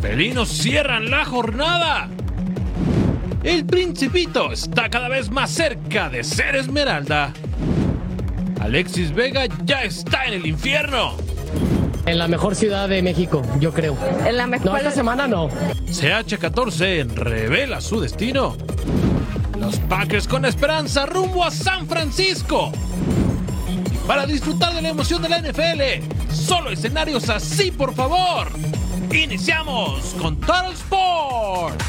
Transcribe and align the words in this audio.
Felinos 0.00 0.48
cierran 0.48 1.10
la 1.10 1.24
jornada. 1.24 2.08
El 3.42 3.66
principito 3.66 4.50
está 4.50 4.88
cada 4.88 5.08
vez 5.08 5.30
más 5.30 5.50
cerca 5.50 6.08
de 6.08 6.24
ser 6.24 6.56
Esmeralda. 6.56 7.32
Alexis 8.60 9.12
Vega 9.14 9.46
ya 9.64 9.82
está 9.82 10.24
en 10.24 10.34
el 10.34 10.46
infierno. 10.46 11.16
En 12.06 12.18
la 12.18 12.28
mejor 12.28 12.54
ciudad 12.54 12.88
de 12.88 13.02
México, 13.02 13.42
yo 13.60 13.72
creo. 13.72 13.96
En 14.26 14.38
la 14.38 14.46
mejor. 14.46 14.66
No, 14.66 14.76
esta 14.76 14.90
semana 14.90 15.26
no. 15.26 15.50
CH14 15.86 17.06
revela 17.10 17.80
su 17.80 18.00
destino. 18.00 18.56
Los 19.58 19.78
Packers 19.80 20.26
con 20.26 20.46
esperanza 20.46 21.04
rumbo 21.04 21.44
a 21.44 21.50
San 21.50 21.86
Francisco. 21.86 22.72
Y 23.68 23.96
para 24.06 24.24
disfrutar 24.24 24.74
de 24.74 24.80
la 24.80 24.88
emoción 24.88 25.20
de 25.20 25.28
la 25.28 25.40
NFL, 25.40 26.32
solo 26.32 26.70
escenarios 26.70 27.28
así, 27.28 27.70
por 27.70 27.94
favor. 27.94 28.48
Iniciamos 29.12 30.14
con 30.20 30.36
Total 30.36 30.72
Sports. 30.72 31.84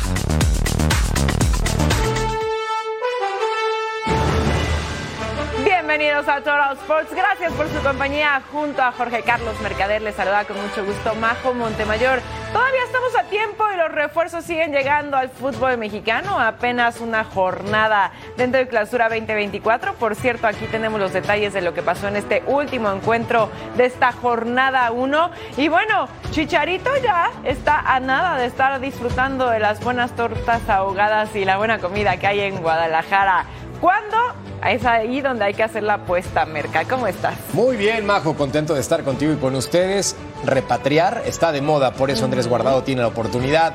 Bienvenidos 5.91 6.29
a 6.29 6.37
Total 6.37 6.77
Sports. 6.77 7.13
Gracias 7.13 7.51
por 7.51 7.67
su 7.67 7.83
compañía. 7.83 8.41
Junto 8.49 8.81
a 8.81 8.93
Jorge 8.93 9.23
Carlos 9.23 9.59
Mercader 9.59 10.01
les 10.01 10.15
saluda 10.15 10.45
con 10.45 10.55
mucho 10.55 10.85
gusto 10.85 11.13
Majo 11.15 11.53
Montemayor. 11.53 12.21
Todavía 12.53 12.83
estamos 12.85 13.13
a 13.17 13.23
tiempo 13.25 13.65
y 13.73 13.75
los 13.75 13.91
refuerzos 13.91 14.45
siguen 14.45 14.71
llegando 14.71 15.17
al 15.17 15.27
fútbol 15.27 15.77
mexicano. 15.77 16.39
Apenas 16.39 17.01
una 17.01 17.25
jornada 17.25 18.13
dentro 18.37 18.61
de 18.61 18.69
Clausura 18.69 19.09
2024. 19.09 19.95
Por 19.95 20.15
cierto, 20.15 20.47
aquí 20.47 20.65
tenemos 20.67 20.97
los 20.97 21.11
detalles 21.11 21.51
de 21.51 21.59
lo 21.59 21.73
que 21.73 21.81
pasó 21.81 22.07
en 22.07 22.15
este 22.15 22.41
último 22.47 22.89
encuentro 22.89 23.49
de 23.75 23.87
esta 23.87 24.13
jornada 24.13 24.91
1. 24.91 25.31
Y 25.57 25.67
bueno, 25.67 26.07
Chicharito 26.31 26.89
ya 27.03 27.31
está 27.43 27.81
a 27.81 27.99
nada 27.99 28.37
de 28.37 28.45
estar 28.45 28.79
disfrutando 28.79 29.49
de 29.49 29.59
las 29.59 29.83
buenas 29.83 30.15
tortas 30.15 30.69
ahogadas 30.69 31.35
y 31.35 31.43
la 31.43 31.57
buena 31.57 31.79
comida 31.79 32.15
que 32.15 32.27
hay 32.27 32.39
en 32.39 32.61
Guadalajara. 32.61 33.43
¿Cuándo? 33.81 34.50
Es 34.67 34.85
ahí 34.85 35.21
donde 35.21 35.45
hay 35.45 35.53
que 35.53 35.63
hacer 35.63 35.83
la 35.83 35.95
apuesta, 35.95 36.45
Merca. 36.45 36.85
¿Cómo 36.85 37.07
estás? 37.07 37.35
Muy 37.53 37.77
bien, 37.77 38.05
Majo, 38.05 38.35
contento 38.35 38.73
de 38.73 38.81
estar 38.81 39.03
contigo 39.03 39.33
y 39.33 39.37
con 39.37 39.55
ustedes. 39.55 40.15
Repatriar 40.45 41.23
está 41.25 41.51
de 41.51 41.61
moda, 41.61 41.93
por 41.93 42.11
eso 42.11 42.25
Andrés 42.25 42.47
Guardado 42.47 42.83
tiene 42.83 43.01
la 43.01 43.07
oportunidad 43.07 43.73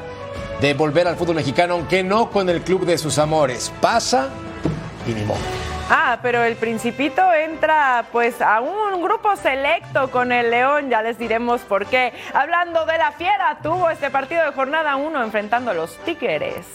de 0.61 0.75
volver 0.75 1.09
al 1.09 1.17
fútbol 1.17 1.37
mexicano, 1.37 1.75
aunque 1.75 2.03
no 2.03 2.31
con 2.31 2.49
el 2.49 2.63
club 2.63 2.87
de 2.87 2.99
sus 2.99 3.19
amores. 3.19 3.73
Pasa 3.81 4.29
y 5.07 5.13
ni 5.13 5.23
modo. 5.25 5.39
Ah, 5.89 6.19
pero 6.21 6.43
el 6.43 6.57
Principito 6.57 7.23
entra 7.33 8.07
pues 8.11 8.41
a 8.41 8.61
un 8.61 9.03
grupo 9.03 9.37
selecto 9.37 10.11
con 10.11 10.33
el 10.33 10.51
León, 10.51 10.91
ya 10.91 11.03
les 11.03 11.17
diremos 11.19 11.61
por 11.61 11.87
qué. 11.87 12.13
Hablando 12.35 12.87
de 12.87 12.99
la 12.99 13.13
Fiera, 13.13 13.59
tuvo 13.63 13.91
este 13.91 14.11
partido 14.11 14.45
de 14.45 14.53
jornada 14.53 14.97
1 14.97 15.23
enfrentando 15.23 15.71
a 15.71 15.75
los 15.75 15.97
Tigres. 15.99 16.67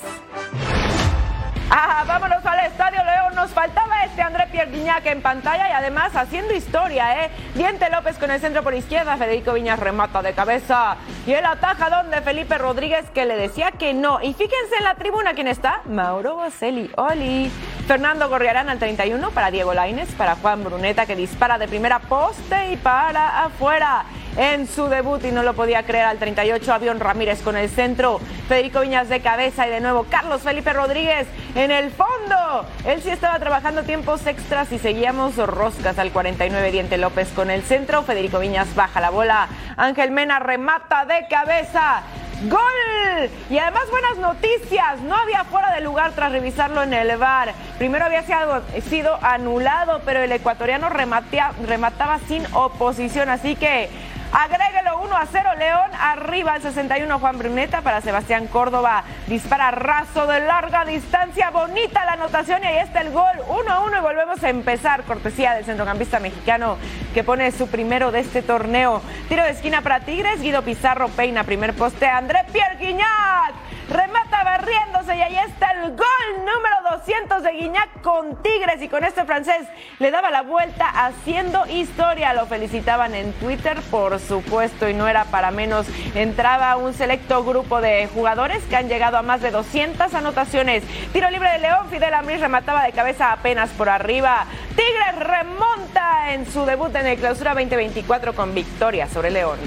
Ah, 1.74 2.04
vámonos 2.06 2.46
al 2.46 2.60
Estadio 2.66 3.02
León. 3.02 3.34
Nos 3.34 3.52
faltaba 3.52 4.04
este 4.04 4.22
André 4.22 4.46
Pierre 4.52 4.70
Guignac 4.72 5.06
en 5.06 5.22
pantalla 5.22 5.70
y 5.70 5.72
además 5.72 6.14
haciendo 6.18 6.54
historia, 6.54 7.24
¿eh? 7.24 7.32
Diente 7.56 7.90
López 7.90 8.18
con 8.18 8.30
el 8.30 8.42
centro 8.42 8.62
por 8.62 8.74
izquierda. 8.74 9.16
Federico 9.16 9.54
Viñas 9.54 9.80
remata 9.80 10.22
de 10.22 10.34
cabeza. 10.34 10.98
Y 11.26 11.32
el 11.32 11.46
atajadón 11.46 12.12
de 12.12 12.22
Felipe 12.22 12.58
Rodríguez 12.58 13.10
que 13.14 13.26
le 13.26 13.38
decía 13.38 13.72
que 13.72 13.94
no. 13.94 14.22
Y 14.22 14.34
fíjense 14.34 14.76
en 14.80 14.84
la 14.84 14.96
tribuna 14.96 15.34
quién 15.34 15.48
está. 15.48 15.80
Mauro 15.86 16.36
Boselli. 16.36 16.92
Oli. 16.98 17.50
Fernando 17.88 18.28
Gorriarán 18.28 18.70
al 18.70 18.78
31 18.78 19.32
para 19.32 19.50
Diego 19.50 19.74
Laines. 19.74 20.10
Para 20.16 20.36
Juan 20.36 20.66
Bruneta 20.66 21.06
que 21.06 21.16
dispara 21.16 21.58
de 21.58 21.70
primera 21.70 22.00
poste 22.00 22.74
y 22.74 22.76
para 22.76 23.46
afuera 23.46 24.04
en 24.38 24.68
su 24.68 24.88
debut 24.88 25.24
y 25.26 25.32
no 25.32 25.44
lo 25.44 25.54
podía 25.54 25.84
creer 25.84 26.06
al 26.06 26.18
38 26.18 26.74
Avión 26.74 27.00
Ramírez 27.00 27.42
con 27.42 27.58
el 27.58 27.70
centro, 27.70 28.20
Federico 28.48 28.82
Viñas 28.82 29.10
de 29.10 29.22
cabeza 29.22 29.68
y 29.68 29.70
de 29.70 29.82
nuevo 29.82 30.06
Carlos 30.10 30.42
Felipe 30.42 30.74
Rodríguez 30.74 31.28
en 31.56 31.72
el 31.72 31.92
fondo. 31.92 32.66
Él 32.86 33.02
sí 33.02 33.10
estaba 33.10 33.40
trabajando 33.40 33.84
tiempos 33.84 34.26
extras 34.28 34.72
y 34.72 34.80
seguíamos 34.80 35.36
roscas 35.36 36.00
al 36.00 36.12
49 36.12 36.72
Diente 36.72 36.98
López 36.98 37.30
con 37.30 37.50
el 37.50 37.64
centro, 37.64 38.04
Federico 38.04 38.40
Viñas 38.40 38.74
baja 38.76 39.02
la 39.02 39.10
bola, 39.10 39.48
Ángel 39.78 40.12
Mena 40.12 40.40
remata 40.40 41.06
de 41.06 41.28
cabeza. 41.30 42.04
¡Gol! 42.50 43.30
Y 43.52 43.60
además 43.60 43.84
buenas 43.92 44.18
noticias, 44.18 45.00
no 45.02 45.16
había 45.16 45.44
fuera 45.44 45.76
de 45.76 45.82
lugar 45.82 46.14
tras 46.14 46.32
revisarlo 46.32 46.82
en 46.82 46.92
el 46.92 47.16
bar. 47.18 47.54
Primero 47.78 48.06
había 48.06 48.24
sido, 48.24 49.20
anulado, 49.22 50.02
pero 50.06 50.22
el 50.22 50.32
ecuatoriano 50.32 50.90
remataba 50.90 52.20
sin 52.28 52.44
oposición, 52.54 53.30
así 53.30 53.56
que 53.56 53.90
Agréguelo 54.32 55.02
1 55.02 55.18
a 55.18 55.26
0 55.26 55.50
León, 55.58 55.92
arriba 56.00 56.54
al 56.54 56.62
61 56.62 57.20
Juan 57.20 57.38
Bruneta 57.38 57.82
para 57.82 58.00
Sebastián 58.00 58.48
Córdoba. 58.48 59.04
Dispara 59.28 59.72
raso 59.72 60.26
de 60.26 60.40
larga 60.40 60.86
distancia, 60.86 61.50
bonita 61.50 62.06
la 62.06 62.14
anotación 62.14 62.64
y 62.64 62.68
ahí 62.68 62.78
está 62.78 63.02
el 63.02 63.12
gol 63.12 63.26
1 63.50 63.70
a 63.70 63.80
1 63.82 63.98
y 63.98 64.02
volvemos 64.02 64.42
a 64.42 64.50
empezar. 64.50 65.04
Cortesía 65.04 65.54
del 65.54 65.66
centrocampista 65.66 66.22
mexicano 66.22 66.78
que 67.14 67.26
pone 67.26 67.52
su 67.52 67.68
primero 67.68 68.12
de 68.12 68.22
este 68.22 68.42
torneo. 68.42 69.02
Tiro 69.28 69.44
de 69.44 69.52
esquina 69.52 69.82
para 69.82 70.00
Tigres, 70.00 70.42
Guido 70.42 70.62
Pizarro 70.62 71.10
peina 71.10 71.44
primer 71.44 71.74
poste, 71.74 72.08
André 72.08 72.46
Pierre 72.54 72.78
Guignac. 72.78 73.71
Remata 73.92 74.46
barriéndose 74.46 75.18
y 75.18 75.22
ahí 75.22 75.36
está 75.36 75.72
el 75.72 75.90
gol 75.90 76.38
número 76.38 76.98
200 76.98 77.44
de 77.44 77.52
Guignac 77.52 78.02
con 78.02 78.42
Tigres 78.42 78.82
y 78.82 78.88
con 78.88 79.04
este 79.04 79.26
francés 79.26 79.68
le 80.00 80.12
daba 80.12 80.32
la 80.32 80.44
vuelta 80.44 80.88
haciendo 80.88 81.66
historia. 81.66 82.34
Lo 82.34 82.46
felicitaban 82.46 83.14
en 83.16 83.34
Twitter, 83.34 83.78
por 83.92 84.18
supuesto, 84.20 84.88
y 84.88 84.94
no 84.94 85.10
era 85.10 85.26
para 85.26 85.52
menos. 85.52 85.88
Entraba 86.16 86.78
un 86.78 86.94
selecto 86.94 87.44
grupo 87.44 87.82
de 87.82 88.08
jugadores 88.08 88.64
que 88.64 88.78
han 88.78 88.88
llegado 88.88 89.18
a 89.18 89.24
más 89.24 89.42
de 89.42 89.52
200 89.52 90.14
anotaciones. 90.14 90.84
Tiro 91.12 91.30
libre 91.30 91.52
de 91.52 91.60
León, 91.60 91.90
Fidel 91.90 92.14
Ambriz 92.14 92.40
remataba 92.40 92.86
de 92.86 92.94
cabeza 92.94 93.34
apenas 93.34 93.72
por 93.72 93.90
arriba. 93.90 94.46
Tigres 94.70 95.28
remonta 95.28 96.34
en 96.34 96.50
su 96.50 96.64
debut 96.66 96.96
en 96.96 97.08
el 97.08 97.18
Clausura 97.18 97.54
2024 97.56 98.36
con 98.36 98.56
victoria 98.56 99.10
sobre 99.10 99.32
León. 99.32 99.60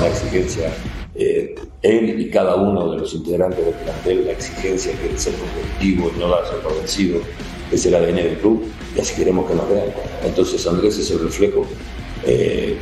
La 0.00 0.08
exigencia 0.08 0.70
eh, 1.18 1.54
él 1.82 2.20
y 2.20 2.30
cada 2.30 2.56
uno 2.56 2.90
de 2.92 2.98
los 2.98 3.14
integrantes 3.14 3.64
del 3.64 3.74
plantel, 3.74 4.26
la 4.26 4.32
exigencia 4.32 4.92
que 5.00 5.14
es 5.14 5.22
ser 5.22 5.34
competitivo 5.34 6.12
y 6.14 6.18
no 6.18 6.28
darse 6.28 6.54
por 6.62 6.76
vencido, 6.76 7.20
es 7.70 7.86
el 7.86 7.94
ADN 7.94 8.16
del 8.16 8.38
club 8.38 8.64
y 8.96 9.00
así 9.00 9.14
queremos 9.14 9.48
que 9.48 9.54
nos 9.54 9.68
vean. 9.68 9.88
Entonces 10.24 10.66
Andrés 10.66 10.98
es 10.98 11.10
el 11.10 11.20
reflejo, 11.20 11.66
eh, 12.24 12.76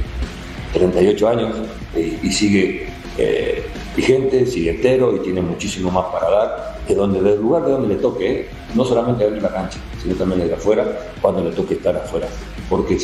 38 0.73 1.29
años 1.29 1.57
y, 1.97 2.31
sigue 2.33 2.89
eh, 3.19 3.63
vigente, 3.97 4.45
sigue 4.47 4.71
entero 4.71 5.15
y 5.15 5.21
tiene 5.21 5.41
muchísimo 5.41 5.91
más 5.91 6.07
para 6.07 6.31
dar 6.31 6.75
que 6.87 6.95
donde 6.95 7.21
del 7.21 7.41
lugar 7.41 7.65
de 7.65 7.73
donde 7.73 7.95
le 7.95 8.01
toque, 8.01 8.41
¿eh? 8.41 8.49
no 8.75 8.85
solamente 8.85 9.25
en 9.25 9.41
la 9.43 9.49
cancha, 9.49 9.79
sino 10.03 10.15
también 10.17 10.41
desde 10.41 10.55
afuera, 10.55 11.13
cuando 11.23 11.45
le 11.45 11.51
toque 11.51 11.75
estar 11.75 11.97
afuera. 11.97 12.27
Porque 12.69 12.97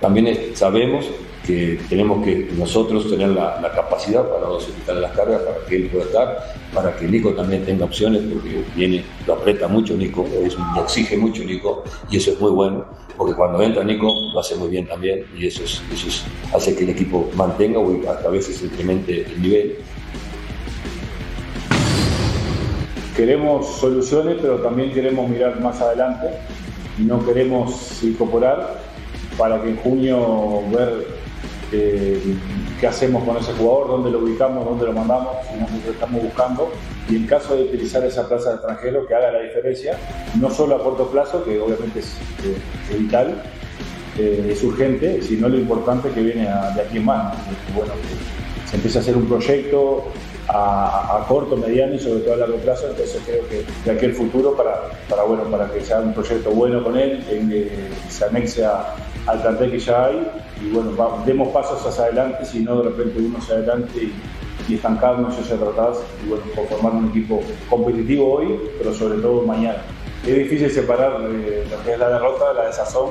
también 0.00 0.52
sabemos 0.54 1.06
que 1.46 1.78
tenemos 1.88 2.24
que 2.24 2.48
nosotros 2.56 3.08
tener 3.10 3.28
la, 3.28 3.70
capacidad 3.74 4.26
para 4.26 4.46
dosificar 4.46 4.96
las 4.96 5.12
cargas, 5.12 5.42
para 5.42 5.66
que 5.66 5.76
él 5.76 5.88
pueda 5.90 6.04
estar, 6.04 6.54
para 6.72 6.96
que 6.96 7.06
Nico 7.06 7.32
también 7.34 7.64
tenga 7.64 7.84
opciones, 7.84 8.22
porque 8.32 8.64
viene, 8.74 9.04
lo 9.26 9.34
aprieta 9.34 9.68
mucho 9.68 9.94
Nico, 9.94 10.26
lo 10.74 10.82
exige 10.82 11.16
mucho 11.18 11.44
Nico, 11.44 11.84
y 12.10 12.16
eso 12.16 12.32
es 12.32 12.40
muy 12.40 12.50
bueno, 12.50 12.86
porque 13.16 13.34
cuando 13.34 13.62
entra 13.62 13.84
Nico 13.84 14.12
lo 14.32 14.40
hace 14.40 14.54
muy 14.56 14.68
bien 14.68 14.86
también, 14.86 15.26
y 15.36 15.46
eso, 15.46 15.64
es, 15.64 15.82
eso 15.92 16.08
es- 16.08 16.24
hace 16.54 16.74
que 16.74 16.84
el 16.84 16.90
equipo 16.90 17.30
mantenga 17.34 17.78
o 17.78 18.10
hasta 18.10 18.28
a 18.28 18.30
veces 18.30 18.62
incremente 18.62 19.26
el 19.26 19.42
nivel. 19.42 19.76
Queremos 23.16 23.76
soluciones, 23.76 24.38
pero 24.40 24.56
también 24.58 24.92
queremos 24.92 25.28
mirar 25.28 25.60
más 25.60 25.80
adelante. 25.80 26.26
No 26.98 27.24
queremos 27.24 28.02
incorporar 28.02 28.78
para 29.36 29.60
que 29.62 29.70
en 29.70 29.76
junio 29.76 30.62
ver 30.70 31.06
eh, 31.72 32.36
qué 32.80 32.86
hacemos 32.86 33.24
con 33.24 33.36
ese 33.36 33.52
jugador, 33.54 33.88
dónde 33.88 34.10
lo 34.10 34.20
ubicamos, 34.20 34.64
dónde 34.64 34.86
lo 34.86 34.92
mandamos, 34.92 35.36
si 35.50 35.58
nosotros 35.58 35.94
estamos 35.94 36.22
buscando 36.22 36.70
y 37.08 37.16
en 37.16 37.26
caso 37.26 37.56
de 37.56 37.64
utilizar 37.64 38.04
esa 38.04 38.28
plaza 38.28 38.50
de 38.50 38.54
extranjero 38.56 39.06
que 39.06 39.14
haga 39.14 39.32
la 39.32 39.40
diferencia, 39.40 39.98
no 40.40 40.50
solo 40.50 40.76
a 40.76 40.82
corto 40.82 41.08
plazo, 41.08 41.44
que 41.44 41.60
obviamente 41.60 41.98
es, 41.98 42.16
eh, 42.44 42.96
vital, 42.98 43.42
eh, 44.18 44.50
es 44.50 44.62
urgente, 44.62 45.20
sino 45.22 45.48
lo 45.48 45.58
importante 45.58 46.10
que 46.10 46.22
viene 46.22 46.42
de 46.42 46.80
aquí 46.80 46.98
en 46.98 47.04
más. 47.04 47.34
bueno, 47.74 47.92
se 48.70 48.76
empieza 48.76 49.00
a 49.00 49.02
hacer 49.02 49.16
un 49.16 49.26
proyecto 49.26 50.04
a, 50.48 51.24
corto, 51.28 51.56
mediano 51.56 51.94
y 51.94 51.98
sobre 51.98 52.20
todo 52.20 52.34
a 52.34 52.36
largo 52.38 52.56
plazo, 52.58 52.88
entonces 52.88 53.22
creo 53.24 53.46
que 53.48 53.64
de 53.84 53.90
aquí 53.90 54.04
el 54.04 54.14
futuro 54.14 54.54
para, 54.54 54.90
para, 55.08 55.22
bueno, 55.24 55.44
para 55.44 55.70
que 55.70 55.80
sea 55.80 56.00
un 56.00 56.12
proyecto 56.12 56.50
bueno 56.50 56.82
con 56.82 56.98
él, 56.98 57.24
que 57.28 57.70
se 58.08 58.24
anexe 58.24 58.64
al 58.64 59.40
plantel 59.42 59.70
que 59.70 59.78
ya 59.78 60.06
hay 60.06 60.26
y 60.62 60.70
bueno, 60.70 60.92
demos 61.24 61.48
pasos 61.48 61.84
hacia 61.86 62.04
adelante, 62.04 62.44
si 62.44 62.60
no 62.60 62.82
de 62.82 62.90
repente 62.90 63.20
uno 63.20 63.38
hacia 63.38 63.56
adelante 63.56 63.98
y, 63.98 64.12
y 64.68 64.74
estancarnos 64.74 65.38
hacia 65.38 65.56
atrás 65.56 65.98
y 66.24 66.28
bueno, 66.28 66.44
formar 66.68 66.92
un 66.92 67.08
equipo 67.08 67.40
competitivo 67.68 68.34
hoy, 68.34 68.58
pero 68.78 68.92
sobre 68.92 69.20
todo 69.20 69.42
mañana. 69.42 69.78
Es 70.26 70.34
difícil 70.36 70.70
separar 70.70 71.20
eh, 71.22 71.66
lo 71.70 71.82
que 71.84 71.92
es 71.92 71.98
la 71.98 72.08
derrota, 72.08 72.52
la 72.54 72.66
desazón, 72.66 73.10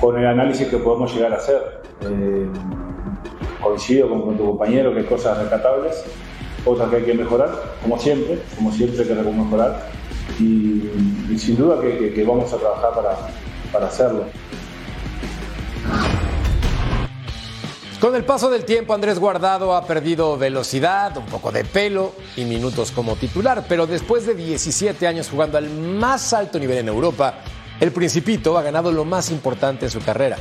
con 0.00 0.18
el 0.18 0.26
análisis 0.26 0.66
que 0.66 0.78
podemos 0.78 1.14
llegar 1.14 1.32
a 1.32 1.36
hacer. 1.36 1.80
Eh, 2.02 2.46
coincido 3.62 4.08
con, 4.08 4.36
tu 4.36 4.44
compañero 4.46 4.92
que 4.92 5.00
hay 5.00 5.06
cosas 5.06 5.38
rescatables, 5.38 6.04
otras 6.68 6.90
que 6.90 6.96
hay 6.96 7.04
que 7.04 7.14
mejorar, 7.14 7.76
como 7.82 7.98
siempre, 7.98 8.40
como 8.56 8.72
siempre 8.72 9.04
que 9.04 9.14
que 9.14 9.22
mejorar, 9.22 9.88
y, 10.38 11.38
sin 11.38 11.56
duda 11.56 11.80
que, 11.80 12.24
vamos 12.26 12.52
a 12.52 12.56
trabajar 12.56 12.94
para, 12.94 13.16
para 13.72 13.86
hacerlo. 13.86 14.24
Con 18.00 18.14
el 18.14 18.24
paso 18.24 18.48
del 18.48 18.64
tiempo, 18.64 18.94
Andrés 18.94 19.18
Guardado 19.18 19.74
ha 19.74 19.84
perdido 19.84 20.38
velocidad, 20.38 21.16
un 21.16 21.26
poco 21.26 21.50
de 21.50 21.64
pelo 21.64 22.12
y 22.36 22.44
minutos 22.44 22.92
como 22.92 23.16
titular, 23.16 23.64
pero 23.68 23.88
después 23.88 24.24
de 24.24 24.36
17 24.36 25.04
años 25.08 25.28
jugando 25.28 25.58
al 25.58 25.68
más 25.68 26.32
alto 26.32 26.60
nivel 26.60 26.78
en 26.78 26.86
Europa, 26.86 27.40
el 27.80 27.90
Principito 27.90 28.56
ha 28.56 28.62
ganado 28.62 28.92
lo 28.92 29.04
más 29.04 29.32
importante 29.32 29.86
en 29.86 29.90
su 29.90 30.00
carrera, 30.00 30.36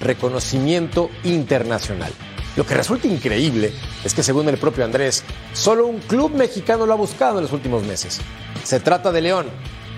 reconocimiento 0.00 1.08
internacional. 1.24 2.12
Lo 2.56 2.66
que 2.66 2.74
resulta 2.74 3.06
increíble 3.06 3.72
es 4.04 4.14
que 4.14 4.22
según 4.22 4.48
el 4.48 4.58
propio 4.58 4.84
Andrés, 4.84 5.22
solo 5.52 5.86
un 5.86 6.00
club 6.00 6.34
mexicano 6.34 6.86
lo 6.86 6.92
ha 6.92 6.96
buscado 6.96 7.38
en 7.38 7.44
los 7.44 7.52
últimos 7.52 7.84
meses. 7.84 8.20
Se 8.64 8.80
trata 8.80 9.12
de 9.12 9.20
León, 9.20 9.46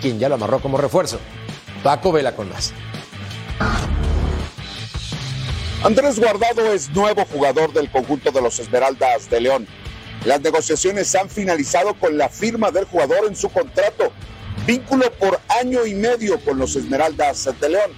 quien 0.01 0.19
ya 0.19 0.29
lo 0.29 0.35
amarró 0.35 0.61
como 0.61 0.77
refuerzo. 0.77 1.19
Paco 1.83 2.13
Vela 2.13 2.37
con 2.37 2.49
más. 2.51 2.73
Andrés 5.83 6.21
Guardado 6.21 6.73
es 6.75 6.91
nuevo 6.91 7.25
jugador 7.25 7.73
del 7.73 7.91
conjunto 7.91 8.31
de 8.31 8.43
los 8.43 8.59
Esmeraldas 8.59 9.31
de 9.31 9.41
León. 9.41 9.67
Las 10.27 10.43
negociaciones 10.43 11.15
han 11.15 11.31
finalizado 11.31 11.95
con 11.95 12.19
la 12.19 12.29
firma 12.29 12.71
del 12.71 12.85
jugador 12.85 13.27
en 13.27 13.35
su 13.35 13.49
contrato, 13.49 14.13
vínculo 14.67 15.11
por 15.13 15.41
año 15.49 15.87
y 15.87 15.95
medio 15.95 16.39
con 16.45 16.59
los 16.59 16.77
Esmeraldas 16.77 17.49
de 17.59 17.69
León. 17.71 17.93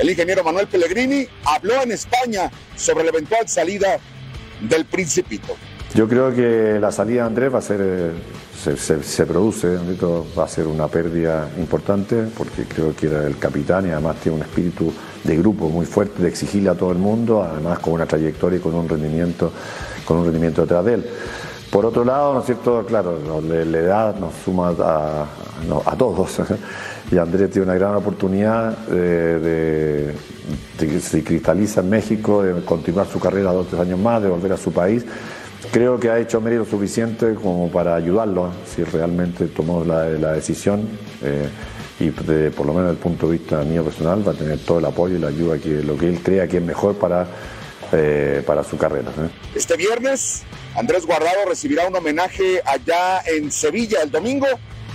El 0.00 0.08
ingeniero 0.08 0.42
Manuel 0.42 0.66
Pellegrini 0.66 1.26
habló 1.44 1.82
en 1.82 1.92
España 1.92 2.50
sobre 2.74 3.04
la 3.04 3.10
eventual 3.10 3.46
salida 3.46 3.98
del 4.62 4.86
Principito. 4.86 5.54
Yo 5.94 6.08
creo 6.08 6.34
que 6.34 6.78
la 6.80 6.90
salida 6.90 7.22
de 7.22 7.26
Andrés 7.26 7.52
va 7.52 7.58
a 7.58 7.62
ser, 7.62 7.80
eh, 7.82 8.76
se, 8.78 9.26
produce, 9.26 9.76
va 10.38 10.44
a 10.44 10.48
ser 10.48 10.68
una 10.68 10.88
pérdida 10.88 11.50
importante 11.58 12.28
porque 12.34 12.64
creo 12.64 12.96
que 12.96 13.08
era 13.08 13.26
el 13.26 13.36
capitán 13.36 13.88
y 13.88 13.90
además 13.90 14.16
tiene 14.22 14.38
un 14.38 14.42
espíritu 14.42 14.90
de 15.22 15.36
grupo 15.36 15.68
muy 15.68 15.84
fuerte, 15.84 16.22
de 16.22 16.28
exigirle 16.30 16.70
a 16.70 16.74
todo 16.74 16.92
el 16.92 16.98
mundo, 16.98 17.42
además 17.42 17.80
con 17.80 17.92
una 17.92 18.06
trayectoria 18.06 18.58
y 18.58 18.62
con 18.62 18.74
un 18.74 18.88
rendimiento, 18.88 19.52
con 20.06 20.16
un 20.16 20.24
rendimiento 20.24 20.62
detrás 20.62 20.82
de 20.86 20.94
él. 20.94 21.10
Por 21.70 21.84
otro 21.84 22.04
lado, 22.04 22.34
¿no 22.34 22.40
es 22.40 22.46
cierto? 22.46 22.84
Claro, 22.86 23.20
la, 23.42 23.78
edad 23.78 24.16
nos 24.16 24.32
suma 24.44 24.74
a, 24.78 25.26
a, 25.84 25.96
todos. 25.96 26.38
Y 27.10 27.18
Andrés 27.18 27.50
tiene 27.50 27.66
una 27.66 27.74
gran 27.74 27.96
oportunidad 27.96 28.76
de, 28.86 30.14
que 30.78 31.00
se 31.00 31.24
cristaliza 31.24 31.80
en 31.80 31.90
México, 31.90 32.42
de 32.42 32.64
continuar 32.64 33.06
su 33.08 33.18
carrera 33.18 33.52
dos 33.52 33.66
o 33.66 33.68
tres 33.68 33.80
años 33.80 33.98
más, 33.98 34.22
de 34.22 34.28
volver 34.28 34.52
a 34.52 34.56
su 34.56 34.72
país. 34.72 35.04
Creo 35.72 35.98
que 35.98 36.08
ha 36.08 36.18
hecho 36.18 36.40
mérito 36.40 36.64
suficiente 36.64 37.34
como 37.34 37.70
para 37.70 37.96
ayudarlo, 37.96 38.50
si 38.64 38.84
realmente 38.84 39.46
tomó 39.46 39.84
la, 39.84 40.04
decisión. 40.32 40.88
Eh, 41.22 41.48
y 41.98 42.10
por 42.10 42.64
lo 42.64 42.72
menos 42.72 42.88
desde 42.88 42.90
el 42.92 42.96
punto 42.96 43.26
de 43.26 43.32
vista 43.36 43.62
mío 43.62 43.84
personal 43.84 44.26
va 44.26 44.32
a 44.32 44.34
tener 44.34 44.58
todo 44.60 44.78
el 44.78 44.86
apoyo 44.86 45.16
y 45.16 45.18
la 45.18 45.28
ayuda 45.28 45.58
que 45.58 45.82
lo 45.82 45.98
que 45.98 46.08
él 46.08 46.20
crea 46.22 46.48
que 46.48 46.56
es 46.56 46.62
mejor 46.62 46.96
para, 46.96 47.26
eh, 47.92 48.42
para 48.46 48.64
su 48.64 48.78
carrera. 48.78 49.10
Este 49.54 49.76
viernes 49.76 50.44
Andrés 50.76 51.04
Guardado 51.04 51.44
recibirá 51.46 51.86
un 51.88 51.96
homenaje 51.96 52.62
allá 52.64 53.20
en 53.26 53.50
Sevilla 53.50 54.02
el 54.02 54.10
domingo. 54.10 54.46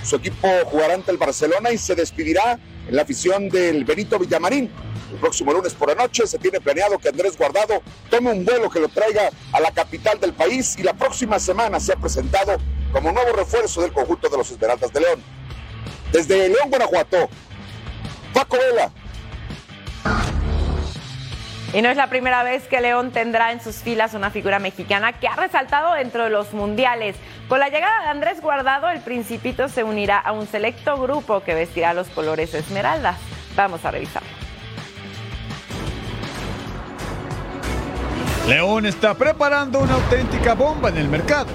Su 0.06 0.14
equipo 0.14 0.48
jugará 0.66 0.94
ante 0.94 1.10
el 1.10 1.16
Barcelona 1.16 1.72
y 1.72 1.78
se 1.78 1.96
despedirá 1.96 2.60
en 2.88 2.94
la 2.94 3.02
afición 3.02 3.48
del 3.48 3.84
Benito 3.84 4.20
Villamarín. 4.20 4.70
El 5.10 5.18
próximo 5.18 5.52
lunes 5.52 5.74
por 5.74 5.88
la 5.88 5.96
noche 5.96 6.28
se 6.28 6.38
tiene 6.38 6.60
planeado 6.60 6.96
que 6.98 7.08
Andrés 7.08 7.36
Guardado 7.36 7.82
tome 8.08 8.30
un 8.30 8.44
vuelo 8.44 8.70
que 8.70 8.78
lo 8.78 8.88
traiga 8.88 9.30
a 9.50 9.60
la 9.60 9.72
capital 9.72 10.20
del 10.20 10.32
país 10.32 10.76
y 10.78 10.84
la 10.84 10.94
próxima 10.94 11.40
semana 11.40 11.80
se 11.80 11.92
ha 11.92 11.96
presentado 11.96 12.56
como 12.92 13.10
nuevo 13.10 13.32
refuerzo 13.32 13.82
del 13.82 13.92
conjunto 13.92 14.28
de 14.28 14.36
los 14.36 14.48
Esmeraldas 14.48 14.92
de 14.92 15.00
León. 15.00 15.20
Desde 16.12 16.50
León, 16.50 16.70
Guanajuato, 16.70 17.28
Paco 18.32 18.58
Vela. 18.58 18.92
Y 21.76 21.82
no 21.82 21.90
es 21.90 21.96
la 21.98 22.08
primera 22.08 22.42
vez 22.42 22.66
que 22.68 22.80
León 22.80 23.10
tendrá 23.10 23.52
en 23.52 23.60
sus 23.60 23.76
filas 23.76 24.14
una 24.14 24.30
figura 24.30 24.58
mexicana 24.58 25.12
que 25.12 25.28
ha 25.28 25.36
resaltado 25.36 25.92
dentro 25.92 26.24
de 26.24 26.30
los 26.30 26.54
mundiales. 26.54 27.16
Con 27.50 27.60
la 27.60 27.68
llegada 27.68 28.00
de 28.04 28.08
Andrés 28.08 28.40
Guardado, 28.40 28.88
el 28.88 29.00
Principito 29.00 29.68
se 29.68 29.84
unirá 29.84 30.18
a 30.18 30.32
un 30.32 30.46
selecto 30.46 30.96
grupo 30.96 31.40
que 31.40 31.54
vestirá 31.54 31.92
los 31.92 32.08
colores 32.08 32.54
esmeraldas. 32.54 33.18
Vamos 33.56 33.84
a 33.84 33.90
revisar. 33.90 34.22
León 38.48 38.86
está 38.86 39.12
preparando 39.12 39.80
una 39.80 39.96
auténtica 39.96 40.54
bomba 40.54 40.88
en 40.88 40.96
el 40.96 41.08
mercado. 41.08 41.50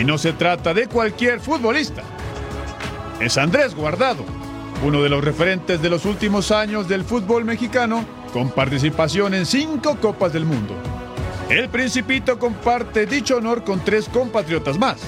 Y 0.00 0.04
no 0.04 0.18
se 0.18 0.34
trata 0.34 0.72
de 0.72 0.86
cualquier 0.86 1.40
futbolista 1.40 2.04
es 3.20 3.38
Andrés 3.38 3.74
Guardado, 3.74 4.24
uno 4.84 5.02
de 5.02 5.08
los 5.08 5.24
referentes 5.24 5.80
de 5.80 5.88
los 5.88 6.04
últimos 6.04 6.50
años 6.50 6.86
del 6.86 7.02
fútbol 7.02 7.44
mexicano, 7.44 8.04
con 8.36 8.50
participación 8.50 9.32
en 9.32 9.46
cinco 9.46 9.96
Copas 9.98 10.30
del 10.30 10.44
Mundo. 10.44 10.74
El 11.48 11.70
Principito 11.70 12.38
comparte 12.38 13.06
dicho 13.06 13.38
honor 13.38 13.64
con 13.64 13.82
tres 13.82 14.10
compatriotas 14.10 14.78
más, 14.78 14.98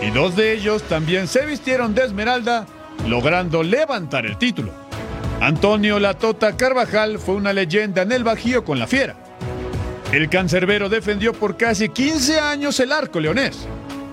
y 0.00 0.08
dos 0.08 0.34
de 0.34 0.54
ellos 0.54 0.82
también 0.84 1.28
se 1.28 1.44
vistieron 1.44 1.94
de 1.94 2.04
esmeralda, 2.06 2.64
logrando 3.06 3.62
levantar 3.62 4.24
el 4.24 4.38
título. 4.38 4.72
Antonio 5.42 6.00
Latota 6.00 6.56
Carvajal 6.56 7.18
fue 7.18 7.34
una 7.34 7.52
leyenda 7.52 8.00
en 8.00 8.12
el 8.12 8.24
Bajío 8.24 8.64
con 8.64 8.78
la 8.78 8.86
Fiera. 8.86 9.14
El 10.10 10.30
cancerbero 10.30 10.88
defendió 10.88 11.34
por 11.34 11.58
casi 11.58 11.90
15 11.90 12.40
años 12.40 12.80
el 12.80 12.92
arco 12.92 13.20
leonés 13.20 13.68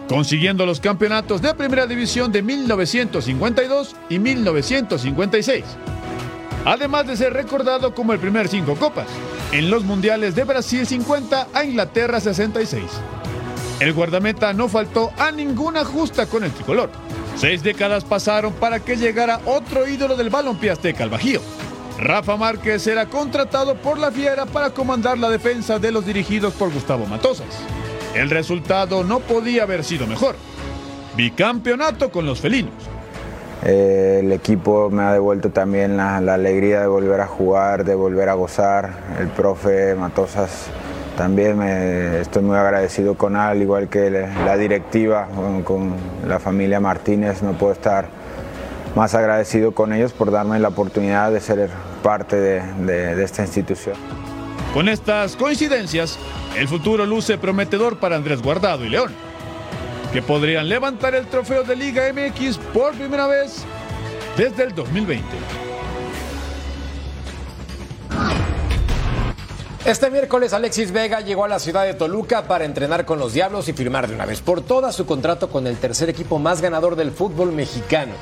consiguiendo 0.08 0.66
los 0.66 0.80
campeonatos 0.80 1.42
de 1.42 1.54
Primera 1.56 1.88
División 1.88 2.32
de 2.32 2.44
1952 2.44 3.96
y 4.10 4.20
1956. 4.20 5.64
Además 6.66 7.06
de 7.06 7.16
ser 7.16 7.32
recordado 7.34 7.94
como 7.94 8.12
el 8.12 8.20
primer 8.20 8.48
cinco 8.48 8.76
copas 8.76 9.08
en 9.52 9.70
los 9.70 9.84
Mundiales 9.84 10.34
de 10.34 10.44
Brasil 10.44 10.86
50 10.86 11.48
a 11.54 11.64
Inglaterra 11.64 12.20
66. 12.20 12.84
El 13.80 13.94
guardameta 13.94 14.52
no 14.54 14.68
faltó 14.68 15.12
a 15.18 15.32
ninguna 15.32 15.86
justa 15.86 16.26
con 16.26 16.44
el 16.44 16.52
tricolor. 16.52 16.90
Seis 17.36 17.62
décadas 17.62 18.04
pasaron 18.04 18.54
para 18.54 18.80
que 18.80 18.96
llegara 18.96 19.42
otro 19.46 19.88
ídolo 19.88 20.16
del 20.16 20.30
balompié 20.30 20.72
azteca 20.72 21.04
al 21.04 21.10
Bajío. 21.10 21.42
Rafa 22.00 22.36
Márquez 22.36 22.88
era 22.88 23.06
contratado 23.06 23.76
por 23.76 24.00
la 24.00 24.12
Fiera 24.12 24.46
para 24.46 24.72
comandar 24.72 25.18
la 25.18 25.30
defensa 25.30 25.78
de 25.78 25.92
los 25.92 26.06
dirigidos 26.06 26.54
por 26.54 26.74
Gustavo 26.74 27.06
Matosas. 27.06 27.48
El 28.16 28.30
resultado 28.30 29.04
no 29.04 29.20
podía 29.20 29.64
haber 29.64 29.84
sido 29.84 30.08
mejor. 30.08 30.36
Bicampeonato 31.16 32.12
con 32.12 32.26
los 32.26 32.42
felinos. 32.42 32.74
Eh, 33.66 34.20
el 34.24 34.32
equipo 34.32 34.92
me 34.92 35.02
ha 35.02 35.12
devuelto 35.12 35.50
también 35.50 35.98
la, 35.98 36.18
alegría 36.18 36.82
de 36.82 36.88
volver 36.88 37.20
a 37.20 37.28
jugar, 37.28 37.84
de 37.84 37.96
volver 37.96 38.30
a 38.30 38.36
gozar. 38.36 38.92
El 39.20 39.30
profe 39.30 39.96
Matosas 39.96 40.68
también 41.18 41.58
me, 41.58 42.20
estoy 42.20 42.44
muy 42.44 42.58
agradecido 42.58 43.16
con 43.16 43.34
él, 43.34 43.42
al 43.42 43.62
igual 43.62 43.90
que 43.90 44.10
la 44.10 44.56
directiva, 44.58 45.28
con, 45.64 45.96
la 46.28 46.40
familia 46.40 46.80
Martínez. 46.80 47.42
No 47.42 47.54
puedo 47.54 47.74
estar 47.74 48.08
más 48.96 49.16
agradecido 49.16 49.74
con 49.74 49.94
ellos 49.94 50.14
por 50.14 50.30
darme 50.30 50.60
la 50.60 50.68
oportunidad 50.68 51.32
de 51.32 51.42
ser 51.42 51.70
parte 52.04 52.36
de 52.36 53.24
esta 53.24 53.42
institución. 53.42 53.96
Con 54.76 54.90
estas 54.90 55.36
coincidencias, 55.38 56.20
el 56.58 56.68
futuro 56.68 57.06
luce 57.06 57.38
prometedor 57.38 57.98
para 57.98 58.18
Andrés 58.18 58.42
Guardado 58.42 58.86
y 58.86 58.90
León, 58.90 59.12
que 60.12 60.22
podrían 60.22 60.68
levantar 60.70 61.16
el 61.16 61.28
trofeo 61.28 61.64
de 61.64 61.76
Liga 61.76 62.04
MX 62.12 62.58
por 62.74 62.94
primera 62.94 63.28
vez 63.28 63.64
desde 64.38 64.64
el 64.64 64.76
2020. 64.76 65.24
Este 69.86 70.10
miércoles 70.10 70.52
Alexis 70.54 70.92
Vega 70.92 71.22
llegó 71.22 71.46
a 71.46 71.48
la 71.48 71.60
ciudad 71.60 71.86
de 71.86 71.94
Toluca 71.94 72.48
para 72.48 72.66
entrenar 72.66 73.06
con 73.06 73.20
los 73.20 73.34
Diablos 73.34 73.70
y 73.70 73.74
firmar 73.74 74.08
de 74.08 74.16
una 74.16 74.26
vez 74.26 74.42
por 74.42 74.62
todas 74.62 74.96
su 74.96 75.06
contrato 75.06 75.50
con 75.50 75.68
el 75.68 75.78
tercer 75.78 76.10
equipo 76.10 76.40
más 76.40 76.60
ganador 76.60 76.96
del 76.96 77.12
fútbol 77.12 77.52
mexicano. 77.52 78.14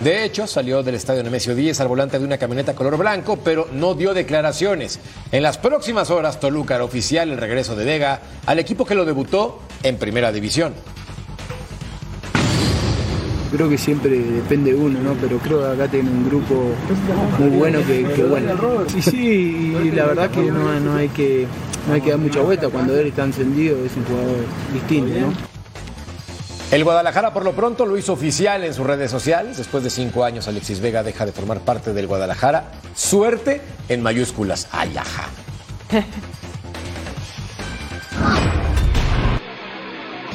De 0.00 0.22
hecho, 0.22 0.46
salió 0.46 0.84
del 0.84 0.94
estadio 0.94 1.24
Nemesio 1.24 1.56
10 1.56 1.80
al 1.80 1.88
volante 1.88 2.20
de 2.20 2.24
una 2.24 2.38
camioneta 2.38 2.76
color 2.76 2.96
blanco, 2.96 3.36
pero 3.42 3.66
no 3.72 3.94
dio 3.94 4.14
declaraciones. 4.14 5.00
En 5.32 5.42
las 5.42 5.58
próximas 5.58 6.10
horas, 6.10 6.38
Toluca 6.38 6.76
hará 6.76 6.84
oficial 6.84 7.32
el 7.32 7.38
regreso 7.38 7.74
de 7.74 7.84
Vega 7.84 8.20
al 8.46 8.60
equipo 8.60 8.86
que 8.86 8.94
lo 8.94 9.04
debutó 9.04 9.60
en 9.82 9.96
Primera 9.96 10.30
División. 10.30 10.72
Creo 13.50 13.68
que 13.68 13.78
siempre 13.78 14.18
depende 14.18 14.72
de 14.72 14.76
uno, 14.76 15.00
¿no? 15.00 15.14
Pero 15.14 15.38
creo 15.38 15.60
que 15.60 15.66
acá 15.66 15.90
tiene 15.90 16.10
un 16.10 16.28
grupo 16.28 16.70
muy 17.38 17.48
bueno 17.50 17.80
que, 17.86 18.04
que 18.04 18.24
bueno. 18.24 18.52
Sí, 18.88 19.02
sí, 19.02 19.76
y 19.84 19.90
la 19.90 20.06
verdad 20.06 20.30
que 20.30 20.42
no, 20.42 20.78
no 20.80 20.96
hay 20.96 21.08
que 21.08 21.46
no 21.86 21.94
hay 21.94 22.00
que 22.00 22.10
dar 22.10 22.18
mucha 22.18 22.40
vuelta. 22.40 22.68
Cuando 22.68 22.94
él 22.96 23.06
está 23.06 23.24
encendido 23.24 23.78
es 23.84 23.96
un 23.96 24.04
jugador 24.04 24.36
distinto, 24.72 25.18
¿no? 25.18 25.32
El 26.70 26.84
Guadalajara 26.84 27.32
por 27.32 27.44
lo 27.44 27.52
pronto 27.52 27.86
lo 27.86 27.96
hizo 27.96 28.12
oficial 28.12 28.62
en 28.62 28.74
sus 28.74 28.86
redes 28.86 29.10
sociales. 29.10 29.56
Después 29.56 29.82
de 29.82 29.88
cinco 29.88 30.24
años, 30.24 30.48
Alexis 30.48 30.80
Vega 30.80 31.02
deja 31.02 31.24
de 31.24 31.32
formar 31.32 31.60
parte 31.60 31.94
del 31.94 32.06
Guadalajara. 32.06 32.72
Suerte 32.94 33.62
en 33.88 34.02
mayúsculas. 34.02 34.68
Ay, 34.70 34.94
ajá. 34.98 35.28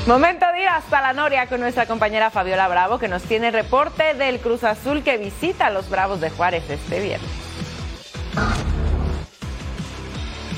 Momento 0.05 0.45
de 0.51 0.63
ir 0.63 0.67
hasta 0.67 0.99
la 0.99 1.13
Noria 1.13 1.47
con 1.47 1.61
nuestra 1.61 1.85
compañera 1.85 2.29
Fabiola 2.29 2.67
Bravo, 2.67 2.99
que 2.99 3.07
nos 3.07 3.23
tiene 3.23 3.51
reporte 3.51 4.13
del 4.15 4.39
Cruz 4.39 4.65
Azul 4.65 5.01
que 5.01 5.17
visita 5.17 5.67
a 5.67 5.69
los 5.69 5.89
Bravos 5.89 6.19
de 6.19 6.29
Juárez 6.29 6.69
este 6.69 6.99
viernes. 6.99 7.29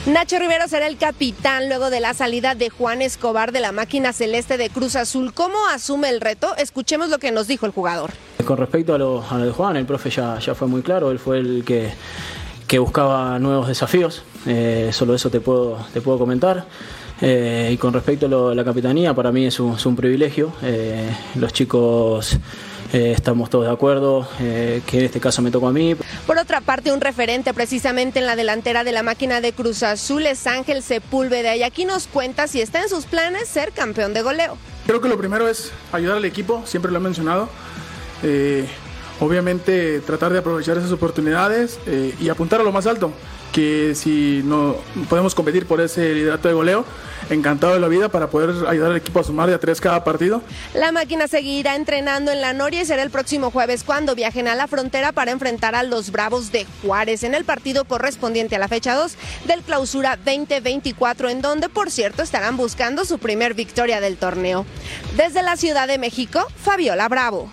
Nacho 0.07 0.39
Rivero 0.39 0.67
será 0.67 0.87
el 0.87 0.97
capitán 0.97 1.69
luego 1.69 1.91
de 1.91 1.99
la 1.99 2.15
salida 2.15 2.55
de 2.55 2.71
Juan 2.71 3.03
Escobar 3.03 3.51
de 3.51 3.59
la 3.59 3.71
máquina 3.71 4.13
celeste 4.13 4.57
de 4.57 4.71
Cruz 4.71 4.95
Azul. 4.95 5.31
¿Cómo 5.31 5.57
asume 5.71 6.09
el 6.09 6.21
reto? 6.21 6.55
Escuchemos 6.57 7.09
lo 7.09 7.19
que 7.19 7.31
nos 7.31 7.47
dijo 7.47 7.67
el 7.67 7.71
jugador. 7.71 8.09
Con 8.45 8.57
respecto 8.57 8.95
a 8.95 8.97
lo, 8.97 9.23
a 9.29 9.37
lo 9.37 9.45
de 9.45 9.51
Juan, 9.51 9.77
el 9.77 9.85
profe 9.85 10.09
ya, 10.09 10.39
ya 10.39 10.55
fue 10.55 10.67
muy 10.67 10.81
claro, 10.81 11.11
él 11.11 11.19
fue 11.19 11.37
el 11.37 11.63
que, 11.63 11.93
que 12.67 12.79
buscaba 12.79 13.37
nuevos 13.37 13.67
desafíos, 13.67 14.23
eh, 14.47 14.89
solo 14.91 15.13
eso 15.13 15.29
te 15.29 15.39
puedo, 15.39 15.77
te 15.93 16.01
puedo 16.01 16.17
comentar. 16.17 16.65
Eh, 17.21 17.69
y 17.73 17.77
con 17.77 17.93
respecto 17.93 18.25
a, 18.25 18.29
lo, 18.29 18.53
la 18.53 18.63
capitanía, 18.63 19.13
para 19.13 19.31
mí 19.31 19.45
es 19.45 19.59
un, 19.59 19.75
es 19.75 19.85
un 19.85 19.95
privilegio. 19.95 20.53
Eh, 20.61 21.09
los 21.35 21.53
chicos 21.53 22.37
eh, 22.93 23.11
estamos 23.11 23.49
todos 23.49 23.65
de 23.65 23.71
acuerdo, 23.71 24.27
eh, 24.39 24.81
que 24.85 24.99
en 24.99 25.05
este 25.05 25.19
caso 25.19 25.41
me 25.41 25.51
tocó 25.51 25.67
a 25.67 25.73
mí. 25.73 25.95
Por 26.27 26.37
otra 26.37 26.61
parte, 26.61 26.91
un 26.91 27.01
referente 27.01 27.53
precisamente 27.53 28.19
en 28.19 28.25
la 28.25 28.35
delantera 28.35 28.83
de 28.83 28.91
la 28.91 29.03
máquina 29.03 29.41
de 29.41 29.53
Cruz 29.53 29.83
Azul 29.83 30.25
es 30.25 30.45
Ángel 30.47 30.83
Sepúlveda 30.83 31.55
y 31.55 31.63
aquí 31.63 31.85
nos 31.85 32.07
cuenta 32.07 32.47
si 32.47 32.61
está 32.61 32.81
en 32.81 32.89
sus 32.89 33.05
planes 33.05 33.47
ser 33.47 33.71
campeón 33.71 34.13
de 34.13 34.21
goleo. 34.21 34.57
Creo 34.85 35.01
que 35.01 35.09
lo 35.09 35.17
primero 35.17 35.47
es 35.49 35.71
ayudar 35.91 36.17
al 36.17 36.25
equipo, 36.25 36.61
siempre 36.65 36.91
lo 36.91 36.99
he 36.99 37.01
mencionado. 37.01 37.49
Eh, 38.23 38.65
obviamente 39.19 39.99
tratar 40.01 40.31
de 40.31 40.39
aprovechar 40.39 40.77
esas 40.77 40.91
oportunidades 40.91 41.79
eh, 41.87 42.13
y 42.19 42.29
apuntar 42.29 42.61
a 42.61 42.63
lo 42.63 42.71
más 42.71 42.85
alto, 42.85 43.11
que 43.55 43.95
si 43.95 44.41
no 44.43 44.75
podemos 45.09 45.33
competir 45.33 45.65
por 45.65 45.79
ese 45.79 46.13
liderato 46.13 46.49
de 46.49 46.53
goleo, 46.53 46.83
encantado 47.29 47.73
de 47.73 47.79
la 47.79 47.87
vida 47.87 48.09
para 48.09 48.29
poder 48.29 48.67
ayudar 48.67 48.91
al 48.91 48.97
equipo 48.97 49.21
a 49.21 49.23
sumar 49.23 49.47
de 49.47 49.55
a 49.55 49.59
tres 49.59 49.79
cada 49.79 50.03
partido. 50.03 50.41
La 50.73 50.91
máquina 50.91 51.29
seguirá 51.29 51.77
entrenando 51.77 52.33
en 52.33 52.41
la 52.41 52.51
Noria 52.51 52.81
y 52.81 52.85
será 52.85 53.01
el 53.01 53.11
próximo 53.11 53.51
jueves 53.51 53.85
cuando 53.85 54.13
viajen 54.13 54.49
a 54.49 54.55
la 54.55 54.67
frontera 54.67 55.13
para 55.13 55.31
enfrentar 55.31 55.73
a 55.73 55.83
los 55.83 56.11
Bravos 56.11 56.51
de 56.51 56.67
Juárez 56.81 57.23
en 57.23 57.33
el 57.33 57.45
partido 57.45 57.85
correspondiente 57.85 58.57
a 58.57 58.59
la 58.59 58.67
fecha 58.67 58.93
2 58.93 59.15
del 59.47 59.61
Clausura 59.61 60.17
2024, 60.17 61.29
en 61.29 61.41
donde, 61.41 61.69
por 61.69 61.91
cierto, 61.91 62.23
estarán 62.23 62.57
buscando 62.57 63.05
su 63.05 63.19
primer 63.19 63.53
victoria 63.53 64.01
del 64.01 64.17
torneo. 64.17 64.65
Desde 65.15 65.43
la 65.43 65.55
Ciudad 65.55 65.87
de 65.87 65.97
México, 65.97 66.45
Fabiola 66.61 67.07
Bravo. 67.07 67.49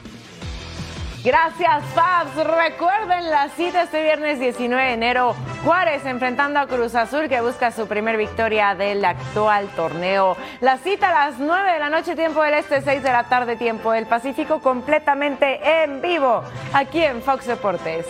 Gracias, 1.25 1.85
Fabs. 1.95 2.35
Recuerden 2.35 3.31
la 3.31 3.49
cita 3.51 3.83
este 3.83 4.03
viernes 4.03 4.41
19 4.41 4.83
de 4.83 4.93
enero. 4.93 5.37
Juárez 5.65 6.05
enfrentando 6.05 6.59
a 6.59 6.67
Cruz 6.67 6.97
Azul 6.97 7.29
que 7.29 7.41
busca 7.41 7.71
su 7.71 7.87
primer 7.87 8.17
victoria 8.17 8.75
del 8.75 9.05
actual 9.05 9.69
torneo. 9.77 10.37
La 10.61 10.79
cita 10.79 11.11
a 11.11 11.31
las 11.31 11.39
9 11.39 11.75
de 11.75 11.79
la 11.79 11.91
noche, 11.91 12.17
tiempo 12.17 12.43
del 12.43 12.55
este, 12.55 12.83
6 12.83 13.05
de 13.05 13.13
la 13.13 13.25
tarde, 13.25 13.55
tiempo 13.55 13.93
del 13.93 14.07
Pacífico, 14.07 14.61
completamente 14.61 15.61
en 15.85 16.03
vivo, 16.03 16.43
aquí 16.73 17.05
en 17.05 17.23
Fox 17.23 17.47
Deportes. 17.47 18.05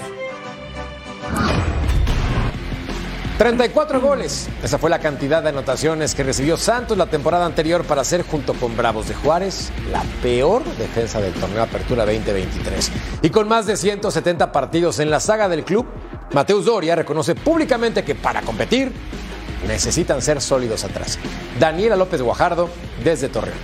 34 3.43 4.01
goles. 4.01 4.49
Esa 4.63 4.79
fue 4.79 4.89
la 4.89 5.01
cantidad 5.01 5.43
de 5.43 5.49
anotaciones 5.49 6.15
que 6.15 6.23
recibió 6.23 6.57
Santos 6.57 6.97
la 6.97 7.07
temporada 7.07 7.45
anterior 7.45 7.83
para 7.83 8.05
ser, 8.05 8.23
junto 8.23 8.55
con 8.55 8.77
Bravos 8.77 9.09
de 9.09 9.17
Juárez, 9.17 9.73
la 9.91 10.05
peor 10.23 10.63
defensa 10.77 11.21
del 11.21 11.33
torneo 11.33 11.61
Apertura 11.61 12.07
2023. 12.07 12.93
Y 13.21 13.31
con 13.31 13.49
más 13.49 13.67
de 13.67 13.77
170 13.77 14.53
partidos 14.53 15.01
en 15.01 15.11
la 15.11 15.19
saga 15.19 15.49
del 15.49 15.65
club, 15.65 15.85
Mateus 16.33 16.67
Doria 16.67 16.95
reconoce 16.95 17.35
públicamente 17.35 18.05
que 18.05 18.15
para 18.15 18.43
competir 18.43 18.93
necesitan 19.67 20.23
ser 20.23 20.41
sólidos 20.41 20.85
atrás. 20.85 21.19
Daniela 21.59 21.97
López 21.97 22.23
Guajardo, 22.23 22.71
desde 23.03 23.29
Torreón. 23.29 23.59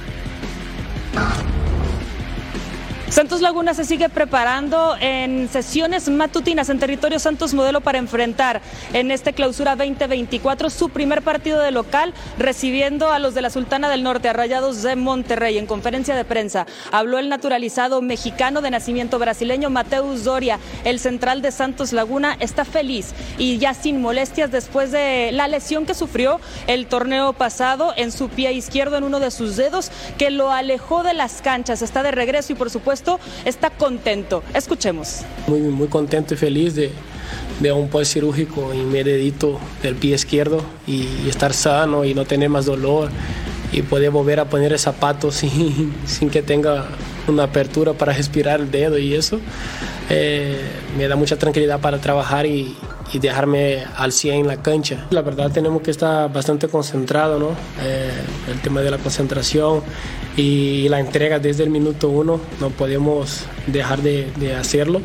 Santos 3.10 3.40
Laguna 3.40 3.72
se 3.72 3.86
sigue 3.86 4.10
preparando 4.10 4.94
en 5.00 5.48
sesiones 5.48 6.10
matutinas 6.10 6.68
en 6.68 6.78
territorio 6.78 7.18
Santos 7.18 7.54
Modelo 7.54 7.80
para 7.80 7.96
enfrentar 7.96 8.60
en 8.92 9.10
este 9.10 9.32
clausura 9.32 9.76
2024 9.76 10.68
su 10.68 10.90
primer 10.90 11.22
partido 11.22 11.58
de 11.60 11.70
local 11.70 12.12
recibiendo 12.38 13.10
a 13.10 13.18
los 13.18 13.32
de 13.32 13.40
la 13.40 13.48
Sultana 13.48 13.88
del 13.88 14.02
Norte, 14.02 14.28
a 14.28 14.34
Rayados 14.34 14.82
de 14.82 14.94
Monterrey. 14.94 15.56
En 15.56 15.64
conferencia 15.64 16.14
de 16.14 16.26
prensa 16.26 16.66
habló 16.92 17.18
el 17.18 17.30
naturalizado 17.30 18.02
mexicano 18.02 18.60
de 18.60 18.70
nacimiento 18.70 19.18
brasileño 19.18 19.70
Mateus 19.70 20.24
Doria. 20.24 20.58
El 20.84 21.00
central 21.00 21.40
de 21.40 21.50
Santos 21.50 21.94
Laguna 21.94 22.36
está 22.40 22.66
feliz 22.66 23.14
y 23.38 23.56
ya 23.56 23.72
sin 23.72 24.02
molestias 24.02 24.52
después 24.52 24.92
de 24.92 25.30
la 25.32 25.48
lesión 25.48 25.86
que 25.86 25.94
sufrió 25.94 26.40
el 26.66 26.86
torneo 26.86 27.32
pasado 27.32 27.94
en 27.96 28.12
su 28.12 28.28
pie 28.28 28.52
izquierdo 28.52 28.98
en 28.98 29.04
uno 29.04 29.18
de 29.18 29.30
sus 29.30 29.56
dedos 29.56 29.90
que 30.18 30.30
lo 30.30 30.52
alejó 30.52 31.02
de 31.02 31.14
las 31.14 31.40
canchas. 31.40 31.80
Está 31.80 32.02
de 32.02 32.10
regreso 32.10 32.52
y 32.52 32.56
por 32.56 32.68
supuesto 32.68 32.97
está 33.44 33.70
contento. 33.70 34.42
Escuchemos. 34.54 35.22
Muy, 35.46 35.60
muy 35.60 35.88
contento 35.88 36.34
y 36.34 36.36
feliz 36.36 36.74
de, 36.74 36.92
de 37.60 37.72
un 37.72 37.88
post 37.88 38.12
cirúrgico 38.12 38.72
en 38.72 38.90
mi 38.90 39.02
dedito 39.02 39.58
del 39.82 39.96
pie 39.96 40.14
izquierdo 40.14 40.62
y, 40.86 41.28
estar 41.28 41.52
sano 41.52 42.04
y 42.04 42.14
no 42.14 42.24
tener 42.24 42.48
más 42.48 42.66
dolor 42.66 43.10
y 43.72 43.82
poder 43.82 44.10
volver 44.10 44.40
a 44.40 44.46
poner 44.46 44.72
el 44.72 44.78
zapato 44.78 45.30
sin, 45.32 45.94
sin 46.06 46.30
que 46.30 46.42
tenga 46.42 46.86
una 47.26 47.44
apertura 47.44 47.92
para 47.92 48.12
respirar 48.12 48.60
el 48.60 48.70
dedo 48.70 48.98
y 48.98 49.14
eso 49.14 49.40
eh, 50.08 50.56
me 50.96 51.06
da 51.06 51.16
mucha 51.16 51.36
tranquilidad 51.36 51.80
para 51.80 51.98
trabajar 51.98 52.46
y, 52.46 52.74
y, 53.12 53.18
dejarme 53.18 53.84
al 53.96 54.12
100 54.12 54.34
en 54.40 54.46
la 54.46 54.62
cancha. 54.62 55.06
La 55.10 55.20
verdad 55.20 55.50
tenemos 55.50 55.82
que 55.82 55.90
estar 55.90 56.32
bastante 56.32 56.68
concentrados, 56.68 57.38
¿no? 57.38 57.50
Eh, 57.82 58.10
el 58.50 58.60
tema 58.62 58.80
de 58.80 58.90
la 58.90 58.96
concentración 58.96 59.82
y 60.38 60.88
la 60.88 61.00
entrega 61.00 61.40
desde 61.40 61.64
el 61.64 61.70
minuto 61.70 62.08
uno, 62.08 62.40
no 62.60 62.70
podemos 62.70 63.44
dejar 63.66 64.02
de, 64.02 64.54
hacerlo. 64.58 65.02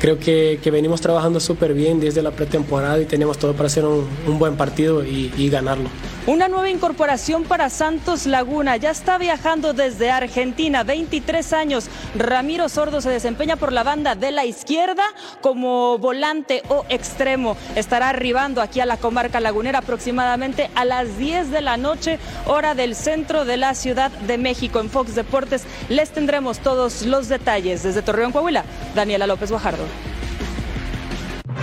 Creo 0.00 0.18
que, 0.18 0.58
venimos 0.72 1.00
trabajando 1.02 1.38
súper 1.40 1.74
bien 1.74 2.00
desde 2.00 2.22
la 2.22 2.30
pretemporada 2.30 2.98
y 3.00 3.04
tenemos 3.04 3.38
todo 3.38 3.52
para 3.52 3.66
hacer 3.66 3.84
un, 3.84 4.38
buen 4.38 4.56
partido 4.56 5.04
y 5.04 5.48
ganarlo. 5.50 5.90
Una 6.24 6.46
nueva 6.46 6.70
incorporación 6.70 7.42
para 7.42 7.68
Santos 7.68 8.26
Laguna. 8.26 8.76
Ya 8.76 8.92
está 8.92 9.18
viajando 9.18 9.72
desde 9.72 10.12
Argentina, 10.12 10.84
23 10.84 11.52
años. 11.52 11.88
Ramiro 12.14 12.68
Sordo 12.68 13.00
se 13.00 13.10
desempeña 13.10 13.56
por 13.56 13.72
la 13.72 13.82
banda 13.82 14.14
de 14.14 14.30
la 14.30 14.44
izquierda 14.44 15.02
como 15.40 15.98
volante 15.98 16.62
o 16.68 16.84
extremo. 16.88 17.56
Estará 17.74 18.10
arribando 18.10 18.62
aquí 18.62 18.78
a 18.78 18.86
la 18.86 18.98
comarca 18.98 19.40
lagunera 19.40 19.80
aproximadamente 19.80 20.70
a 20.76 20.84
las 20.84 21.18
10 21.18 21.50
de 21.50 21.60
la 21.60 21.76
noche, 21.76 22.20
hora 22.46 22.76
del 22.76 22.94
centro 22.94 23.44
de 23.44 23.56
la 23.56 23.74
Ciudad 23.74 24.12
de 24.12 24.38
México. 24.38 24.78
En 24.78 24.90
Fox 24.90 25.16
Deportes 25.16 25.64
les 25.88 26.10
tendremos 26.10 26.60
todos 26.60 27.02
los 27.02 27.28
detalles. 27.28 27.82
Desde 27.82 28.00
Torreón, 28.00 28.30
Coahuila, 28.30 28.64
Daniela 28.94 29.26
López 29.26 29.50
Guajardo. 29.50 30.11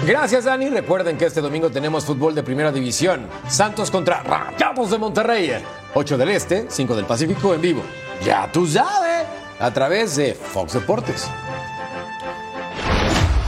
Gracias, 0.06 0.46
Dani. 0.46 0.70
Recuerden 0.70 1.18
que 1.18 1.26
este 1.26 1.42
domingo 1.42 1.70
tenemos 1.70 2.06
fútbol 2.06 2.34
de 2.34 2.42
primera 2.42 2.72
división. 2.72 3.28
Santos 3.48 3.92
contra 3.92 4.24
Rayados 4.24 4.92
de 4.92 4.98
Monterrey. 4.98 5.52
8 5.94 6.18
del 6.18 6.30
Este, 6.30 6.68
5 6.70 6.96
del 6.96 7.06
Pacífico 7.06 7.54
en 7.54 7.62
vivo. 7.62 7.82
Ya 8.24 8.50
tú 8.52 8.66
sabes, 8.66 9.26
a 9.60 9.72
través 9.72 10.16
de 10.16 10.34
Fox 10.34 10.74
Deportes. 10.74 11.28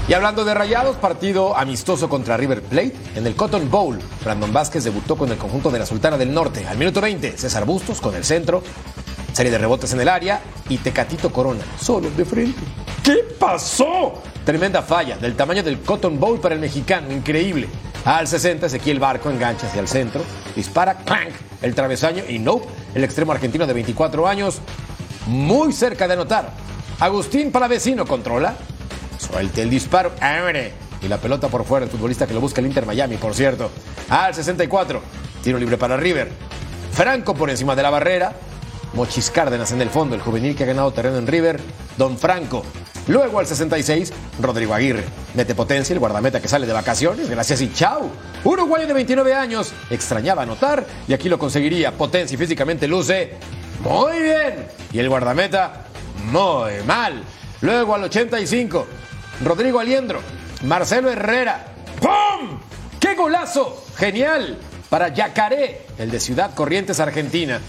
Y 0.08 0.13
hablando 0.13 0.43
de 0.43 0.53
Rayados, 0.53 0.98
partido 0.98 1.55
amistoso 1.55 2.10
contra 2.10 2.36
River 2.36 2.62
Plate 2.62 2.96
en 3.15 3.25
el 3.25 3.36
Cotton 3.36 3.72
Bowl. 3.72 3.98
Brandon 4.24 4.51
Vázquez 4.51 4.84
debutó 4.84 5.15
con 5.15 5.31
el 5.31 5.38
conjunto 5.38 5.72
de 5.72 5.79
la 5.79 5.86
Sultana 5.86 6.17
del 6.17 6.34
Norte. 6.34 6.67
Al 6.67 6.77
minuto 6.77 7.00
20, 7.00 7.38
César 7.38 7.65
Bustos 7.65 8.01
con 8.01 8.13
el 8.15 8.25
centro. 8.25 8.62
Serie 9.31 9.51
de 9.51 9.58
rebotes 9.58 9.93
en 9.93 10.01
el 10.01 10.10
área 10.10 10.41
y 10.67 10.77
Tecatito 10.79 11.31
Corona, 11.31 11.63
solo 11.79 12.10
de 12.12 12.25
frente. 12.25 12.60
¿Qué 13.03 13.25
pasó? 13.39 14.22
Tremenda 14.46 14.84
falla, 14.84 15.17
del 15.17 15.36
tamaño 15.36 15.63
del 15.63 15.79
Cotton 15.81 16.20
Bowl 16.20 16.39
para 16.39 16.53
el 16.53 16.62
mexicano, 16.62 17.12
increíble. 17.12 17.67
Al 18.05 18.27
60, 18.27 18.67
Ezequiel 18.67 19.00
Barco 19.00 19.29
engancha 19.29 19.67
hacia 19.67 19.81
el 19.81 19.88
centro, 19.88 20.24
dispara, 20.55 20.98
¡clank! 20.98 21.34
el 21.62 21.74
travesaño 21.74 22.24
y 22.27 22.39
no, 22.39 22.62
el 22.93 23.03
extremo 23.03 23.31
argentino 23.31 23.65
de 23.65 23.74
24 23.74 24.27
años, 24.27 24.60
muy 25.25 25.74
cerca 25.74 26.08
de 26.08 26.13
anotar. 26.13 26.51
Agustín 27.00 27.51
Palavecino 27.51 28.05
controla, 28.05 28.55
suelta 29.17 29.62
el 29.62 29.70
disparo, 29.70 30.12
¡abre! 30.20 30.74
Y 31.01 31.08
la 31.08 31.17
pelota 31.17 31.48
por 31.48 31.65
fuera, 31.65 31.86
el 31.86 31.91
futbolista 31.91 32.27
que 32.27 32.34
lo 32.36 32.41
busca 32.41 32.62
el 32.62 32.67
Inter 32.67 32.86
Miami, 32.86 33.17
por 33.17 33.34
cierto. 33.34 33.72
Al 34.10 34.36
64, 34.36 35.01
tiro 35.43 35.58
libre 35.58 35.77
para 35.77 35.98
River. 35.98 36.31
Franco 36.91 37.34
por 37.34 37.50
encima 37.50 37.75
de 37.75 37.81
la 37.81 37.89
barrera. 37.89 38.34
Mochis 38.93 39.31
Cárdenas 39.31 39.72
en 39.72 39.81
el 39.81 39.89
fondo, 39.89 40.15
el 40.15 40.22
juvenil 40.22 40.55
que 40.55 40.63
ha 40.63 40.67
ganado 40.67 40.91
terreno 40.91 41.17
en 41.17 41.25
River, 41.25 41.60
Don 41.98 42.17
Franco. 42.17 42.63
Luego 43.12 43.39
al 43.39 43.46
66, 43.46 44.13
Rodrigo 44.39 44.74
Aguirre. 44.74 45.03
Mete 45.34 45.53
potencia 45.53 45.94
el 45.94 46.00
guardameta 46.00 46.39
que 46.39 46.48
sale 46.48 46.65
de 46.65 46.72
vacaciones. 46.72 47.30
Gracias 47.30 47.60
y 47.60 47.74
chau. 47.74 48.10
Uruguayo 48.46 48.88
de 48.88 48.94
29 48.94 49.34
años. 49.34 49.74
Extrañaba 49.89 50.44
anotar 50.44 50.86
y 51.10 51.13
aquí 51.13 51.27
lo 51.27 51.38
conseguiría. 51.38 51.91
Potencia 51.91 52.36
y 52.36 52.38
físicamente 52.38 52.88
luce 52.88 53.34
muy 53.84 54.22
bien. 54.22 54.65
Y 54.94 55.00
el 55.00 55.10
guardameta 55.10 55.88
muy 56.32 56.72
mal. 56.86 57.22
Luego 57.60 57.96
al 57.96 58.06
85, 58.06 58.88
Rodrigo 59.44 59.82
Aliendro. 59.82 60.22
Marcelo 60.63 61.12
Herrera. 61.12 61.65
¡Pum! 62.00 62.60
¡Qué 62.98 63.15
golazo! 63.15 63.84
Genial. 63.98 64.58
Para 64.89 65.10
Yacaré, 65.10 65.82
el 65.98 66.12
de 66.12 66.20
Ciudad 66.22 66.53
Corrientes, 66.53 67.01
Argentina. 67.01 67.60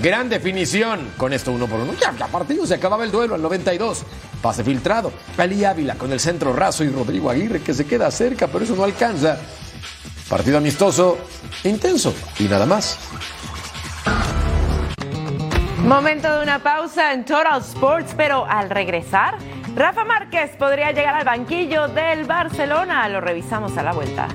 Gran 0.00 0.28
definición. 0.28 1.12
Con 1.16 1.32
esto 1.32 1.50
uno 1.50 1.66
por 1.66 1.80
uno. 1.80 1.92
Ya, 2.00 2.14
ya 2.16 2.28
partido 2.28 2.66
se 2.66 2.74
acababa 2.74 3.04
el 3.04 3.10
duelo 3.10 3.34
al 3.34 3.42
92. 3.42 4.04
Pase 4.42 4.64
filtrado. 4.64 5.12
Ali 5.38 5.64
Ávila 5.64 5.94
con 5.94 6.12
el 6.12 6.20
centro 6.20 6.52
raso 6.52 6.84
y 6.84 6.88
Rodrigo 6.88 7.30
Aguirre 7.30 7.62
que 7.62 7.72
se 7.72 7.86
queda 7.86 8.10
cerca, 8.10 8.48
pero 8.48 8.64
eso 8.64 8.74
no 8.74 8.84
alcanza. 8.84 9.38
Partido 10.28 10.58
amistoso, 10.58 11.18
intenso 11.64 12.12
y 12.38 12.44
nada 12.44 12.66
más. 12.66 12.98
Momento 15.78 16.32
de 16.36 16.42
una 16.42 16.62
pausa 16.62 17.12
en 17.12 17.24
Total 17.24 17.60
Sports, 17.60 18.14
pero 18.16 18.46
al 18.46 18.70
regresar, 18.70 19.36
Rafa 19.74 20.04
Márquez 20.04 20.56
podría 20.56 20.92
llegar 20.92 21.14
al 21.14 21.24
banquillo 21.24 21.88
del 21.88 22.24
Barcelona. 22.24 23.08
Lo 23.08 23.20
revisamos 23.20 23.76
a 23.76 23.82
la 23.82 23.92
vuelta. 23.92 24.28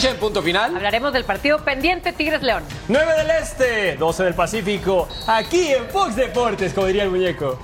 Noche 0.00 0.14
en 0.14 0.16
punto 0.18 0.42
final. 0.42 0.74
Hablaremos 0.74 1.12
del 1.12 1.24
partido 1.24 1.62
pendiente 1.62 2.12
Tigres 2.12 2.42
León. 2.42 2.62
9 2.88 3.12
del 3.18 3.30
Este, 3.42 3.96
12 3.96 4.24
del 4.24 4.34
Pacífico, 4.34 5.06
aquí 5.26 5.68
en 5.72 5.84
Fox 5.90 6.16
Deportes, 6.16 6.72
como 6.72 6.86
diría 6.86 7.04
el 7.04 7.10
muñeco. 7.10 7.58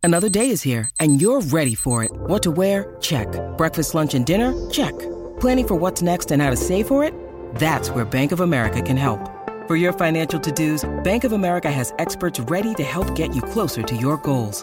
Another 0.00 0.30
day 0.30 0.50
is 0.50 0.62
here, 0.62 0.88
and 1.00 1.20
you're 1.20 1.40
ready 1.50 1.74
for 1.74 2.04
it. 2.04 2.10
What 2.28 2.42
to 2.44 2.52
wear? 2.52 2.96
Check. 3.00 3.26
Breakfast, 3.58 3.94
lunch, 3.94 4.14
and 4.14 4.24
dinner? 4.24 4.54
Check. 4.70 4.94
Planning 5.40 5.66
for 5.66 5.74
what's 5.74 6.00
next 6.00 6.30
and 6.30 6.40
how 6.40 6.50
to 6.50 6.56
save 6.56 6.86
for 6.86 7.02
it? 7.04 7.12
That's 7.56 7.90
where 7.90 8.04
Bank 8.04 8.30
of 8.30 8.40
America 8.40 8.80
can 8.80 8.96
help. 8.96 9.20
For 9.66 9.76
your 9.76 9.92
financial 9.92 10.38
to 10.40 10.52
dos, 10.52 10.88
Bank 11.02 11.24
of 11.24 11.32
America 11.32 11.70
has 11.70 11.92
experts 11.98 12.38
ready 12.48 12.74
to 12.74 12.84
help 12.84 13.14
get 13.16 13.34
you 13.34 13.42
closer 13.42 13.82
to 13.82 13.96
your 13.96 14.16
goals. 14.18 14.62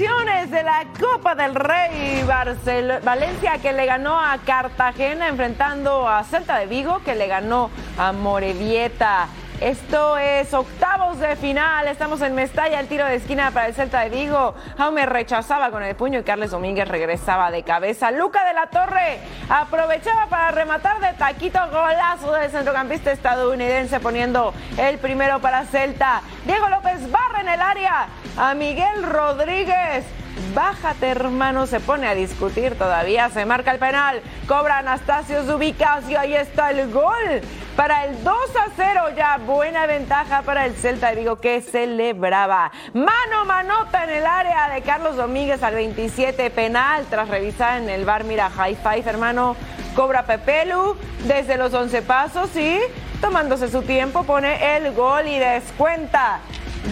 De 0.00 0.62
la 0.62 0.86
Copa 0.98 1.34
del 1.34 1.54
Rey. 1.54 2.24
Barcel- 2.26 3.02
Valencia 3.04 3.58
que 3.60 3.74
le 3.74 3.84
ganó 3.84 4.18
a 4.18 4.38
Cartagena 4.46 5.28
enfrentando 5.28 6.08
a 6.08 6.24
Celta 6.24 6.56
de 6.56 6.64
Vigo 6.66 7.00
que 7.04 7.14
le 7.14 7.26
ganó 7.26 7.70
a 7.98 8.10
Morevieta. 8.12 9.26
Esto 9.60 10.16
es 10.16 10.54
octavos 10.54 11.18
de 11.18 11.36
final. 11.36 11.86
Estamos 11.86 12.22
en 12.22 12.34
Mestalla, 12.34 12.80
el 12.80 12.88
tiro 12.88 13.04
de 13.04 13.16
esquina 13.16 13.50
para 13.50 13.66
el 13.66 13.74
Celta 13.74 14.00
de 14.00 14.08
Vigo. 14.08 14.54
Jaume 14.78 15.04
rechazaba 15.04 15.70
con 15.70 15.82
el 15.82 15.94
puño 15.94 16.20
y 16.20 16.22
Carles 16.22 16.50
Domínguez 16.52 16.88
regresaba 16.88 17.50
de 17.50 17.62
cabeza. 17.62 18.10
Luca 18.10 18.42
de 18.46 18.54
la 18.54 18.68
Torre 18.68 19.18
aprovechaba 19.50 20.28
para 20.28 20.50
rematar 20.50 20.98
de 21.00 21.12
taquito 21.12 21.60
golazo 21.70 22.32
del 22.32 22.50
centrocampista 22.50 23.12
estadounidense 23.12 24.00
poniendo 24.00 24.54
el 24.78 24.96
primero 24.98 25.40
para 25.40 25.66
Celta. 25.66 26.22
Diego 26.46 26.70
López 26.70 27.10
barra 27.10 27.42
en 27.42 27.48
el 27.50 27.60
área 27.60 28.06
a 28.40 28.54
Miguel 28.54 29.02
Rodríguez. 29.02 30.06
Bájate, 30.54 31.08
hermano, 31.08 31.66
se 31.66 31.78
pone 31.78 32.06
a 32.08 32.14
discutir 32.14 32.74
todavía. 32.74 33.28
Se 33.28 33.44
marca 33.44 33.70
el 33.70 33.78
penal. 33.78 34.22
Cobra 34.48 34.78
Anastasio 34.78 35.44
Zubicas 35.44 36.08
y 36.08 36.16
ahí 36.16 36.34
está 36.34 36.70
el 36.70 36.90
gol. 36.90 37.42
Para 37.76 38.06
el 38.06 38.24
2 38.24 38.34
a 38.56 38.70
0, 38.74 39.00
ya 39.14 39.36
buena 39.36 39.84
ventaja 39.84 40.40
para 40.40 40.64
el 40.64 40.74
Celta 40.74 41.10
de 41.10 41.16
Vigo 41.16 41.36
que 41.36 41.60
celebraba. 41.60 42.72
Mano 42.94 43.44
manota 43.44 44.04
en 44.04 44.10
el 44.10 44.24
área 44.24 44.70
de 44.70 44.80
Carlos 44.80 45.16
Domínguez 45.16 45.62
al 45.62 45.74
27, 45.74 46.48
penal 46.48 47.04
tras 47.10 47.28
revisar 47.28 47.82
en 47.82 47.90
el 47.90 48.06
bar. 48.06 48.24
Mira, 48.24 48.48
high 48.48 48.76
five, 48.76 49.04
hermano. 49.04 49.54
Cobra 49.94 50.24
Pepelu 50.24 50.96
desde 51.26 51.58
los 51.58 51.74
11 51.74 52.00
pasos 52.02 52.56
y 52.56 52.78
tomándose 53.20 53.68
su 53.68 53.82
tiempo 53.82 54.22
pone 54.22 54.76
el 54.76 54.94
gol 54.94 55.26
y 55.28 55.38
descuenta. 55.38 56.40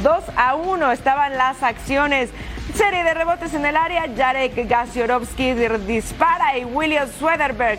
2 0.02 0.24
a 0.36 0.54
1 0.54 0.92
estaban 0.92 1.36
las 1.36 1.62
acciones. 1.62 2.30
Serie 2.74 3.04
de 3.04 3.14
rebotes 3.14 3.54
en 3.54 3.64
el 3.66 3.76
área. 3.76 4.06
Jarek 4.16 4.68
Gasiorovski 4.68 5.54
dispara 5.54 6.58
y 6.58 6.64
William 6.64 7.08
Swederberg 7.18 7.78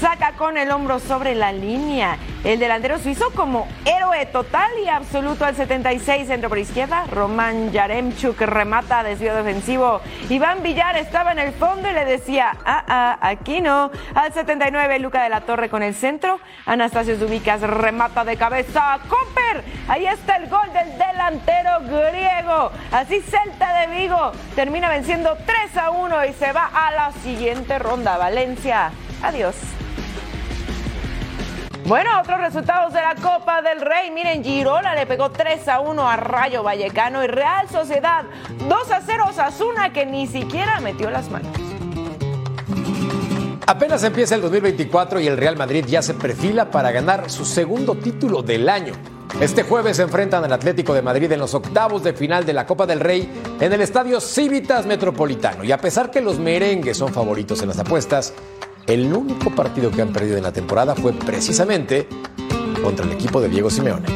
saca 0.00 0.32
con 0.32 0.56
el 0.56 0.70
hombro 0.70 0.98
sobre 0.98 1.34
la 1.34 1.52
línea. 1.52 2.16
El 2.42 2.58
delantero 2.58 2.98
suizo 2.98 3.30
como 3.32 3.68
héroe 3.84 4.24
total 4.26 4.70
y 4.82 4.88
absoluto 4.88 5.44
al 5.44 5.54
76, 5.54 6.26
centro 6.26 6.48
por 6.48 6.58
izquierda. 6.58 7.04
Román 7.12 7.70
Yaremchuk 7.70 8.40
remata 8.40 9.02
desvío 9.02 9.34
defensivo. 9.34 10.00
Iván 10.30 10.62
Villar 10.62 10.96
estaba 10.96 11.32
en 11.32 11.38
el 11.38 11.52
fondo 11.52 11.90
y 11.90 11.92
le 11.92 12.06
decía, 12.06 12.56
ah, 12.64 12.84
ah, 12.88 13.18
aquí 13.20 13.60
no. 13.60 13.90
Al 14.14 14.32
79, 14.32 14.98
Luca 15.00 15.22
de 15.22 15.28
la 15.28 15.42
Torre 15.42 15.68
con 15.68 15.82
el 15.82 15.94
centro. 15.94 16.40
Anastasio 16.64 17.18
Zubicas 17.18 17.60
remata 17.60 18.24
de 18.24 18.38
cabeza. 18.38 18.98
Comper, 19.06 19.62
ahí 19.86 20.06
está 20.06 20.36
el 20.36 20.48
gol 20.48 20.72
del 20.72 20.96
delantero 20.96 21.80
griego. 21.82 22.72
Así 22.90 23.20
Celta 23.20 23.80
de 23.80 23.98
Vigo 23.98 24.32
termina 24.54 24.88
venciendo 24.88 25.36
3 25.44 25.76
a 25.76 25.90
1 25.90 26.24
y 26.24 26.32
se 26.32 26.52
va 26.52 26.70
a 26.72 26.90
la 26.90 27.12
siguiente 27.22 27.78
ronda. 27.78 28.16
Valencia, 28.16 28.92
adiós. 29.22 29.54
Bueno, 31.86 32.10
otros 32.20 32.38
resultados 32.38 32.92
de 32.92 33.00
la 33.00 33.16
Copa 33.16 33.62
del 33.62 33.80
Rey. 33.80 34.10
Miren, 34.12 34.44
Girona 34.44 34.94
le 34.94 35.06
pegó 35.06 35.30
3 35.30 35.66
a 35.66 35.80
1 35.80 36.08
a 36.08 36.16
Rayo 36.16 36.62
Vallecano 36.62 37.24
y 37.24 37.26
Real 37.26 37.68
Sociedad 37.68 38.24
2 38.68 38.90
a 38.92 39.00
0 39.00 39.24
Osasuna 39.28 39.92
que 39.92 40.06
ni 40.06 40.26
siquiera 40.28 40.78
metió 40.80 41.10
las 41.10 41.28
manos. 41.30 41.50
Apenas 43.66 44.04
empieza 44.04 44.34
el 44.34 44.40
2024 44.40 45.20
y 45.20 45.26
el 45.26 45.36
Real 45.36 45.56
Madrid 45.56 45.84
ya 45.86 46.02
se 46.02 46.14
perfila 46.14 46.70
para 46.70 46.92
ganar 46.92 47.30
su 47.30 47.44
segundo 47.44 47.94
título 47.96 48.42
del 48.42 48.68
año. 48.68 48.92
Este 49.40 49.62
jueves 49.62 49.96
se 49.96 50.02
enfrentan 50.02 50.44
al 50.44 50.52
Atlético 50.52 50.92
de 50.92 51.02
Madrid 51.02 51.30
en 51.32 51.40
los 51.40 51.54
octavos 51.54 52.02
de 52.02 52.12
final 52.12 52.44
de 52.44 52.52
la 52.52 52.66
Copa 52.66 52.84
del 52.84 53.00
Rey 53.00 53.32
en 53.60 53.72
el 53.72 53.80
estadio 53.80 54.20
Civitas 54.20 54.86
Metropolitano. 54.86 55.64
Y 55.64 55.72
a 55.72 55.78
pesar 55.78 56.10
que 56.10 56.20
los 56.20 56.38
merengues 56.38 56.96
son 56.96 57.12
favoritos 57.12 57.62
en 57.62 57.68
las 57.68 57.78
apuestas, 57.78 58.34
el 58.90 59.12
único 59.12 59.54
partido 59.54 59.90
que 59.90 60.02
han 60.02 60.12
perdido 60.12 60.36
en 60.36 60.42
la 60.42 60.52
temporada 60.52 60.96
fue 60.96 61.12
precisamente 61.12 62.08
contra 62.82 63.06
el 63.06 63.12
equipo 63.12 63.40
de 63.40 63.48
Diego 63.48 63.70
Simeone. 63.70 64.08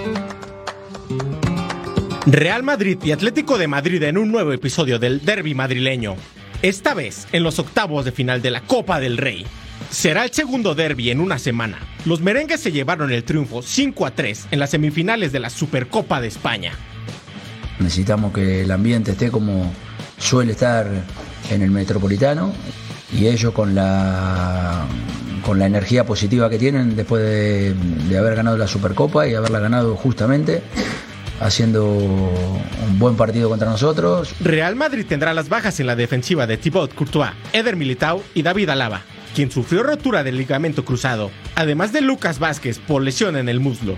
Real 2.26 2.62
Madrid 2.62 2.98
y 3.04 3.12
Atlético 3.12 3.56
de 3.56 3.68
Madrid 3.68 4.02
en 4.02 4.18
un 4.18 4.32
nuevo 4.32 4.52
episodio 4.52 4.98
del 4.98 5.24
derby 5.24 5.54
madrileño. 5.54 6.16
Esta 6.62 6.94
vez 6.94 7.28
en 7.32 7.44
los 7.44 7.58
octavos 7.58 8.04
de 8.04 8.12
final 8.12 8.42
de 8.42 8.50
la 8.50 8.62
Copa 8.62 8.98
del 8.98 9.18
Rey. 9.18 9.46
Será 9.90 10.24
el 10.24 10.32
segundo 10.32 10.74
derby 10.74 11.10
en 11.10 11.20
una 11.20 11.38
semana. 11.38 11.78
Los 12.04 12.20
merengues 12.20 12.60
se 12.60 12.72
llevaron 12.72 13.12
el 13.12 13.22
triunfo 13.22 13.62
5 13.62 14.06
a 14.06 14.10
3 14.10 14.48
en 14.50 14.58
las 14.58 14.70
semifinales 14.70 15.30
de 15.30 15.40
la 15.40 15.50
Supercopa 15.50 16.20
de 16.20 16.28
España. 16.28 16.72
Necesitamos 17.78 18.32
que 18.32 18.62
el 18.62 18.70
ambiente 18.70 19.12
esté 19.12 19.30
como 19.30 19.72
suele 20.18 20.52
estar 20.52 20.88
en 21.50 21.62
el 21.62 21.70
metropolitano 21.70 22.52
y 23.14 23.28
ellos 23.28 23.52
con 23.52 23.74
la 23.74 24.86
con 25.44 25.58
la 25.58 25.66
energía 25.66 26.04
positiva 26.04 26.48
que 26.48 26.58
tienen 26.58 26.96
después 26.96 27.22
de, 27.22 27.74
de 27.74 28.18
haber 28.18 28.34
ganado 28.34 28.56
la 28.56 28.66
Supercopa 28.66 29.28
y 29.28 29.34
haberla 29.34 29.58
ganado 29.60 29.94
justamente 29.94 30.62
haciendo 31.40 31.84
un 31.86 32.98
buen 32.98 33.16
partido 33.16 33.48
contra 33.48 33.68
nosotros. 33.68 34.34
Real 34.40 34.76
Madrid 34.76 35.04
tendrá 35.06 35.34
las 35.34 35.48
bajas 35.48 35.80
en 35.80 35.86
la 35.86 35.96
defensiva 35.96 36.46
de 36.46 36.56
Thibaut 36.56 36.94
Courtois, 36.94 37.32
Eder 37.52 37.76
Militao 37.76 38.22
y 38.34 38.42
David 38.42 38.70
Alaba, 38.70 39.02
quien 39.34 39.50
sufrió 39.50 39.82
rotura 39.82 40.22
del 40.22 40.38
ligamento 40.38 40.84
cruzado, 40.84 41.30
además 41.54 41.92
de 41.92 42.00
Lucas 42.00 42.38
Vázquez 42.38 42.78
por 42.78 43.02
lesión 43.02 43.36
en 43.36 43.48
el 43.48 43.60
muslo. 43.60 43.96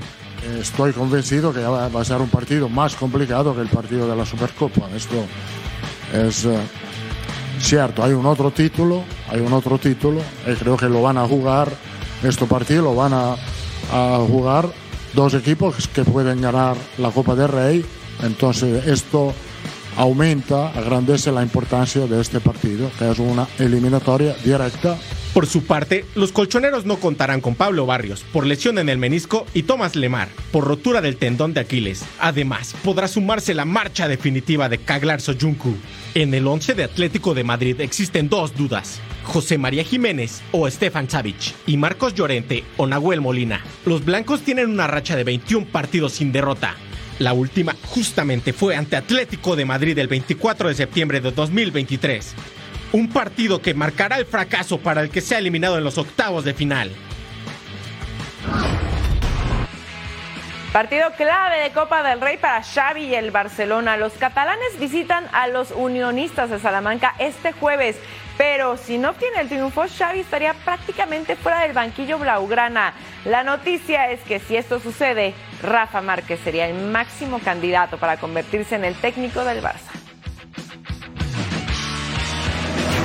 Estoy 0.61 0.93
convencido 0.93 1.53
que 1.53 1.61
va 1.61 1.87
a 1.87 2.05
ser 2.05 2.19
un 2.19 2.29
partido 2.29 2.69
más 2.69 2.95
complicado 2.95 3.55
que 3.55 3.63
el 3.63 3.69
partido 3.69 4.09
de 4.09 4.17
la 4.17 4.25
Supercopa. 4.25 4.89
Esto 4.95 5.25
es 6.13 6.45
eh, 6.45 6.57
cierto. 7.61 8.03
Hay 8.03 8.13
un 8.13 8.27
otro 8.27 8.51
título, 8.51 9.05
hay 9.29 9.41
un 9.41 9.53
otro 9.53 9.79
título 9.79 10.21
y 10.47 10.55
creo 10.55 10.77
que 10.77 10.89
lo 10.89 11.03
van 11.03 11.19
a 11.19 11.27
jugar. 11.27 11.71
Este 12.23 12.47
partido 12.47 12.83
lo 12.83 12.95
van 12.95 13.13
a, 13.13 13.37
a 13.93 14.19
jugar 14.27 14.69
dos 15.15 15.35
equipos 15.35 15.89
que 15.89 16.05
pueden 16.05 16.41
ganar 16.41 16.77
la 16.99 17.11
Copa 17.11 17.35
del 17.35 17.49
Rey. 17.49 17.85
Entonces 18.23 18.87
esto 18.87 19.33
aumenta, 19.97 20.69
agrandece 20.69 21.33
la 21.33 21.43
importancia 21.43 22.07
de 22.07 22.21
este 22.21 22.41
partido, 22.41 22.91
que 22.99 23.11
es 23.11 23.19
una 23.19 23.47
eliminatoria 23.59 24.35
directa. 24.45 24.97
Por 25.37 25.47
su 25.47 25.65
parte, 25.65 26.07
los 26.15 26.33
colchoneros 26.33 26.87
no 26.87 26.97
contarán 26.97 27.43
con 27.43 27.57
Pablo 27.57 27.85
Barrios 27.85 28.25
por 28.33 28.47
lesión 28.47 28.79
en 28.79 28.89
el 28.89 28.97
menisco 28.97 29.47
y 29.53 29.65
Tomás 29.65 29.95
Lemar 29.95 30.31
por 30.51 30.65
rotura 30.65 31.03
del 31.03 31.19
tendón 31.19 31.53
de 31.53 31.61
Aquiles. 31.61 32.07
Además, 32.19 32.75
podrá 32.83 33.07
sumarse 33.07 33.53
la 33.53 33.67
marcha 33.67 34.09
definitiva 34.09 34.71
de 34.71 34.79
Kaglar 34.79 35.21
Soyuncu. 35.21 35.77
En 36.15 36.33
el 36.33 36.47
11 36.47 36.73
de 36.73 36.85
Atlético 36.85 37.35
de 37.35 37.45
Madrid 37.45 37.79
existen 37.83 38.31
dos 38.31 38.57
dudas. 38.57 38.99
José 39.25 39.59
María 39.59 39.85
Jiménez 39.85 40.41
o 40.53 40.71
Stefan 40.71 41.11
Savic 41.11 41.55
y 41.67 41.77
Marcos 41.77 42.15
Llorente 42.15 42.65
o 42.79 42.87
Nahuel 42.87 43.21
Molina. 43.21 43.63
Los 43.85 44.07
blancos 44.07 44.41
tienen 44.41 44.71
una 44.71 44.87
racha 44.87 45.17
de 45.17 45.25
21 45.25 45.67
partidos 45.67 46.13
sin 46.13 46.33
derrota. 46.33 46.77
La 47.19 47.35
última 47.35 47.77
justamente 47.89 48.55
fue 48.55 48.75
ante 48.75 48.97
Atlético 48.97 49.55
de 49.55 49.67
Madrid 49.67 49.99
el 49.99 50.09
24 50.09 50.71
de 50.71 50.75
septiembre 50.75 51.21
de 51.21 51.31
2023. 51.31 52.35
Un 52.93 53.09
partido 53.09 53.61
que 53.61 53.75
marcará 53.75 54.19
el 54.19 54.27
fracaso 54.27 54.79
para 54.79 55.03
el 55.03 55.11
que 55.11 55.21
sea 55.21 55.39
eliminado 55.39 55.77
en 55.79 55.85
los 55.85 55.99
octavos 55.99 56.45
de 56.45 56.55
final. 56.55 56.91
Partido 60.73 61.11
clave 61.17 61.61
de 61.63 61.71
Copa 61.71 62.03
del 62.03 62.21
Rey 62.21 62.37
para 62.37 62.63
Xavi 62.63 63.05
y 63.05 63.15
el 63.15 63.31
Barcelona. 63.31 63.97
Los 63.97 64.13
catalanes 64.13 64.79
visitan 64.79 65.25
a 65.33 65.49
los 65.49 65.71
unionistas 65.71 66.51
de 66.51 66.59
Salamanca 66.59 67.15
este 67.19 67.53
jueves. 67.53 67.97
Pero 68.37 68.77
si 68.77 68.99
no 68.99 69.11
obtiene 69.11 69.41
el 69.41 69.49
triunfo, 69.49 69.85
Xavi 69.89 70.21
estaría 70.21 70.53
prácticamente 70.53 71.35
fuera 71.35 71.61
del 71.61 71.73
banquillo 71.73 72.19
blaugrana. 72.19 72.93
La 73.25 73.43
noticia 73.43 74.11
es 74.11 74.21
que 74.21 74.39
si 74.39 74.57
esto 74.57 74.79
sucede, 74.79 75.33
Rafa 75.63 76.03
Márquez 76.03 76.41
sería 76.45 76.69
el 76.69 76.75
máximo 76.75 77.39
candidato 77.39 77.97
para 77.97 78.19
convertirse 78.19 78.75
en 78.75 78.85
el 78.85 78.95
técnico 78.97 79.45
del 79.45 79.63
Barça. 79.63 79.96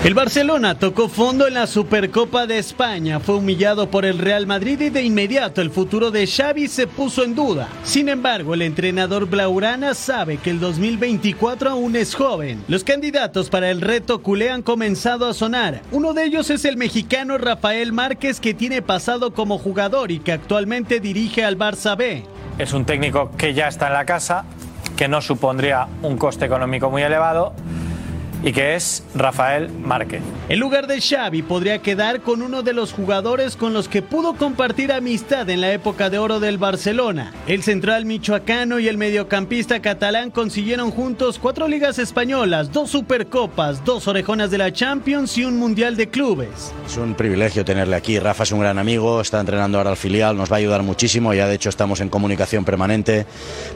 El 0.03 0.15
Barcelona 0.15 0.79
tocó 0.79 1.09
fondo 1.09 1.47
en 1.47 1.53
la 1.53 1.67
Supercopa 1.67 2.47
de 2.47 2.57
España, 2.57 3.19
fue 3.19 3.35
humillado 3.35 3.91
por 3.91 4.03
el 4.03 4.17
Real 4.17 4.47
Madrid 4.47 4.81
y 4.81 4.89
de 4.89 5.03
inmediato 5.03 5.61
el 5.61 5.69
futuro 5.69 6.09
de 6.09 6.25
Xavi 6.25 6.67
se 6.69 6.87
puso 6.87 7.23
en 7.23 7.35
duda. 7.35 7.67
Sin 7.83 8.09
embargo, 8.09 8.55
el 8.55 8.63
entrenador 8.63 9.27
Blaurana 9.27 9.93
sabe 9.93 10.37
que 10.37 10.49
el 10.49 10.59
2024 10.59 11.69
aún 11.69 11.95
es 11.95 12.15
joven. 12.15 12.63
Los 12.67 12.83
candidatos 12.83 13.51
para 13.51 13.69
el 13.69 13.79
reto 13.79 14.23
culé 14.23 14.49
han 14.49 14.63
comenzado 14.63 15.27
a 15.27 15.35
sonar. 15.35 15.83
Uno 15.91 16.13
de 16.13 16.23
ellos 16.23 16.49
es 16.49 16.65
el 16.65 16.77
mexicano 16.77 17.37
Rafael 17.37 17.93
Márquez 17.93 18.39
que 18.39 18.55
tiene 18.55 18.81
pasado 18.81 19.35
como 19.35 19.59
jugador 19.59 20.09
y 20.09 20.17
que 20.17 20.31
actualmente 20.31 20.99
dirige 20.99 21.45
al 21.45 21.59
Barça 21.59 21.95
B. 21.95 22.23
Es 22.57 22.73
un 22.73 22.85
técnico 22.85 23.29
que 23.37 23.53
ya 23.53 23.67
está 23.67 23.85
en 23.85 23.93
la 23.93 24.05
casa, 24.05 24.45
que 24.97 25.07
no 25.07 25.21
supondría 25.21 25.87
un 26.01 26.17
coste 26.17 26.45
económico 26.45 26.89
muy 26.89 27.03
elevado 27.03 27.53
y 28.43 28.51
que 28.51 28.75
es 28.75 29.03
Rafael 29.15 29.69
Márquez. 29.69 30.21
En 30.49 30.59
lugar 30.59 30.87
de 30.87 30.99
Xavi 30.99 31.41
podría 31.43 31.81
quedar 31.81 32.21
con 32.21 32.41
uno 32.41 32.63
de 32.63 32.73
los 32.73 32.91
jugadores 32.91 33.55
con 33.55 33.73
los 33.73 33.87
que 33.87 34.01
pudo 34.01 34.33
compartir 34.33 34.91
amistad 34.91 35.49
en 35.49 35.61
la 35.61 35.71
época 35.71 36.09
de 36.09 36.17
oro 36.17 36.39
del 36.39 36.57
Barcelona. 36.57 37.33
El 37.47 37.63
central 37.63 38.05
michoacano 38.05 38.79
y 38.79 38.87
el 38.87 38.97
mediocampista 38.97 39.81
catalán 39.81 40.31
consiguieron 40.31 40.91
juntos 40.91 41.39
cuatro 41.39 41.67
ligas 41.67 41.99
españolas, 41.99 42.71
dos 42.71 42.89
supercopas, 42.89 43.85
dos 43.85 44.07
orejonas 44.07 44.51
de 44.51 44.57
la 44.57 44.73
Champions 44.73 45.37
y 45.37 45.45
un 45.45 45.57
mundial 45.57 45.95
de 45.95 46.09
clubes. 46.09 46.73
Es 46.85 46.97
un 46.97 47.13
privilegio 47.13 47.63
tenerle 47.63 47.95
aquí. 47.95 48.19
Rafa 48.19 48.43
es 48.43 48.51
un 48.51 48.59
gran 48.59 48.79
amigo, 48.79 49.21
está 49.21 49.39
entrenando 49.39 49.77
ahora 49.77 49.91
al 49.91 49.97
filial, 49.97 50.35
nos 50.35 50.51
va 50.51 50.55
a 50.55 50.59
ayudar 50.59 50.83
muchísimo. 50.83 51.33
Ya 51.33 51.47
de 51.47 51.55
hecho 51.55 51.69
estamos 51.69 52.01
en 52.01 52.09
comunicación 52.09 52.65
permanente. 52.65 53.25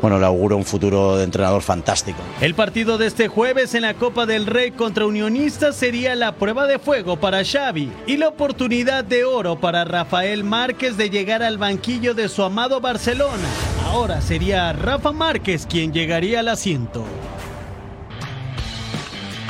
Bueno, 0.01 0.19
le 0.19 0.25
auguro 0.25 0.57
un 0.57 0.65
futuro 0.65 1.17
de 1.17 1.23
entrenador 1.23 1.61
fantástico. 1.61 2.19
El 2.41 2.55
partido 2.55 2.97
de 2.97 3.07
este 3.07 3.27
jueves 3.27 3.75
en 3.75 3.83
la 3.83 3.93
Copa 3.93 4.25
del 4.25 4.45
Rey 4.45 4.54
contra 4.77 5.05
Unionistas 5.05 5.75
sería 5.75 6.15
la 6.15 6.35
prueba 6.35 6.65
de 6.65 6.79
fuego 6.79 7.17
para 7.17 7.43
Xavi 7.43 7.91
y 8.07 8.15
la 8.15 8.29
oportunidad 8.29 9.03
de 9.03 9.25
oro 9.25 9.59
para 9.59 9.83
Rafael 9.83 10.45
Márquez 10.45 10.95
de 10.95 11.09
llegar 11.09 11.43
al 11.43 11.57
banquillo 11.57 12.13
de 12.13 12.29
su 12.29 12.41
amado 12.41 12.79
Barcelona. 12.79 13.49
Ahora 13.83 14.21
sería 14.21 14.71
Rafa 14.71 15.11
Márquez 15.11 15.67
quien 15.69 15.91
llegaría 15.91 16.39
al 16.39 16.47
asiento. 16.47 17.03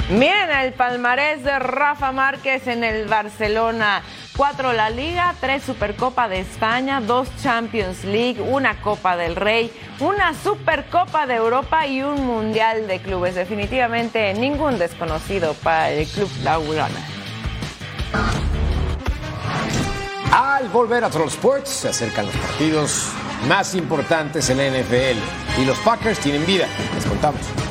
Miren 0.09 0.49
el 0.49 0.73
palmarés 0.73 1.43
de 1.43 1.59
Rafa 1.59 2.11
Márquez 2.11 2.65
en 2.65 2.83
el 2.83 3.07
Barcelona. 3.07 4.01
Cuatro 4.37 4.73
la 4.73 4.89
Liga, 4.89 5.33
tres 5.39 5.63
Supercopa 5.63 6.27
de 6.27 6.41
España, 6.41 6.99
dos 6.99 7.29
Champions 7.41 8.03
League, 8.03 8.41
una 8.41 8.81
Copa 8.81 9.15
del 9.15 9.37
Rey, 9.37 9.71
una 10.01 10.33
Supercopa 10.33 11.25
de 11.25 11.35
Europa 11.35 11.87
y 11.87 12.01
un 12.01 12.25
Mundial 12.25 12.85
de 12.85 12.99
Clubes. 12.99 13.35
Definitivamente 13.35 14.33
ningún 14.33 14.77
desconocido 14.77 15.53
para 15.53 15.89
el 15.91 16.05
Club 16.07 16.29
Laurana. 16.43 16.99
Al 20.33 20.67
volver 20.67 21.05
a 21.05 21.09
Troll 21.09 21.29
Sports 21.29 21.69
se 21.69 21.87
acercan 21.87 22.25
los 22.25 22.35
partidos 22.35 23.11
más 23.47 23.73
importantes 23.73 24.49
en 24.49 24.57
la 24.57 24.67
NFL 24.67 25.61
y 25.61 25.65
los 25.65 25.77
Packers 25.79 26.19
tienen 26.19 26.45
vida. 26.45 26.67
Les 26.93 27.05
contamos. 27.05 27.64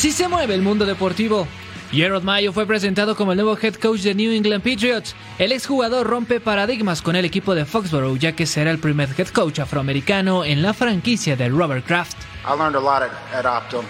Así 0.00 0.12
se 0.12 0.28
mueve 0.28 0.54
el 0.54 0.62
mundo 0.62 0.86
deportivo. 0.86 1.46
Gerard 1.90 2.22
Mayo 2.22 2.54
fue 2.54 2.64
presentado 2.64 3.14
como 3.14 3.32
el 3.32 3.36
nuevo 3.36 3.58
head 3.60 3.74
coach 3.74 4.00
de 4.00 4.14
New 4.14 4.32
England 4.32 4.64
Patriots. 4.64 5.14
El 5.38 5.52
exjugador 5.52 6.06
rompe 6.06 6.40
paradigmas 6.40 7.02
con 7.02 7.16
el 7.16 7.26
equipo 7.26 7.54
de 7.54 7.66
Foxborough, 7.66 8.16
ya 8.18 8.32
que 8.32 8.46
será 8.46 8.70
el 8.70 8.78
primer 8.78 9.10
head 9.10 9.28
coach 9.28 9.58
afroamericano 9.58 10.42
en 10.42 10.62
la 10.62 10.72
franquicia 10.72 11.36
de 11.36 11.50
Robert 11.50 11.84
Kraft. 11.84 12.16
I 12.46 12.56
learned 12.56 12.76
a 12.76 12.80
lot 12.80 13.02
at, 13.02 13.10
at 13.34 13.44
Optum 13.44 13.84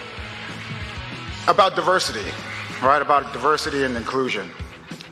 about 1.47 1.77
diversity, 1.77 2.29
right? 2.83 3.01
About 3.01 3.33
diversity 3.33 3.85
and 3.85 3.97
inclusion. 3.97 4.51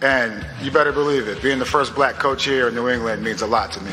And 0.02 0.44
you 0.60 0.72
better 0.72 0.90
believe 0.90 1.28
it, 1.28 1.40
being 1.40 1.60
the 1.60 1.64
first 1.64 1.94
black 1.94 2.18
coach 2.18 2.44
here 2.44 2.70
in 2.70 2.74
New 2.74 2.88
England 2.88 3.22
means 3.22 3.42
a 3.42 3.46
lot 3.46 3.70
to 3.74 3.80
me. 3.84 3.92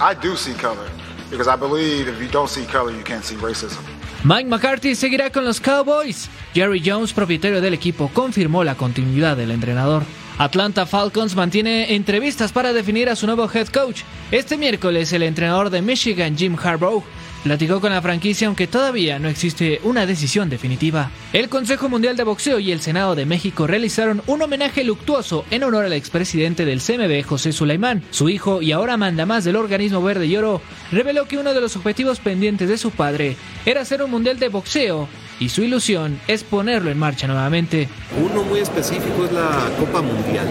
I 0.00 0.14
do 0.14 0.36
see 0.36 0.54
color 0.54 0.88
because 1.32 1.48
I 1.48 1.56
believe 1.56 2.06
if 2.06 2.22
you 2.22 2.28
don't 2.28 2.48
see 2.48 2.64
color, 2.64 2.92
you 2.92 3.02
can't 3.02 3.24
see 3.24 3.34
racism. 3.42 3.82
Mike 4.28 4.50
McCarthy 4.50 4.94
seguirá 4.94 5.32
con 5.32 5.46
los 5.46 5.58
Cowboys. 5.58 6.28
Jerry 6.52 6.82
Jones, 6.84 7.14
propietario 7.14 7.62
del 7.62 7.72
equipo, 7.72 8.10
confirmó 8.12 8.62
la 8.62 8.74
continuidad 8.74 9.38
del 9.38 9.50
entrenador. 9.50 10.02
Atlanta 10.36 10.84
Falcons 10.84 11.34
mantiene 11.34 11.94
entrevistas 11.94 12.52
para 12.52 12.74
definir 12.74 13.08
a 13.08 13.16
su 13.16 13.24
nuevo 13.24 13.50
head 13.50 13.68
coach. 13.68 14.02
Este 14.30 14.58
miércoles 14.58 15.14
el 15.14 15.22
entrenador 15.22 15.70
de 15.70 15.80
Michigan, 15.80 16.36
Jim 16.36 16.58
Harbaugh, 16.62 17.02
platicó 17.42 17.80
con 17.80 17.92
la 17.92 18.02
franquicia 18.02 18.46
aunque 18.46 18.66
todavía 18.66 19.18
no 19.18 19.28
existe 19.28 19.80
una 19.84 20.06
decisión 20.06 20.48
definitiva. 20.50 21.10
El 21.32 21.48
Consejo 21.48 21.88
Mundial 21.88 22.16
de 22.16 22.24
Boxeo 22.24 22.58
y 22.58 22.72
el 22.72 22.80
Senado 22.80 23.14
de 23.14 23.26
México 23.26 23.66
realizaron 23.66 24.22
un 24.26 24.42
homenaje 24.42 24.84
luctuoso 24.84 25.44
en 25.50 25.62
honor 25.64 25.84
al 25.84 25.92
expresidente 25.92 26.64
del 26.64 26.80
CMB, 26.80 27.24
José 27.26 27.52
Sulaimán. 27.52 28.02
Su 28.10 28.28
hijo 28.28 28.62
y 28.62 28.72
ahora 28.72 28.96
manda 28.96 29.26
más 29.26 29.44
del 29.44 29.56
organismo 29.56 30.02
Verde 30.02 30.26
y 30.26 30.36
Oro 30.36 30.60
reveló 30.92 31.26
que 31.26 31.38
uno 31.38 31.54
de 31.54 31.60
los 31.60 31.76
objetivos 31.76 32.20
pendientes 32.20 32.68
de 32.68 32.78
su 32.78 32.90
padre 32.90 33.36
era 33.66 33.82
hacer 33.82 34.02
un 34.02 34.10
mundial 34.10 34.38
de 34.38 34.48
boxeo 34.48 35.08
y 35.40 35.48
su 35.48 35.62
ilusión 35.62 36.20
es 36.26 36.44
ponerlo 36.44 36.90
en 36.90 36.98
marcha 36.98 37.26
nuevamente. 37.26 37.88
Uno 38.20 38.42
muy 38.42 38.60
específico 38.60 39.24
es 39.24 39.32
la 39.32 39.70
Copa 39.78 40.02
Mundial. 40.02 40.46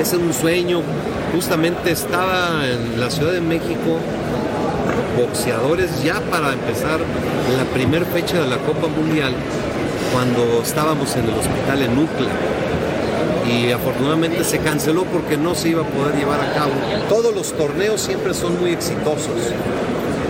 Es 0.00 0.12
un 0.12 0.32
sueño. 0.32 0.82
Justamente 1.32 1.92
estaba 1.92 2.68
en 2.68 3.00
la 3.00 3.10
Ciudad 3.10 3.32
de 3.32 3.40
México 3.40 3.98
boxeadores 5.16 6.02
ya 6.02 6.20
para 6.30 6.52
empezar 6.52 7.00
la 7.56 7.64
primera 7.72 8.04
fecha 8.06 8.40
de 8.40 8.48
la 8.48 8.58
Copa 8.58 8.88
Mundial 8.88 9.34
cuando 10.12 10.62
estábamos 10.62 11.14
en 11.16 11.24
el 11.24 11.34
hospital 11.34 11.82
en 11.82 11.94
Nucla 11.94 12.28
y 13.48 13.70
afortunadamente 13.70 14.44
se 14.44 14.58
canceló 14.58 15.04
porque 15.04 15.36
no 15.36 15.54
se 15.54 15.70
iba 15.70 15.82
a 15.82 15.86
poder 15.86 16.16
llevar 16.16 16.40
a 16.40 16.52
cabo. 16.54 16.72
Todos 17.08 17.34
los 17.34 17.52
torneos 17.52 18.00
siempre 18.00 18.34
son 18.34 18.58
muy 18.60 18.70
exitosos, 18.70 19.36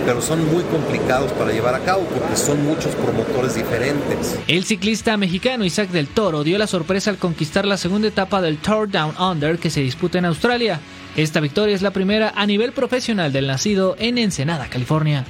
pero 0.07 0.21
son 0.21 0.51
muy 0.53 0.63
complicados 0.65 1.33
para 1.33 1.53
llevar 1.53 1.75
a 1.75 1.81
cabo 1.81 2.05
porque 2.05 2.37
son 2.37 2.65
muchos 2.65 2.95
promotores 2.95 3.55
diferentes. 3.55 4.39
El 4.49 4.65
ciclista 4.65 5.17
mexicano 5.17 5.65
Isaac 5.65 5.91
del 5.91 6.09
Toro 6.09 6.43
dio 6.45 6.59
la 6.59 6.67
sorpresa 6.67 7.11
al 7.11 7.19
conquistar 7.19 7.67
la 7.67 7.77
segunda 7.77 8.09
etapa 8.09 8.41
del 8.41 8.59
Tour 8.59 8.91
Down 8.91 9.15
Under 9.19 9.59
que 9.59 9.71
se 9.71 9.81
disputa 9.81 10.19
en 10.19 10.25
Australia. 10.25 10.81
Esta 11.17 11.41
victoria 11.41 11.75
es 11.75 11.83
la 11.83 11.91
primera 11.91 12.33
a 12.35 12.47
nivel 12.47 12.73
profesional 12.73 13.33
del 13.33 13.47
nacido 13.47 13.97
en 13.99 14.17
Ensenada, 14.17 14.69
California. 14.69 15.27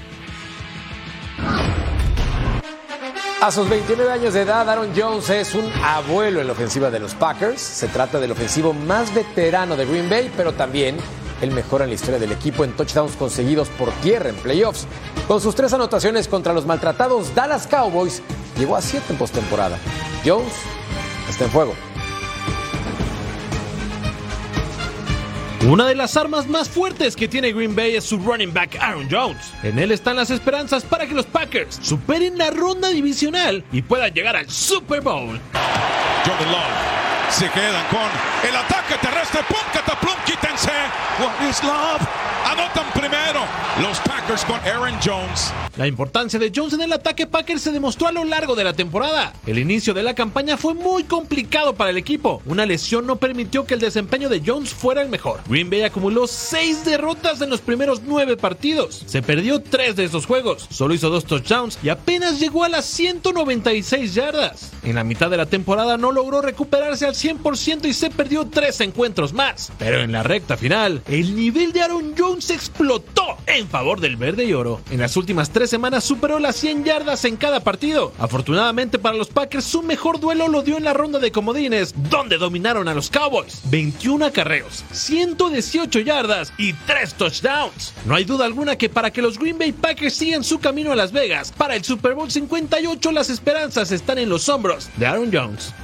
A 3.41 3.51
sus 3.51 3.69
29 3.69 4.13
años 4.13 4.35
de 4.35 4.43
edad, 4.43 4.71
Aaron 4.71 4.93
Jones 4.97 5.29
es 5.31 5.57
un 5.57 5.69
abuelo 5.83 6.41
en 6.41 6.47
la 6.47 6.53
ofensiva 6.53 6.89
de 6.93 7.01
los 7.01 7.15
Packers. 7.15 7.61
Se 7.61 7.89
trata 7.89 8.21
del 8.21 8.31
ofensivo 8.31 8.73
más 8.73 9.13
veterano 9.13 9.77
de 9.77 9.85
Green 9.85 10.09
Bay, 10.09 10.31
pero 10.37 10.53
también 10.53 10.97
el 11.41 11.51
mejor 11.51 11.83
en 11.83 11.89
la 11.89 11.95
historia 11.97 12.21
del 12.21 12.31
equipo 12.31 12.63
en 12.63 12.77
touchdowns 12.77 13.17
conseguidos 13.17 13.69
por 13.71 13.91
tierra 13.95 14.29
en 14.29 14.37
playoffs. 14.37 14.87
Con 15.27 15.41
sus 15.41 15.57
tres 15.57 15.73
anotaciones 15.73 16.29
contra 16.29 16.53
los 16.53 16.65
maltratados 16.65 17.35
Dallas 17.35 17.67
Cowboys, 17.67 18.23
llegó 18.57 18.77
a 18.77 18.81
siete 18.81 19.07
en 19.11 19.17
postemporada. 19.17 19.77
Jones 20.25 20.53
está 21.29 21.47
en 21.47 21.51
fuego. 21.51 21.75
Una 25.69 25.87
de 25.87 25.95
las 25.95 26.17
armas 26.17 26.49
más 26.49 26.69
fuertes 26.69 27.15
que 27.15 27.29
tiene 27.29 27.53
Green 27.53 27.77
Bay 27.77 27.95
es 27.95 28.03
su 28.03 28.19
running 28.19 28.53
back 28.53 28.77
Aaron 28.81 29.07
Jones. 29.09 29.53
En 29.63 29.79
él 29.79 29.93
están 29.93 30.17
las 30.17 30.31
esperanzas 30.31 30.83
para 30.83 31.07
que 31.07 31.15
los 31.15 31.25
Packers 31.25 31.79
superen 31.81 32.37
la 32.37 32.51
ronda 32.51 32.89
divisional 32.89 33.63
y 33.71 33.81
puedan 33.81 34.13
llegar 34.13 34.35
al 34.35 34.51
Super 34.51 35.01
Bowl. 35.01 35.39
Jordan 36.27 36.51
Love 36.51 37.31
se 37.31 37.49
quedan 37.51 37.87
con 37.91 38.49
el 38.49 38.57
ataque 38.57 38.95
terrestre. 39.01 39.41
¡Pum! 39.49 39.59
¡Cataplum! 39.73 40.13
Love? 41.63 42.07
Anotan 42.45 42.85
primero 42.93 43.41
los 43.81 43.99
Packers 44.01 44.45
con 44.45 44.57
Aaron 44.61 44.95
Jones. 45.03 45.53
La 45.77 45.87
importancia 45.87 46.39
de 46.39 46.53
Jones 46.55 46.75
en 46.75 46.83
el 46.83 46.93
ataque 46.93 47.27
Packers 47.27 47.63
se 47.63 47.73
demostró 47.73 48.09
a 48.09 48.13
lo 48.13 48.25
largo 48.25 48.55
de 48.55 48.65
la 48.65 48.75
temporada. 48.75 49.33
El 49.47 49.59
inicio 49.59 49.95
de 49.95 50.03
la 50.03 50.15
campaña 50.15 50.59
fue 50.59 50.75
muy 50.75 51.05
complicado 51.05 51.75
para 51.75 51.91
el 51.91 51.97
equipo. 51.97 52.43
Una 52.45 52.67
lesión 52.67 53.07
no 53.07 53.17
permitió 53.17 53.65
que 53.65 53.75
el 53.75 53.81
desempeño 53.81 54.29
de 54.29 54.43
Jones 54.45 54.75
fuera 54.75 55.01
el 55.01 55.09
mejor. 55.09 55.41
Green 55.49 55.71
Bay 55.71 55.83
acumuló 55.83 56.27
seis 56.27 56.85
derrotas 56.85 57.41
en 57.41 57.49
los 57.49 57.63
primeros 57.63 58.03
nueve 58.03 58.37
partidos. 58.37 59.03
Se 59.07 59.23
perdió 59.23 59.63
tres 59.63 59.97
de 59.97 60.05
esos 60.05 60.27
juegos. 60.27 60.67
Solo 60.71 60.93
hizo 60.93 61.09
dos 61.09 61.25
touchdowns 61.25 61.79
y 61.83 61.89
apenas 61.89 62.41
llegó 62.41 62.65
a 62.65 62.69
las 62.69 62.85
196 62.85 64.15
yardas. 64.15 64.73
En 64.83 64.97
la 64.97 65.05
mitad 65.05 65.31
de 65.31 65.39
la 65.39 65.47
temporada 65.47 65.97
no 65.97 66.13
logró 66.13 66.43
recuperarse 66.43 67.07
al 67.07 67.15
100% 67.15 67.87
y 67.87 67.95
se 67.95 68.11
perdió 68.11 68.47
tres 68.49 68.81
encuentros 68.81 69.33
más. 69.33 69.73
Pero 69.79 70.01
en 70.01 70.13
la 70.13 70.23
recta 70.23 70.42
final, 70.57 71.03
el 71.09 71.35
nivel 71.35 71.73
de 71.73 71.83
Aaron 71.83 72.15
Jones 72.17 72.51
explotó 72.51 73.37
en 73.47 73.69
favor 73.69 74.01
del 74.01 74.17
verde 74.17 74.45
y 74.45 74.53
oro. 74.53 74.81
En 74.91 75.01
las 75.01 75.17
últimas 75.17 75.51
tres 75.51 75.71
semanas 75.71 76.05
superó 76.05 76.39
las 76.39 76.57
100 76.57 76.85
yardas 76.85 77.25
en 77.25 77.37
cada 77.37 77.61
partido. 77.61 78.13
Afortunadamente 78.19 78.99
para 78.99 79.17
los 79.17 79.29
Packers, 79.29 79.65
su 79.65 79.83
mejor 79.83 80.21
duelo 80.21 80.49
lo 80.49 80.63
dio 80.63 80.77
en 80.77 80.85
la 80.85 80.93
ronda 80.93 81.19
de 81.19 81.33
comodines, 81.33 81.95
donde 82.11 82.39
dominaron 82.39 82.89
a 82.89 82.95
los 82.95 83.11
Cowboys. 83.11 83.63
21 83.71 84.27
acarreos, 84.27 84.85
118 84.93 86.01
yardas 86.01 86.53
y 86.59 86.73
3 86.73 87.15
touchdowns. 87.15 87.95
No 88.05 88.15
hay 88.15 88.25
duda 88.25 88.45
alguna 88.45 88.77
que 88.77 88.89
para 88.89 89.11
que 89.11 89.23
los 89.23 89.39
Green 89.39 89.59
Bay 89.59 89.73
Packers 89.73 90.15
sigan 90.15 90.45
su 90.45 90.59
camino 90.59 90.93
a 90.93 90.97
Las 90.97 91.13
Vegas, 91.13 91.53
para 91.57 91.77
el 91.77 91.85
Super 91.85 92.15
Bowl 92.15 92.31
58 92.31 93.13
las 93.13 93.31
esperanzas 93.31 93.91
están 93.93 94.19
en 94.19 94.29
los 94.29 94.49
hombros 94.49 94.89
de 94.97 95.07
Aaron 95.07 95.31
Jones. 95.33 95.75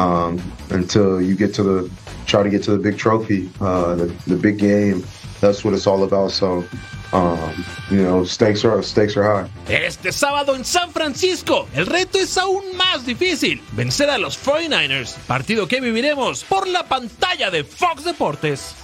Um, 0.00 0.40
until 0.70 1.20
you 1.20 1.36
get 1.36 1.52
to 1.56 1.62
the 1.62 1.90
try 2.26 2.42
to 2.42 2.48
get 2.48 2.62
to 2.62 2.70
the 2.70 2.78
big 2.78 2.96
trophy, 2.96 3.50
uh, 3.60 3.96
the, 3.96 4.06
the 4.26 4.36
big 4.36 4.56
game. 4.56 5.04
That's 5.42 5.62
what 5.62 5.74
it's 5.74 5.86
all 5.86 6.04
about. 6.04 6.30
So, 6.30 6.64
um, 7.12 7.64
you 7.90 8.02
know, 8.02 8.24
stakes 8.24 8.64
are 8.64 8.82
stakes 8.82 9.14
are 9.18 9.24
high. 9.24 9.50
Este 9.68 10.12
sábado 10.12 10.54
en 10.54 10.64
San 10.64 10.90
Francisco, 10.92 11.68
el 11.74 11.84
reto 11.84 12.18
es 12.18 12.38
aún 12.38 12.76
más 12.78 13.04
difícil, 13.04 13.60
vencer 13.72 14.08
a 14.08 14.16
los 14.16 14.38
49ers, 14.38 15.16
partido 15.26 15.68
que 15.68 15.82
viviremos 15.82 16.44
por 16.44 16.66
la 16.66 16.84
pantalla 16.84 17.50
de 17.50 17.64
Fox 17.64 18.04
Deportes. 18.04 18.74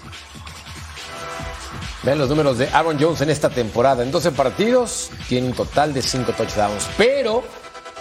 Vean 2.03 2.19
los 2.19 2.29
números 2.29 2.59
de 2.59 2.69
Aaron 2.69 2.99
Jones 3.01 3.23
en 3.23 3.31
esta 3.31 3.49
temporada. 3.49 4.03
En 4.03 4.11
12 4.11 4.33
partidos 4.33 5.11
tiene 5.29 5.49
un 5.49 5.55
total 5.55 5.95
de 5.95 6.03
5 6.03 6.33
touchdowns, 6.33 6.89
pero 6.99 7.43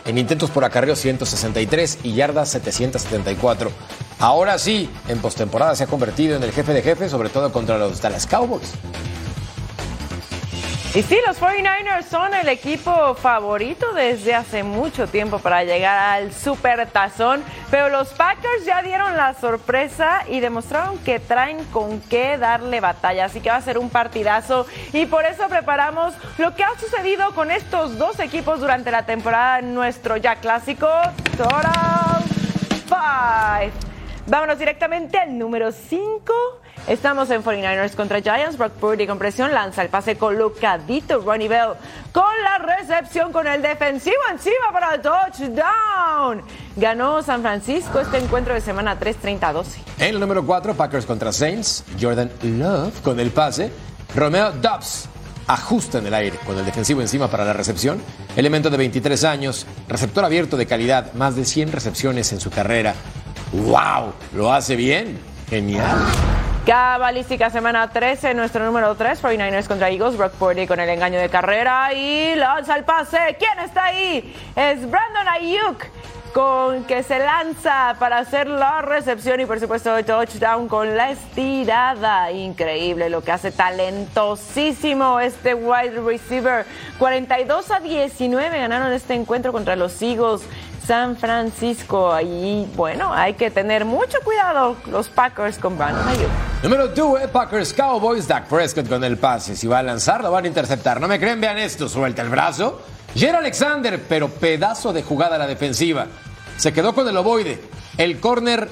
en 0.05 0.17
intentos 0.17 0.51
por 0.51 0.63
acarreo 0.63 0.95
163 0.95 1.99
y 2.03 2.13
yardas 2.13 2.49
774. 2.49 3.71
Ahora 4.19 4.57
sí, 4.57 4.89
en 5.07 5.19
postemporada 5.19 5.75
se 5.75 5.83
ha 5.83 5.87
convertido 5.87 6.35
en 6.35 6.43
el 6.43 6.51
jefe 6.51 6.73
de 6.73 6.81
jefes, 6.81 7.11
sobre 7.11 7.29
todo 7.29 7.51
contra 7.51 7.77
los 7.77 8.01
Dallas 8.01 8.27
Cowboys. 8.27 8.71
Y 10.95 11.03
sí, 11.03 11.17
los 11.27 11.37
49ers 11.41 12.05
son 12.09 12.33
el 12.33 12.47
equipo 12.47 13.15
favorito 13.15 13.91
desde 13.91 14.33
hace 14.33 14.63
mucho 14.63 15.07
tiempo 15.07 15.39
para 15.39 15.65
llegar 15.65 15.97
al 15.97 16.31
super 16.31 16.87
tazón, 16.87 17.43
pero 17.69 17.89
los 17.89 18.13
Packers 18.13 18.63
ya 18.63 18.81
dieron 18.81 19.17
la 19.17 19.33
sorpresa 19.33 20.23
y 20.29 20.39
demostraron 20.39 20.97
que 20.99 21.19
traen 21.19 21.65
con 21.65 21.99
qué 21.99 22.37
darle 22.37 22.79
batalla, 22.79 23.25
así 23.25 23.41
que 23.41 23.49
va 23.49 23.57
a 23.57 23.61
ser 23.61 23.77
un 23.77 23.89
partidazo 23.89 24.67
y 24.93 25.05
por 25.05 25.25
eso 25.25 25.49
preparamos 25.49 26.13
lo 26.37 26.55
que 26.55 26.63
ha 26.63 26.79
sucedido 26.79 27.35
con 27.35 27.51
estos 27.51 27.97
dos 27.97 28.17
equipos 28.21 28.61
durante 28.61 28.89
la 28.89 29.05
temporada 29.05 29.61
nuestro 29.61 30.15
ya 30.15 30.37
clásico 30.37 30.87
Total 31.35 32.23
Five. 32.87 33.84
Vámonos 34.27 34.57
directamente 34.57 35.19
al 35.19 35.37
número 35.37 35.71
5. 35.71 36.33
Estamos 36.87 37.29
en 37.29 37.43
49ers 37.43 37.93
contra 37.95 38.21
Giants. 38.21 38.57
Brock 38.57 38.73
Purdy 38.73 39.05
con 39.05 39.19
presión 39.19 39.53
lanza 39.53 39.83
el 39.83 39.89
pase 39.89 40.17
colocadito. 40.17 41.19
Ronnie 41.19 41.47
Bell 41.47 41.73
con 42.11 42.23
la 42.43 42.57
recepción 42.57 43.31
con 43.31 43.45
el 43.45 43.61
defensivo 43.61 44.15
encima 44.31 44.71
para 44.73 44.95
el 44.95 45.01
touchdown. 45.01 46.41
Ganó 46.75 47.21
San 47.21 47.41
Francisco 47.43 47.99
este 47.99 48.17
encuentro 48.17 48.55
de 48.55 48.61
semana 48.61 48.97
3, 48.97 49.17
30-12. 49.21 49.65
En 49.99 50.15
el 50.15 50.19
número 50.19 50.43
4, 50.43 50.73
Packers 50.73 51.05
contra 51.05 51.31
Saints. 51.31 51.83
Jordan 52.01 52.31
Love 52.41 53.01
con 53.01 53.19
el 53.19 53.29
pase. 53.29 53.71
Romeo 54.15 54.51
Dobbs 54.53 55.07
ajusta 55.47 55.99
en 55.99 56.07
el 56.07 56.13
aire 56.15 56.39
con 56.47 56.57
el 56.57 56.65
defensivo 56.65 57.01
encima 57.01 57.29
para 57.29 57.45
la 57.45 57.53
recepción. 57.53 58.01
Elemento 58.35 58.71
de 58.71 58.77
23 58.77 59.23
años, 59.23 59.67
receptor 59.87 60.25
abierto 60.25 60.57
de 60.57 60.65
calidad, 60.65 61.13
más 61.13 61.35
de 61.35 61.45
100 61.45 61.71
recepciones 61.71 62.33
en 62.33 62.39
su 62.39 62.49
carrera. 62.49 62.95
¡Wow! 63.63 64.13
Lo 64.33 64.51
hace 64.51 64.75
bien. 64.75 65.19
Genial. 65.49 65.97
Cabalística 66.65 67.49
semana 67.51 67.89
13, 67.91 68.33
nuestro 68.33 68.65
número 68.65 68.95
3, 68.95 69.21
49ers 69.21 69.67
contra 69.67 69.89
Eagles, 69.89 70.17
Brock 70.17 70.33
Purdy 70.33 70.65
con 70.65 70.79
el 70.79 70.89
engaño 70.89 71.19
de 71.19 71.29
carrera 71.29 71.93
y 71.93 72.35
lanza 72.35 72.75
el 72.75 72.83
pase. 72.83 73.37
¿Quién 73.37 73.59
está 73.63 73.85
ahí? 73.85 74.35
Es 74.55 74.89
Brandon 74.89 75.27
Ayuk 75.27 75.85
con 76.35 76.83
que 76.83 77.01
se 77.01 77.17
lanza 77.17 77.95
para 77.97 78.17
hacer 78.17 78.47
la 78.47 78.81
recepción 78.81 79.39
y 79.39 79.45
por 79.45 79.57
supuesto 79.57 80.03
touchdown 80.03 80.67
con 80.67 80.97
la 80.97 81.11
estirada. 81.11 82.29
Increíble 82.31 83.09
lo 83.09 83.21
que 83.21 83.31
hace 83.31 83.51
talentosísimo 83.51 85.21
este 85.21 85.53
wide 85.53 86.01
receiver. 86.01 86.65
42 86.99 87.71
a 87.71 87.79
19 87.79 88.59
ganaron 88.59 88.91
este 88.91 89.13
encuentro 89.13 89.53
contra 89.53 89.77
los 89.77 90.01
Eagles. 90.01 90.41
San 90.85 91.17
Francisco. 91.17 92.19
Y 92.21 92.67
bueno, 92.75 93.13
hay 93.13 93.33
que 93.33 93.49
tener 93.49 93.85
mucho 93.85 94.19
cuidado 94.23 94.75
los 94.87 95.09
Packers 95.09 95.57
con 95.57 95.77
Brandon 95.77 96.07
Ayuk. 96.07 96.29
Número 96.63 96.87
2, 96.89 97.21
eh, 97.21 97.27
Packers 97.27 97.73
Cowboys. 97.73 98.27
Dak 98.27 98.47
Prescott 98.47 98.87
con 98.87 99.03
el 99.03 99.17
pase. 99.17 99.55
Si 99.55 99.67
va 99.67 99.79
a 99.79 99.83
lanzar, 99.83 100.23
lo 100.23 100.31
van 100.31 100.45
a 100.45 100.47
interceptar. 100.47 100.99
¿No 101.01 101.07
me 101.07 101.19
creen? 101.19 101.41
Vean 101.41 101.57
esto. 101.57 101.89
Suelta 101.89 102.21
el 102.21 102.29
brazo. 102.29 102.81
Jer 103.15 103.35
Alexander, 103.35 104.01
pero 104.07 104.29
pedazo 104.29 104.93
de 104.93 105.01
jugada 105.01 105.35
a 105.35 105.39
la 105.39 105.47
defensiva. 105.47 106.07
Se 106.57 106.73
quedó 106.73 106.93
con 106.93 107.07
el 107.07 107.17
ovoide. 107.17 107.61
El 107.97 108.19
corner, 108.19 108.69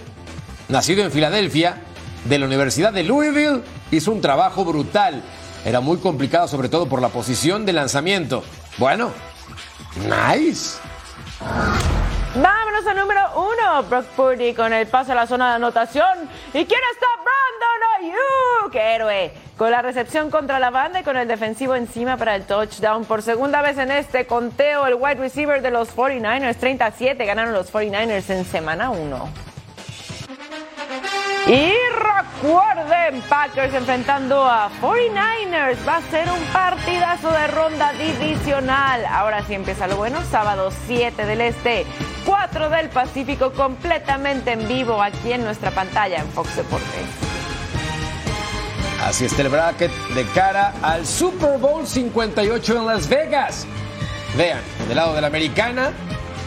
nacido 0.69 1.03
en 1.03 1.11
Filadelfia, 1.11 1.77
de 2.25 2.39
la 2.39 2.45
Universidad 2.45 2.93
de 2.93 3.03
Louisville, 3.03 3.63
hizo 3.91 4.11
un 4.11 4.21
trabajo 4.21 4.65
brutal. 4.65 5.23
Era 5.65 5.79
muy 5.79 5.97
complicado, 5.97 6.47
sobre 6.47 6.69
todo 6.69 6.87
por 6.87 7.01
la 7.01 7.09
posición 7.09 7.65
de 7.65 7.73
lanzamiento. 7.73 8.43
Bueno, 8.77 9.11
nice. 9.95 10.77
Vámonos 12.35 12.87
al 12.87 12.97
número 12.97 13.21
uno, 13.35 13.83
Brock 13.83 14.05
Purdy 14.15 14.55
con 14.55 14.73
el 14.73 14.87
pase 14.87 15.11
a 15.11 15.15
la 15.15 15.27
zona 15.27 15.49
de 15.49 15.55
anotación. 15.57 16.27
¿Y 16.47 16.65
quién 16.65 16.81
está? 16.91 17.05
Brandon 17.21 18.15
Ayuk, 18.65 18.75
héroe. 18.75 19.31
Con 19.55 19.69
la 19.69 19.83
recepción 19.83 20.31
contra 20.31 20.57
la 20.59 20.71
banda 20.71 21.01
y 21.01 21.03
con 21.03 21.15
el 21.15 21.27
defensivo 21.27 21.75
encima 21.75 22.17
para 22.17 22.35
el 22.35 22.47
touchdown. 22.47 23.05
Por 23.05 23.21
segunda 23.21 23.61
vez 23.61 23.77
en 23.77 23.91
este 23.91 24.25
conteo, 24.25 24.87
el 24.87 24.95
wide 24.95 25.15
receiver 25.15 25.61
de 25.61 25.69
los 25.69 25.95
49ers, 25.95 26.55
37, 26.55 27.23
ganaron 27.23 27.53
los 27.53 27.71
49ers 27.71 28.27
en 28.31 28.45
semana 28.45 28.89
1. 28.89 29.52
Y 31.47 31.73
Recuerden, 32.43 33.21
Packers 33.29 33.73
enfrentando 33.73 34.43
a 34.43 34.69
49ers. 34.81 35.77
Va 35.87 35.97
a 35.97 36.01
ser 36.03 36.29
un 36.29 36.43
partidazo 36.53 37.31
de 37.31 37.47
ronda 37.47 37.93
divisional. 37.93 39.05
Ahora 39.05 39.43
sí 39.45 39.53
empieza 39.53 39.87
lo 39.87 39.97
bueno. 39.97 40.19
Sábado 40.29 40.71
7 40.87 41.25
del 41.25 41.41
Este, 41.41 41.85
4 42.25 42.69
del 42.69 42.89
Pacífico, 42.89 43.51
completamente 43.53 44.51
en 44.51 44.67
vivo 44.67 45.01
aquí 45.01 45.31
en 45.31 45.43
nuestra 45.43 45.71
pantalla 45.71 46.17
en 46.17 46.27
Fox 46.29 46.55
Deportes. 46.55 47.07
Así 49.01 49.25
está 49.25 49.41
el 49.41 49.49
bracket 49.49 49.91
de 50.15 50.25
cara 50.27 50.73
al 50.81 51.05
Super 51.05 51.57
Bowl 51.59 51.85
58 51.85 52.77
en 52.77 52.85
Las 52.85 53.07
Vegas. 53.07 53.67
Vean, 54.37 54.61
del 54.87 54.95
lado 54.95 55.13
de 55.13 55.21
la 55.21 55.27
americana, 55.27 55.91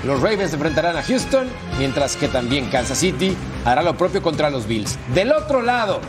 los 0.07 0.23
Ravens 0.23 0.55
enfrentarán 0.55 0.97
a 0.97 1.03
Houston, 1.03 1.49
mientras 1.79 2.17
que 2.17 2.29
también 2.29 2.71
Kansas 2.71 2.99
City 2.99 3.37
hará 3.65 3.83
lo 3.83 3.97
propio 3.97 4.23
contra 4.23 4.51
los 4.51 4.67
Bills. 4.67 4.99
Del 5.13 5.33
otro 5.33 5.63
lado, 5.63 6.01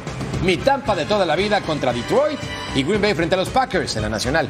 mi 0.44 0.58
Tampa 0.58 0.96
de 0.96 1.06
toda 1.06 1.26
la 1.26 1.36
vida 1.36 1.62
contra 1.62 1.92
Detroit 1.92 2.40
y 2.76 2.84
Green 2.84 3.02
Bay 3.02 3.14
frente 3.16 3.36
a 3.36 3.40
los 3.40 3.50
Packers 3.50 3.96
en 3.96 4.04
la 4.04 4.10
Nacional. 4.10 4.48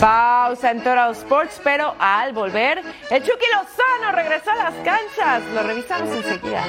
Pausa 0.00 0.70
en 0.70 0.82
Toro 0.82 1.10
Sports, 1.10 1.60
pero 1.62 1.94
al 1.98 2.32
volver, 2.32 2.82
el 3.10 3.22
Chucky 3.22 3.46
Lozano 3.52 4.12
regresó 4.16 4.50
a 4.50 4.56
las 4.56 4.74
canchas. 4.84 5.42
Lo 5.54 5.62
revisamos 5.62 6.08
enseguida. 6.10 6.62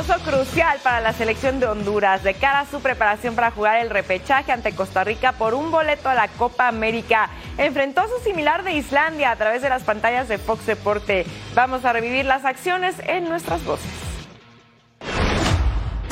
Amistoso 0.00 0.20
crucial 0.24 0.78
para 0.82 1.00
la 1.00 1.12
selección 1.12 1.60
de 1.60 1.66
Honduras 1.66 2.22
de 2.22 2.32
cara 2.32 2.60
a 2.60 2.66
su 2.66 2.80
preparación 2.80 3.34
para 3.34 3.50
jugar 3.50 3.80
el 3.80 3.90
repechaje 3.90 4.50
ante 4.50 4.72
Costa 4.72 5.04
Rica 5.04 5.32
por 5.32 5.52
un 5.52 5.70
boleto 5.70 6.08
a 6.08 6.14
la 6.14 6.28
Copa 6.28 6.68
América. 6.68 7.28
Enfrentó 7.58 8.04
su 8.08 8.24
similar 8.24 8.64
de 8.64 8.72
Islandia 8.72 9.30
a 9.30 9.36
través 9.36 9.60
de 9.60 9.68
las 9.68 9.82
pantallas 9.82 10.26
de 10.26 10.38
Fox 10.38 10.64
Deporte. 10.64 11.26
Vamos 11.54 11.84
a 11.84 11.92
revivir 11.92 12.24
las 12.24 12.46
acciones 12.46 12.94
en 13.06 13.28
nuestras 13.28 13.62
voces. 13.62 13.90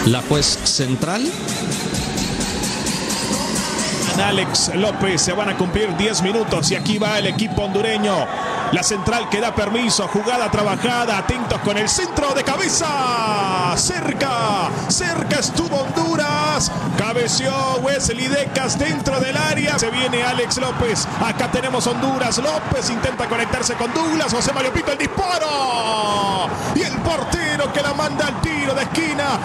La 0.05 0.21
juez 0.21 0.45
central 0.45 1.23
Alex 4.21 4.75
López. 4.75 5.23
Se 5.23 5.33
van 5.33 5.49
a 5.49 5.57
cumplir 5.57 5.97
10 5.97 6.23
minutos 6.23 6.71
y 6.71 6.75
aquí 6.75 6.99
va 6.99 7.19
el 7.19 7.27
equipo 7.27 7.63
hondureño. 7.63 8.15
La 8.73 8.83
central 8.83 9.29
que 9.31 9.41
da 9.41 9.55
permiso, 9.55 10.07
jugada 10.09 10.51
trabajada, 10.51 11.17
atentos 11.17 11.59
con 11.61 11.79
el 11.79 11.89
centro 11.89 12.35
de 12.35 12.45
cabeza. 12.45 13.75
Cerca, 13.77 14.71
cerca 14.89 15.39
estuvo 15.39 15.77
Honduras. 15.77 16.71
Cabeció 16.99 17.53
Wesley 17.83 18.29
Decas 18.29 18.79
dentro 18.79 19.19
del 19.21 19.37
área. 19.37 19.79
Se 19.79 19.91
viene 19.91 20.23
Alex 20.23 20.59
López. 20.59 21.09
Acá 21.25 21.51
tenemos 21.51 21.87
Honduras. 21.87 22.39
López 22.39 22.91
intenta 22.91 23.27
conectarse 23.27 23.75
con 23.75 23.93
Douglas. 23.95 24.33
José 24.33 24.53
Mario 24.53 24.73
Pito 24.73 24.93
el 24.93 24.99
disparo. 24.99 26.49
Y 26.75 26.83
el 26.83 26.93
portero 26.99 27.73
que 27.73 27.81
la 27.81 27.95
manda 27.95 28.27
al 28.27 28.41
tiro 28.43 28.75
de 28.75 28.83
esquina. 28.83 29.41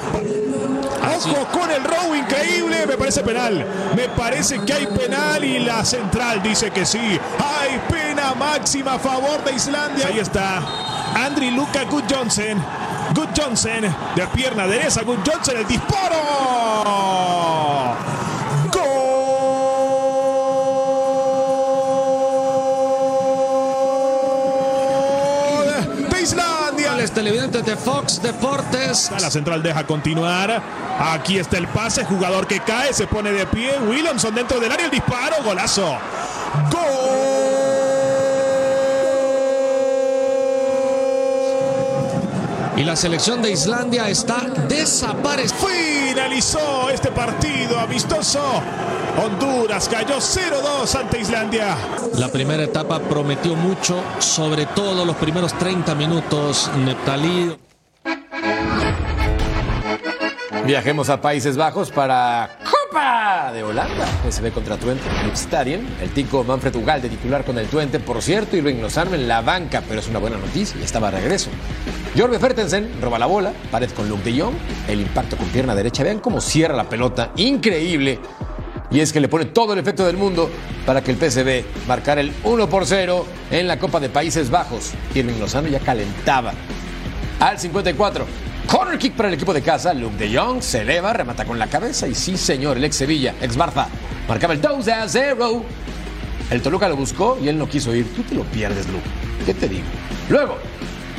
Ojo 1.15 1.47
con 1.51 1.69
el 1.71 1.83
robo 1.83 2.15
increíble. 2.15 2.85
Me 2.85 2.97
parece 2.97 3.23
penal. 3.23 3.65
Me 3.95 4.09
parece 4.09 4.59
que 4.59 4.73
hay 4.73 4.87
penal 4.87 5.43
y 5.43 5.59
la 5.59 5.83
central 5.85 6.41
dice 6.41 6.71
que 6.71 6.85
sí. 6.85 7.19
Hay 7.39 7.79
pena 7.89 8.33
máxima 8.33 8.93
a 8.93 8.99
favor 8.99 9.43
de 9.43 9.53
Islandia. 9.53 10.07
Ahí 10.07 10.19
está. 10.19 10.61
Andri 11.15 11.51
Luca 11.51 11.83
Good 11.85 12.05
Johnson. 12.09 12.63
Good 13.13 13.29
Johnson. 13.37 13.81
De 14.15 14.27
pierna 14.33 14.67
derecha. 14.67 15.01
Good 15.03 15.19
Johnson. 15.25 15.57
El 15.57 15.67
disparo. 15.67 17.42
Televidentes 27.13 27.65
de 27.65 27.75
Fox 27.75 28.21
Deportes. 28.21 29.11
La 29.19 29.29
central 29.29 29.63
deja 29.63 29.85
continuar. 29.85 30.61
Aquí 30.99 31.37
está 31.37 31.57
el 31.57 31.67
pase. 31.67 32.03
Jugador 32.03 32.47
que 32.47 32.59
cae. 32.59 32.93
Se 32.93 33.07
pone 33.07 33.31
de 33.31 33.45
pie. 33.45 33.77
Williamson 33.87 34.33
dentro 34.35 34.59
del 34.59 34.71
área. 34.71 34.85
El 34.85 34.91
disparo. 34.91 35.35
Golazo. 35.43 35.97
Y 42.75 42.83
la 42.83 42.95
selección 42.95 43.41
de 43.41 43.51
Islandia 43.51 44.09
está 44.09 44.41
desaparecida. 44.67 45.92
Finalizó 46.33 46.89
este 46.89 47.11
partido 47.11 47.79
amistoso. 47.79 48.41
Honduras 49.23 49.87
cayó 49.87 50.17
0-2 50.17 50.99
ante 50.99 51.19
Islandia. 51.19 51.77
La 52.17 52.27
primera 52.29 52.63
etapa 52.63 52.99
prometió 53.01 53.55
mucho, 53.55 54.01
sobre 54.17 54.65
todo 54.65 55.05
los 55.05 55.15
primeros 55.17 55.53
30 55.53 55.93
minutos. 55.93 56.71
Neptalí. 56.75 57.55
Viajemos 60.65 61.09
a 61.09 61.21
Países 61.21 61.55
Bajos 61.55 61.91
para 61.91 62.57
Copa 62.63 63.51
de 63.53 63.61
Holanda. 63.61 64.07
PSV 64.27 64.51
contra 64.53 64.77
Twente 64.77 65.03
en 65.07 65.87
el 66.01 66.09
tico 66.15 66.43
Manfred 66.43 66.75
Ugalde 66.75 67.09
titular 67.09 67.45
con 67.45 67.59
el 67.59 67.67
Twente, 67.67 67.99
por 67.99 68.23
cierto, 68.23 68.57
y 68.57 68.61
Luis 68.61 68.79
Lozano 68.79 69.13
en 69.13 69.27
la 69.27 69.41
banca, 69.41 69.83
pero 69.87 69.99
es 69.99 70.07
una 70.07 70.17
buena 70.17 70.37
noticia, 70.37 70.83
estaba 70.83 71.09
a 71.09 71.11
regreso. 71.11 71.51
Jorge 72.15 72.37
Fertensen 72.37 73.01
roba 73.01 73.17
la 73.17 73.25
bola, 73.25 73.53
pared 73.71 73.89
con 73.89 74.07
Luke 74.07 74.23
de 74.23 74.39
Jong, 74.39 74.53
el 74.87 75.01
impacto 75.01 75.35
con 75.35 75.47
pierna 75.47 75.73
derecha. 75.73 76.03
Vean 76.03 76.19
cómo 76.19 76.41
cierra 76.41 76.75
la 76.75 76.87
pelota, 76.87 77.31
increíble. 77.37 78.19
Y 78.91 78.99
es 78.99 79.11
que 79.11 79.19
le 79.19 79.27
pone 79.27 79.45
todo 79.45 79.73
el 79.73 79.79
efecto 79.79 80.05
del 80.05 80.15
mundo 80.15 80.47
para 80.85 81.01
que 81.01 81.09
el 81.09 81.17
PSV 81.17 81.87
marcara 81.87 82.21
el 82.21 82.31
1 82.43 82.69
por 82.69 82.85
0 82.85 83.25
en 83.49 83.67
la 83.67 83.79
Copa 83.79 83.99
de 83.99 84.09
Países 84.09 84.51
Bajos. 84.51 84.91
Irving 85.15 85.39
Lozano 85.39 85.67
ya 85.69 85.79
calentaba. 85.79 86.53
Al 87.39 87.57
54, 87.57 88.27
corner 88.67 88.99
kick 88.99 89.13
para 89.13 89.29
el 89.29 89.33
equipo 89.33 89.51
de 89.51 89.63
casa. 89.63 89.95
Luke 89.95 90.15
de 90.17 90.37
Jong 90.37 90.61
se 90.61 90.81
eleva, 90.81 91.13
remata 91.13 91.45
con 91.45 91.57
la 91.57 91.65
cabeza. 91.65 92.07
Y 92.07 92.13
sí, 92.13 92.37
señor, 92.37 92.77
el 92.77 92.83
ex 92.83 92.95
Sevilla, 92.95 93.33
ex 93.41 93.57
Barça, 93.57 93.87
marcaba 94.27 94.53
el 94.53 94.61
2 94.61 94.87
a 94.89 95.09
0. 95.09 95.63
El 96.51 96.61
Toluca 96.61 96.87
lo 96.87 96.95
buscó 96.95 97.39
y 97.41 97.47
él 97.47 97.57
no 97.57 97.67
quiso 97.67 97.95
ir. 97.95 98.05
Tú 98.13 98.21
te 98.21 98.35
lo 98.35 98.43
pierdes, 98.43 98.87
Luke. 98.89 99.03
¿Qué 99.47 99.55
te 99.55 99.67
digo? 99.67 99.85
Luego, 100.29 100.59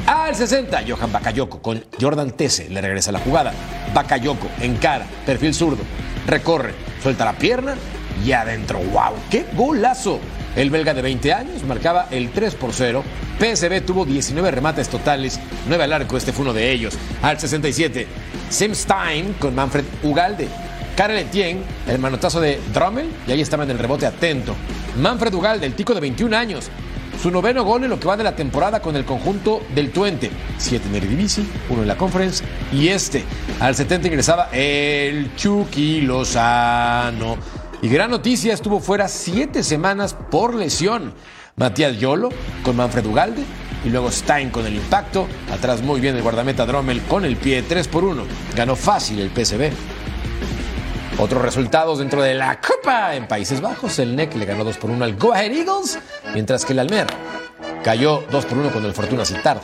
al 0.07 0.35
60, 0.35 0.85
Johan 0.87 1.13
Bakayoko 1.13 1.61
con 1.61 1.85
Jordan 2.01 2.33
Tese 2.33 2.69
le 2.69 2.81
regresa 2.81 3.13
la 3.13 3.21
jugada. 3.21 3.53
Bakayoko 3.95 4.49
encara, 4.61 5.07
perfil 5.25 5.55
zurdo, 5.55 5.83
recorre, 6.27 6.75
suelta 7.03 7.25
la 7.25 7.33
pierna 7.33 7.75
y 8.25 8.33
adentro. 8.33 8.79
¡Wow! 8.79 9.15
¡Qué 9.31 9.47
golazo! 9.55 10.21
El 10.57 10.71
belga 10.71 10.95
de 10.95 11.03
20 11.03 11.33
años 11.33 11.65
marcaba 11.65 12.07
el 12.11 12.31
3 12.31 12.55
por 12.55 12.73
0. 12.73 13.03
PSV 13.39 13.81
tuvo 13.85 14.05
19 14.05 14.51
remates 14.51 14.89
totales, 14.89 15.41
9 15.69 15.85
al 15.85 15.93
arco, 15.93 16.17
este 16.17 16.33
fue 16.33 16.45
uno 16.45 16.53
de 16.53 16.71
ellos. 16.71 16.97
Al 17.23 17.41
67, 17.41 18.07
Sim 18.51 18.75
Stein 18.75 19.35
con 19.35 19.55
Manfred 19.55 19.85
Ugalde. 20.03 20.49
Karel 20.97 21.19
Etienne, 21.19 21.63
el 21.89 21.99
manotazo 21.99 22.41
de 22.41 22.61
Drummel, 22.73 23.11
y 23.27 23.33
ahí 23.33 23.41
estaba 23.41 23.65
en 23.65 23.71
el 23.71 23.81
rebote 23.81 24.07
atento. 24.07 24.55
Manfred 24.97 25.35
Ugalde, 25.35 25.67
el 25.67 25.75
tico 25.75 25.93
de 25.93 26.01
21 26.01 26.37
años, 26.37 26.71
su 27.23 27.31
noveno 27.31 27.65
gol 27.65 27.85
en 27.85 27.91
lo 27.91 27.99
que 27.99 28.07
va 28.07 28.17
de 28.17 28.25
la 28.25 28.37
temporada 28.37 28.81
con 28.81 28.97
el 28.97 29.05
conjunto 29.05 29.63
del 29.75 29.91
Twente. 29.91 30.31
Siete 30.59 30.89
en 30.89 30.95
el 30.95 31.03
Eredivisie, 31.05 31.45
uno 31.69 31.83
en 31.83 31.89
la 31.89 31.97
Conference 31.97 32.45
y 32.73 32.89
este. 32.89 33.25
Al 33.61 33.75
70 33.75 34.09
ingresaba 34.09 34.49
el 34.53 35.35
Chucky 35.37 36.03
Lozano. 36.03 37.37
Y 37.83 37.89
gran 37.89 38.11
noticia, 38.11 38.55
estuvo 38.55 38.81
fuera 38.81 39.09
siete 39.09 39.63
semanas 39.63 40.15
por 40.15 40.55
lesión. 40.55 41.15
Matías 41.57 41.99
Yolo 41.99 42.31
con 42.65 42.77
Manfred 42.77 43.07
Ugalde 43.07 43.43
y 43.85 43.91
luego 43.91 44.11
Stein 44.11 44.51
con 44.51 44.67
el 44.67 44.75
impacto. 44.75 45.29
Atrás 45.53 45.83
muy 45.83 46.01
bien 46.01 46.17
el 46.17 46.23
guardameta 46.23 46.67
Drommel 46.67 47.03
con 47.03 47.25
el 47.25 47.37
pie 47.37 47.63
3 47.63 47.87
por 47.89 48.05
1. 48.05 48.25
Ganó 48.57 48.75
fácil 48.75 49.21
el 49.21 49.31
PSV. 49.31 49.94
Otros 51.17 51.43
resultados 51.43 52.01
dentro 52.01 52.23
de 52.23 52.35
la 52.35 52.61
Copa 52.61 53.15
en 53.15 53.29
Países 53.29 53.61
Bajos. 53.61 53.99
El 54.01 54.17
NEC 54.17 54.35
le 54.35 54.47
ganó 54.47 54.65
2 54.65 54.77
por 54.79 54.91
1 54.91 55.05
al 55.05 55.17
Go 55.17 55.33
Ahead 55.33 55.53
Eagles, 55.53 55.99
mientras 56.33 56.65
que 56.65 56.73
el 56.73 56.81
Almer 56.81 57.07
cayó 57.85 58.25
2 58.31 58.45
por 58.47 58.59
1 58.59 58.71
con 58.71 58.85
el 58.85 58.93
Fortuna 58.93 59.25
Citar. 59.25 59.61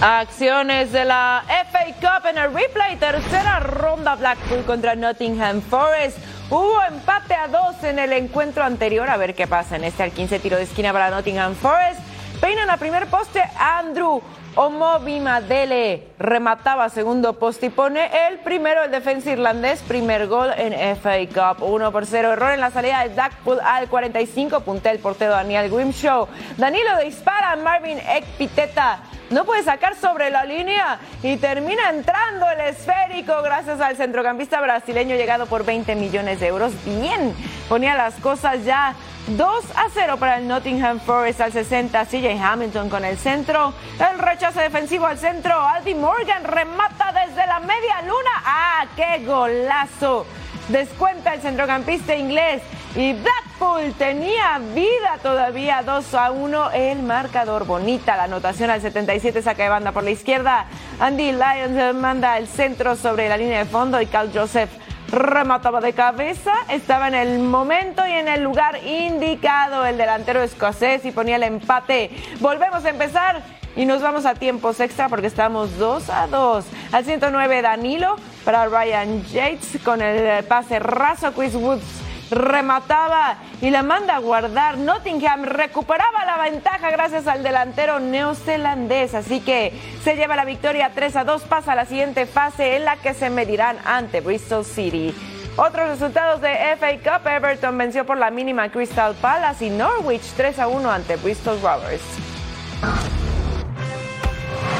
Acciones 0.00 0.92
de 0.92 1.04
la 1.04 1.44
FA 1.70 1.84
Cup 2.00 2.26
en 2.30 2.38
el 2.38 2.54
replay, 2.54 2.96
tercera 2.96 3.60
ronda 3.60 4.14
Blackpool 4.14 4.64
contra 4.64 4.94
Nottingham 4.94 5.60
Forest. 5.60 6.18
Hubo 6.48 6.82
empate 6.88 7.34
a 7.34 7.48
dos 7.48 7.82
en 7.82 7.98
el 7.98 8.14
encuentro 8.14 8.64
anterior. 8.64 9.10
A 9.10 9.18
ver 9.18 9.34
qué 9.34 9.46
pasa 9.46 9.76
en 9.76 9.84
este 9.84 10.02
al 10.02 10.12
15 10.12 10.38
tiro 10.38 10.56
de 10.56 10.62
esquina 10.62 10.92
para 10.92 11.10
Nottingham 11.10 11.54
Forest. 11.54 12.00
Peinan 12.40 12.70
a 12.70 12.78
primer 12.78 13.06
poste 13.08 13.42
Andrew 13.58 14.22
Omobi 14.54 15.20
Madele 15.20 16.08
remataba 16.18 16.88
segundo 16.88 17.38
poste 17.38 17.66
y 17.66 17.70
pone 17.70 18.10
el 18.28 18.38
primero 18.38 18.82
el 18.82 18.90
defensa 18.90 19.30
irlandés, 19.30 19.82
primer 19.82 20.26
gol 20.26 20.50
en 20.56 20.72
FA 20.96 21.18
Cup, 21.28 21.62
1 21.62 21.92
por 21.92 22.06
0. 22.06 22.32
Error 22.32 22.52
en 22.52 22.60
la 22.60 22.70
salida 22.70 23.06
de 23.06 23.14
Duckpool 23.14 23.60
al 23.60 23.88
45, 23.88 24.60
puntea 24.60 24.92
el 24.92 24.98
portero 24.98 25.32
Daniel 25.32 25.70
Grimshaw. 25.70 26.26
Danilo 26.56 26.98
dispara 27.04 27.54
Marvin 27.56 27.98
Ekpiteta. 27.98 29.00
No 29.30 29.44
puede 29.44 29.62
sacar 29.62 29.94
sobre 29.94 30.30
la 30.30 30.44
línea 30.44 30.98
y 31.22 31.36
termina 31.36 31.90
entrando 31.90 32.50
el 32.50 32.60
esférico 32.60 33.42
gracias 33.42 33.78
al 33.80 33.96
centrocampista 33.96 34.60
brasileño 34.60 35.16
llegado 35.16 35.46
por 35.46 35.66
20 35.66 35.94
millones 35.96 36.40
de 36.40 36.46
euros. 36.46 36.72
Bien, 36.84 37.34
ponía 37.68 37.94
las 37.94 38.14
cosas 38.14 38.64
ya 38.64 38.94
2 39.26 39.64
a 39.76 39.88
0 39.92 40.16
para 40.18 40.38
el 40.38 40.48
Nottingham 40.48 41.00
Forest 41.00 41.40
al 41.40 41.52
60. 41.52 42.06
CJ 42.06 42.40
Hamilton 42.40 42.88
con 42.88 43.04
el 43.04 43.18
centro. 43.18 43.74
El 43.98 44.18
rechazo 44.18 44.60
defensivo 44.60 45.06
al 45.06 45.18
centro. 45.18 45.60
Aldi 45.60 45.94
Morgan 45.94 46.44
remata 46.44 47.12
desde 47.12 47.46
la 47.46 47.60
media 47.60 48.02
luna. 48.02 48.30
¡Ah, 48.44 48.86
qué 48.96 49.24
golazo! 49.26 50.26
Descuenta 50.68 51.34
el 51.34 51.40
centrocampista 51.40 52.14
inglés. 52.14 52.62
Y 52.94 53.12
Blackpool 53.12 53.92
tenía 53.98 54.58
vida 54.74 55.18
todavía 55.22 55.82
2 55.82 56.14
a 56.14 56.30
1 56.30 56.70
el 56.72 57.02
marcador. 57.02 57.66
Bonita 57.66 58.16
la 58.16 58.24
anotación 58.24 58.70
al 58.70 58.80
77, 58.80 59.42
saca 59.42 59.62
de 59.62 59.68
banda 59.68 59.92
por 59.92 60.04
la 60.04 60.10
izquierda. 60.10 60.64
Andy 60.98 61.32
Lyons 61.32 61.94
manda 61.94 62.38
el 62.38 62.48
centro 62.48 62.96
sobre 62.96 63.28
la 63.28 63.36
línea 63.36 63.58
de 63.58 63.64
fondo 63.66 64.00
y 64.00 64.06
Carl 64.06 64.30
Joseph 64.32 64.70
remataba 65.10 65.80
de 65.80 65.92
cabeza, 65.92 66.52
estaba 66.68 67.08
en 67.08 67.14
el 67.14 67.38
momento 67.38 68.06
y 68.06 68.12
en 68.12 68.28
el 68.28 68.42
lugar 68.42 68.84
indicado 68.84 69.86
el 69.86 69.96
delantero 69.96 70.42
escocés 70.42 71.04
y 71.04 71.12
ponía 71.12 71.36
el 71.36 71.42
empate. 71.42 72.10
Volvemos 72.40 72.84
a 72.84 72.90
empezar 72.90 73.42
y 73.76 73.86
nos 73.86 74.02
vamos 74.02 74.26
a 74.26 74.34
tiempos 74.34 74.80
extra 74.80 75.08
porque 75.08 75.26
estamos 75.26 75.78
2 75.78 76.10
a 76.10 76.26
2. 76.26 76.64
Al 76.92 77.04
109 77.04 77.62
Danilo 77.62 78.16
para 78.44 78.66
Ryan 78.66 79.24
Yates 79.26 79.78
con 79.84 80.02
el 80.02 80.44
pase 80.44 80.78
raso 80.78 81.32
Chris 81.32 81.54
Woods 81.54 82.07
remataba 82.30 83.38
y 83.60 83.70
la 83.70 83.82
manda 83.82 84.16
a 84.16 84.18
guardar. 84.18 84.78
Nottingham 84.78 85.44
recuperaba 85.44 86.24
la 86.24 86.38
ventaja 86.38 86.90
gracias 86.90 87.26
al 87.26 87.42
delantero 87.42 88.00
neozelandés, 88.00 89.14
así 89.14 89.40
que 89.40 89.72
se 90.02 90.16
lleva 90.16 90.36
la 90.36 90.44
victoria 90.44 90.92
3 90.94 91.16
a 91.16 91.24
2, 91.24 91.42
pasa 91.42 91.72
a 91.72 91.74
la 91.74 91.86
siguiente 91.86 92.26
fase 92.26 92.76
en 92.76 92.84
la 92.84 92.96
que 92.96 93.14
se 93.14 93.30
medirán 93.30 93.78
ante 93.84 94.20
Bristol 94.20 94.64
City. 94.64 95.14
Otros 95.56 95.88
resultados 95.88 96.40
de 96.40 96.54
FA 96.78 96.92
Cup, 96.98 97.26
Everton 97.26 97.76
venció 97.76 98.06
por 98.06 98.16
la 98.16 98.30
mínima 98.30 98.68
Crystal 98.70 99.12
Palace 99.20 99.66
y 99.66 99.70
Norwich 99.70 100.22
3 100.36 100.58
a 100.60 100.68
1 100.68 100.90
ante 100.90 101.16
Bristol 101.16 101.58
Rovers. 101.60 102.02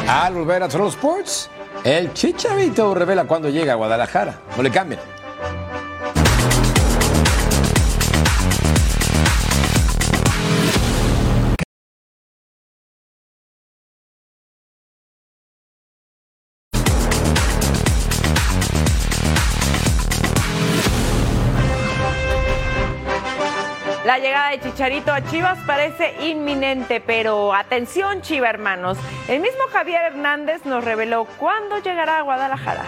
Al 0.08 0.34
volver 0.34 0.62
a 0.62 0.66
Sports, 0.66 1.50
el 1.84 2.12
Chicharito 2.14 2.94
revela 2.94 3.24
cuando 3.24 3.48
llega 3.48 3.72
a 3.72 3.76
Guadalajara. 3.76 4.38
No 4.56 4.62
le 4.62 4.70
cambien. 4.70 5.17
Chicharito 24.78 25.10
a 25.10 25.24
Chivas 25.24 25.58
parece 25.66 26.14
inminente, 26.24 27.00
pero 27.00 27.52
atención 27.52 28.22
Chiva 28.22 28.48
hermanos, 28.48 28.96
el 29.26 29.40
mismo 29.40 29.58
Javier 29.72 30.02
Hernández 30.12 30.64
nos 30.64 30.84
reveló 30.84 31.26
cuándo 31.36 31.78
llegará 31.78 32.20
a 32.20 32.22
Guadalajara. 32.22 32.84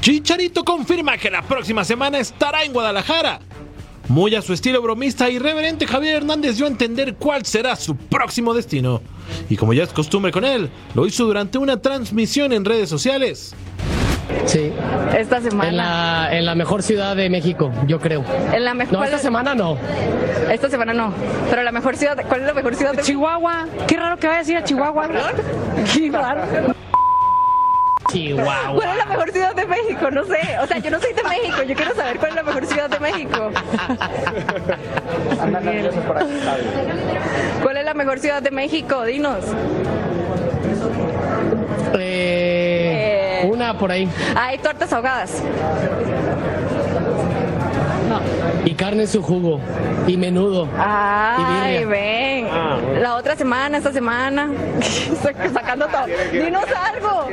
Chicharito 0.00 0.64
confirma 0.64 1.18
que 1.18 1.28
la 1.28 1.42
próxima 1.42 1.82
semana 1.82 2.20
estará 2.20 2.62
en 2.62 2.72
Guadalajara. 2.72 3.40
Muy 4.06 4.36
a 4.36 4.42
su 4.42 4.52
estilo 4.52 4.80
bromista 4.80 5.28
y 5.28 5.40
reverente, 5.40 5.88
Javier 5.88 6.18
Hernández 6.18 6.56
dio 6.56 6.66
a 6.66 6.68
entender 6.68 7.16
cuál 7.16 7.44
será 7.44 7.74
su 7.74 7.96
próximo 7.96 8.54
destino. 8.54 9.02
Y 9.48 9.56
como 9.56 9.72
ya 9.72 9.82
es 9.82 9.92
costumbre 9.92 10.30
con 10.30 10.44
él, 10.44 10.70
lo 10.94 11.04
hizo 11.04 11.24
durante 11.24 11.58
una 11.58 11.82
transmisión 11.82 12.52
en 12.52 12.64
redes 12.64 12.88
sociales. 12.88 13.56
Sí. 14.46 14.72
Esta 15.16 15.40
semana. 15.40 15.68
En 15.68 15.76
la, 15.76 16.28
en 16.32 16.46
la 16.46 16.54
mejor 16.54 16.82
ciudad 16.82 17.16
de 17.16 17.30
México, 17.30 17.70
yo 17.86 18.00
creo. 18.00 18.24
En 18.52 18.64
la 18.64 18.74
mejor. 18.74 18.98
No, 18.98 19.04
esta 19.04 19.18
semana 19.18 19.54
no. 19.54 19.76
Esta 20.50 20.68
semana 20.68 20.92
no. 20.92 21.12
Pero 21.48 21.62
la 21.62 21.72
mejor 21.72 21.96
ciudad, 21.96 22.18
¿cuál 22.26 22.40
es 22.40 22.46
la 22.46 22.54
mejor 22.54 22.74
ciudad 22.74 22.94
de 22.94 23.02
Chihuahua. 23.02 23.66
Qué 23.86 23.96
raro 23.96 24.16
que 24.16 24.26
vayas 24.26 24.48
a 24.48 24.50
ir 24.50 24.56
a 24.58 24.64
Chihuahua. 24.64 25.08
Qué 25.08 26.10
raro. 26.10 26.42
Chihuahua. 28.10 28.74
¿Cuál 28.74 28.88
es 28.88 28.96
la 28.96 29.06
mejor 29.06 29.30
ciudad 29.30 29.54
de 29.54 29.66
México? 29.66 30.10
No 30.10 30.24
sé. 30.24 30.58
O 30.60 30.66
sea, 30.66 30.78
yo 30.78 30.90
no 30.90 31.00
soy 31.00 31.12
de 31.12 31.22
México. 31.22 31.62
Yo 31.62 31.74
quiero 31.74 31.94
saber 31.94 32.18
cuál 32.18 32.30
es 32.30 32.36
la 32.36 32.42
mejor 32.42 32.66
ciudad 32.66 32.90
de 32.90 32.98
México. 32.98 33.50
¿Cuál 37.62 37.76
es 37.76 37.84
la 37.84 37.94
mejor 37.94 38.18
ciudad 38.18 38.42
de 38.42 38.50
México? 38.50 39.04
Dinos. 39.04 39.44
Eh, 41.94 42.69
una 43.44 43.78
por 43.78 43.90
ahí. 43.90 44.08
Hay 44.36 44.58
tortas 44.58 44.92
ahogadas. 44.92 45.42
Y 48.64 48.74
carne 48.74 49.02
en 49.02 49.08
su 49.08 49.22
jugo. 49.22 49.60
Y 50.06 50.16
menudo. 50.16 50.68
Ay, 50.76 51.84
ven. 51.84 52.46
La 53.00 53.16
otra 53.16 53.36
semana, 53.36 53.78
esta 53.78 53.92
semana. 53.92 54.50
Sacando 55.52 55.86
todo. 55.86 56.06
Dinos 56.32 56.64
algo. 56.74 57.28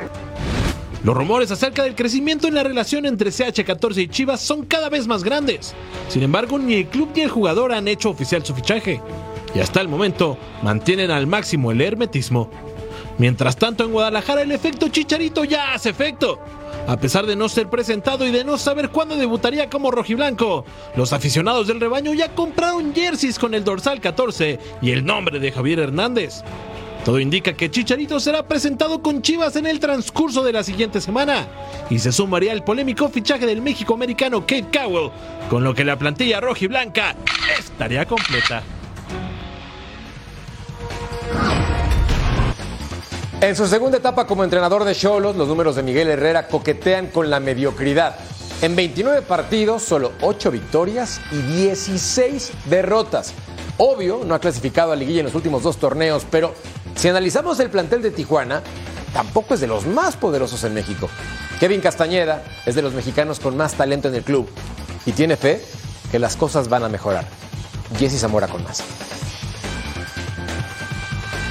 Los 1.04 1.16
rumores 1.16 1.52
acerca 1.52 1.84
del 1.84 1.96
crecimiento 1.96 2.48
en 2.48 2.56
la 2.56 2.64
relación 2.64 3.06
entre 3.06 3.30
CH14 3.30 3.98
y 3.98 4.08
Chivas 4.08 4.42
son 4.42 4.66
cada 4.66 4.90
vez 4.90 5.08
más 5.08 5.24
grandes. 5.24 5.74
Sin 6.10 6.24
embargo, 6.24 6.60
ni 6.60 6.76
el 6.76 6.88
club 6.88 7.12
ni 7.16 7.22
el 7.22 7.30
jugador 7.30 7.72
han 7.72 7.88
hecho 7.88 8.10
oficial 8.10 8.44
su 8.46 8.54
fichaje. 8.54 9.02
Y 9.56 9.60
hasta 9.60 9.80
el 9.80 9.88
momento 9.88 10.38
mantienen 10.64 11.12
al 11.12 11.28
máximo 11.28 11.72
el 11.72 11.82
hermetismo. 11.82 12.50
Mientras 13.18 13.56
tanto, 13.56 13.84
en 13.84 13.92
Guadalajara 13.92 14.44
el 14.44 14.52
efecto 14.52 14.90
Chicharito 14.90 15.44
ya 15.44 15.74
hace 15.74 15.90
efecto. 15.90 16.40
A 16.88 16.98
pesar 16.98 17.26
de 17.26 17.36
no 17.36 17.50
ser 17.50 17.70
presentado 17.70 18.26
y 18.26 18.32
de 18.32 18.44
no 18.44 18.58
saber 18.58 18.90
cuándo 18.90 19.18
debutaría 19.18 19.70
como 19.70 19.92
rojiblanco, 19.92 20.66
los 20.96 21.14
aficionados 21.14 21.68
del 21.68 21.82
rebaño 21.82 22.14
ya 22.14 22.34
compraron 22.34 22.94
jerseys 22.94 23.40
con 23.40 23.54
el 23.54 23.64
dorsal 23.64 24.00
14 24.00 24.60
y 24.82 24.92
el 24.92 25.04
nombre 25.04 25.40
de 25.40 25.52
Javier 25.52 25.80
Hernández. 25.80 26.44
Todo 27.04 27.20
indica 27.20 27.54
que 27.54 27.72
Chicharito 27.72 28.20
será 28.20 28.48
presentado 28.48 29.02
con 29.02 29.22
Chivas 29.22 29.56
en 29.56 29.66
el 29.66 29.80
transcurso 29.80 30.44
de 30.44 30.54
la 30.54 30.64
siguiente 30.64 31.00
semana 31.00 31.48
y 31.90 32.00
se 32.00 32.12
sumaría 32.12 32.52
el 32.52 32.64
polémico 32.64 33.10
fichaje 33.10 33.46
del 33.46 33.62
México 33.62 33.94
americano 33.94 34.42
Kate 34.42 34.68
Cowell, 34.72 35.12
con 35.50 35.64
lo 35.64 35.74
que 35.74 35.86
la 35.86 35.98
plantilla 35.98 36.42
rojiblanca 36.42 37.16
estaría 37.58 38.06
completa. 38.06 38.62
En 43.40 43.56
su 43.56 43.68
segunda 43.68 44.00
etapa 44.00 44.26
como 44.26 44.44
entrenador 44.44 44.84
de 44.84 44.96
Cholos, 44.96 45.36
los 45.36 45.48
números 45.48 45.76
de 45.76 45.84
Miguel 45.84 46.10
Herrera 46.10 46.48
coquetean 46.48 47.08
con 47.08 47.30
la 47.30 47.40
mediocridad. 47.40 48.16
En 48.64 48.76
29 48.76 49.22
partidos, 49.22 49.84
solo 49.84 50.14
8 50.22 50.50
victorias 50.50 51.22
y 51.32 51.40
16 51.44 52.52
derrotas. 52.66 53.34
Obvio, 53.78 54.22
no 54.26 54.34
ha 54.34 54.40
clasificado 54.40 54.92
a 54.92 54.96
liguilla 54.96 55.20
en 55.20 55.28
los 55.28 55.36
últimos 55.36 55.62
dos 55.62 55.78
torneos, 55.78 56.26
pero 56.32 56.56
si 56.96 57.10
analizamos 57.10 57.60
el 57.60 57.70
plantel 57.70 58.02
de 58.02 58.10
Tijuana, 58.10 58.64
tampoco 59.14 59.54
es 59.54 59.60
de 59.60 59.68
los 59.68 59.86
más 59.86 60.18
poderosos 60.18 60.64
en 60.64 60.74
México. 60.74 61.08
Kevin 61.60 61.80
Castañeda 61.80 62.44
es 62.66 62.74
de 62.74 62.82
los 62.82 62.94
mexicanos 62.94 63.40
con 63.40 63.56
más 63.56 63.76
talento 63.76 64.08
en 64.08 64.16
el 64.16 64.24
club 64.24 64.50
y 65.06 65.12
tiene 65.12 65.38
fe 65.38 65.64
que 66.12 66.18
las 66.18 66.36
cosas 66.36 66.70
van 66.70 66.84
a 66.84 66.90
mejorar. 66.90 67.28
Jesse 68.00 68.20
Zamora 68.20 68.48
con 68.48 68.64
más. 68.64 68.84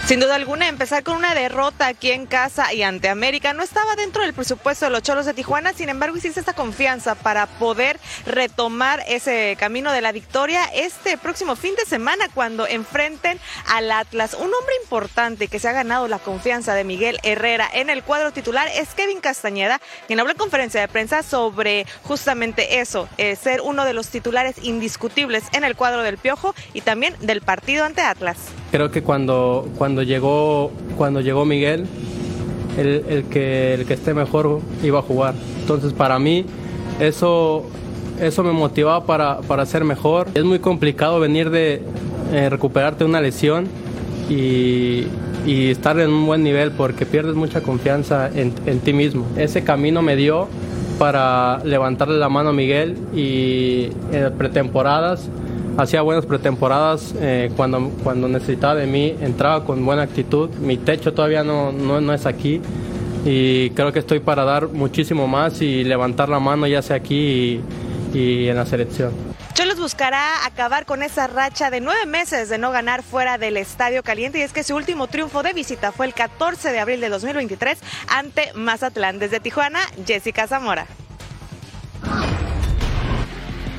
Sin 0.07 0.21
duda 0.21 0.37
alguna, 0.37 0.69
empezar 0.69 1.03
con 1.03 1.17
una 1.17 1.35
derrota 1.35 1.89
aquí 1.89 2.13
en 2.13 2.27
casa 2.27 2.73
y 2.73 2.85
ante 2.85 3.09
América 3.09 3.55
no 3.55 3.65
estaba 3.65 3.97
dentro 3.97 4.23
del 4.23 4.35
presupuesto 4.35 4.85
de 4.85 4.93
los 4.93 5.03
Cholos 5.03 5.27
de 5.27 5.35
Tijuana, 5.35 5.73
sin 5.73 5.89
embargo 5.89 6.17
hiciste 6.17 6.39
esta 6.39 6.53
confianza 6.53 7.17
para 7.17 7.47
poder 7.47 7.99
retomar 8.25 9.03
ese 9.09 9.57
camino 9.59 9.91
de 9.91 10.03
la 10.03 10.13
victoria 10.13 10.63
este 10.73 11.19
próximo 11.19 11.57
fin 11.57 11.75
de 11.75 11.85
semana 11.87 12.27
cuando 12.33 12.69
enfrenten 12.69 13.41
al 13.67 13.91
Atlas. 13.91 14.35
Un 14.35 14.45
hombre 14.45 14.75
importante 14.85 15.49
que 15.49 15.59
se 15.59 15.69
ha 15.69 15.73
ganado 15.73 16.07
la 16.07 16.21
confianza 16.21 16.75
de 16.75 16.85
Miguel 16.85 17.19
Herrera 17.25 17.69
en 17.75 17.91
el 17.91 18.05
cuadro 18.05 18.31
titular 18.31 18.69
es 18.77 18.95
Kevin 18.95 19.21
Castañeda, 19.21 19.81
quien 20.07 20.21
habló 20.21 20.31
en 20.31 20.39
conferencia 20.39 20.81
de 20.81 20.87
prensa 20.87 21.25
sobre 21.25 21.85
justamente 22.05 22.79
eso, 22.79 23.09
eh, 23.19 23.35
ser 23.35 23.61
uno 23.61 23.85
de 23.85 23.93
los 23.93 24.07
titulares 24.07 24.55
indiscutibles 24.63 25.43
en 25.53 25.65
el 25.65 25.75
cuadro 25.75 26.05
del 26.05 26.17
Piojo 26.17 26.55
y 26.75 26.83
también 26.83 27.17
del 27.23 27.41
partido 27.41 27.85
ante 27.85 28.03
Atlas. 28.03 28.37
Creo 28.71 28.91
que 28.91 29.03
cuando, 29.03 29.69
cuando, 29.79 29.96
llegó, 30.03 30.71
cuando 30.97 31.21
llegó 31.21 31.45
Miguel, 31.45 31.87
el, 32.79 33.05
el 33.09 33.25
que, 33.25 33.75
el 33.75 33.87
que 33.87 33.95
esté 33.95 34.15
mejor 34.15 34.61
iba 34.83 34.99
a 34.99 35.03
jugar. 35.03 35.35
Entonces 35.61 35.93
para 35.93 36.19
mí 36.19 36.45
eso, 37.01 37.65
eso 38.21 38.43
me 38.43 38.53
motivaba 38.53 39.05
para, 39.07 39.41
para 39.41 39.67
ser 39.67 39.85
mejor. 39.85 40.29
Es 40.35 40.45
muy 40.45 40.59
complicado 40.59 41.21
venir 41.21 41.51
de, 41.51 41.83
eh, 42.33 42.49
recuperarte 42.51 43.05
una 43.05 43.21
lesión 43.21 43.69
y, 44.29 45.05
y 45.47 45.71
estar 45.71 45.99
en 46.01 46.11
un 46.11 46.27
buen 46.27 46.43
nivel 46.43 46.73
porque 46.73 47.07
pierdes 47.07 47.37
mucha 47.37 47.63
confianza 47.63 48.29
en, 48.35 48.53
en 48.67 48.81
ti 48.81 48.93
mismo. 48.93 49.27
Ese 49.37 49.63
camino 49.63 50.03
me 50.03 50.17
dio 50.17 50.49
para 50.99 51.63
levantarle 51.65 52.19
la 52.19 52.29
mano 52.29 52.49
a 52.51 52.53
Miguel 52.53 52.97
y 53.15 53.91
en 54.13 54.33
pretemporadas 54.37 55.29
hacía 55.77 56.03
buenas 56.03 56.27
pretemporadas 56.27 57.15
eh, 57.19 57.51
cuando, 57.57 57.91
cuando 58.03 58.29
necesitaba 58.29 58.75
de 58.75 58.87
mí, 58.87 59.15
entraba 59.21 59.65
con 59.65 59.85
buena 59.85 60.03
actitud, 60.03 60.51
mi 60.51 60.77
techo 60.77 61.13
todavía 61.13 61.45
no, 61.45 61.73
no, 61.73 62.01
no, 62.01 62.13
es 62.13 62.27
aquí 62.27 62.61
y 63.25 63.71
creo 63.71 63.93
que 63.93 63.99
estoy 63.99 64.21
para 64.21 64.45
dar 64.45 64.69
muchísimo 64.69 65.27
más 65.27 65.61
y 65.61 65.85
levantar 65.85 66.29
la 66.29 66.39
mano 66.39 66.67
ya 66.67 66.83
sea 66.83 66.97
aquí 66.97 67.61
y, 68.15 68.19
y 68.19 68.49
en 68.49 68.57
la 68.57 68.67
selección. 68.67 69.13
Cholos 69.55 69.81
buscará 69.81 70.45
acabar 70.45 70.85
con 70.85 71.03
esa 71.03 71.27
racha 71.29 71.71
de 71.71 71.81
nueve 71.81 72.05
meses 72.05 72.51
de 72.51 72.59
no 72.59 72.71
ganar 72.73 73.03
fuera 73.03 73.39
del 73.39 73.57
Estadio 73.57 74.03
Caliente 74.03 74.39
y 74.39 74.43
es 74.43 74.53
que 74.53 74.63
su 74.63 74.77
último 74.77 75.07
triunfo 75.07 75.43
de 75.43 75.55
visita 75.55 75.93
fue 75.93 76.05
el 76.05 76.13
14 76.13 76.73
de 76.73 76.79
abril 76.79 77.01
de 77.01 77.09
2023 77.09 77.79
ante 78.09 78.53
Mazatlán. 78.53 79.19
Desde 79.19 79.41
Tijuana, 79.41 79.81
Jessica 80.07 80.47
Zamora. 80.47 80.87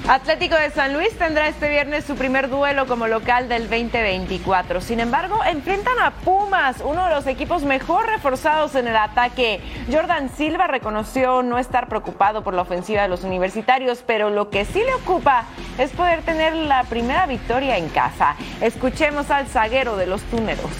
Atlético 0.07 0.55
de 0.55 0.71
San 0.71 0.93
Luis 0.93 1.09
tendrá 1.17 1.49
este 1.49 1.67
viernes 1.67 2.05
su 2.05 2.15
primer 2.15 2.49
duelo 2.49 2.87
como 2.87 3.07
local 3.07 3.49
del 3.49 3.63
2024. 3.63 4.79
Sin 4.79 5.01
embargo, 5.01 5.37
enfrentan 5.45 5.99
a 5.99 6.11
Pumas, 6.11 6.77
uno 6.81 7.05
de 7.07 7.13
los 7.13 7.27
equipos 7.27 7.63
mejor 7.63 8.07
reforzados 8.07 8.75
en 8.75 8.87
el 8.87 8.95
ataque. 8.95 9.59
Jordan 9.91 10.29
Silva 10.29 10.67
reconoció 10.67 11.43
no 11.43 11.57
estar 11.57 11.89
preocupado 11.89 12.41
por 12.41 12.53
la 12.53 12.61
ofensiva 12.61 13.01
de 13.01 13.09
los 13.09 13.25
universitarios, 13.25 14.01
pero 14.07 14.29
lo 14.29 14.49
que 14.49 14.63
sí 14.63 14.79
le 14.79 14.93
ocupa 14.93 15.43
es 15.77 15.91
poder 15.91 16.21
tener 16.21 16.53
la 16.55 16.85
primera 16.85 17.25
victoria 17.25 17.77
en 17.77 17.89
casa. 17.89 18.37
Escuchemos 18.61 19.29
al 19.29 19.47
zaguero 19.47 19.97
de 19.97 20.07
los 20.07 20.21
túneros. 20.21 20.71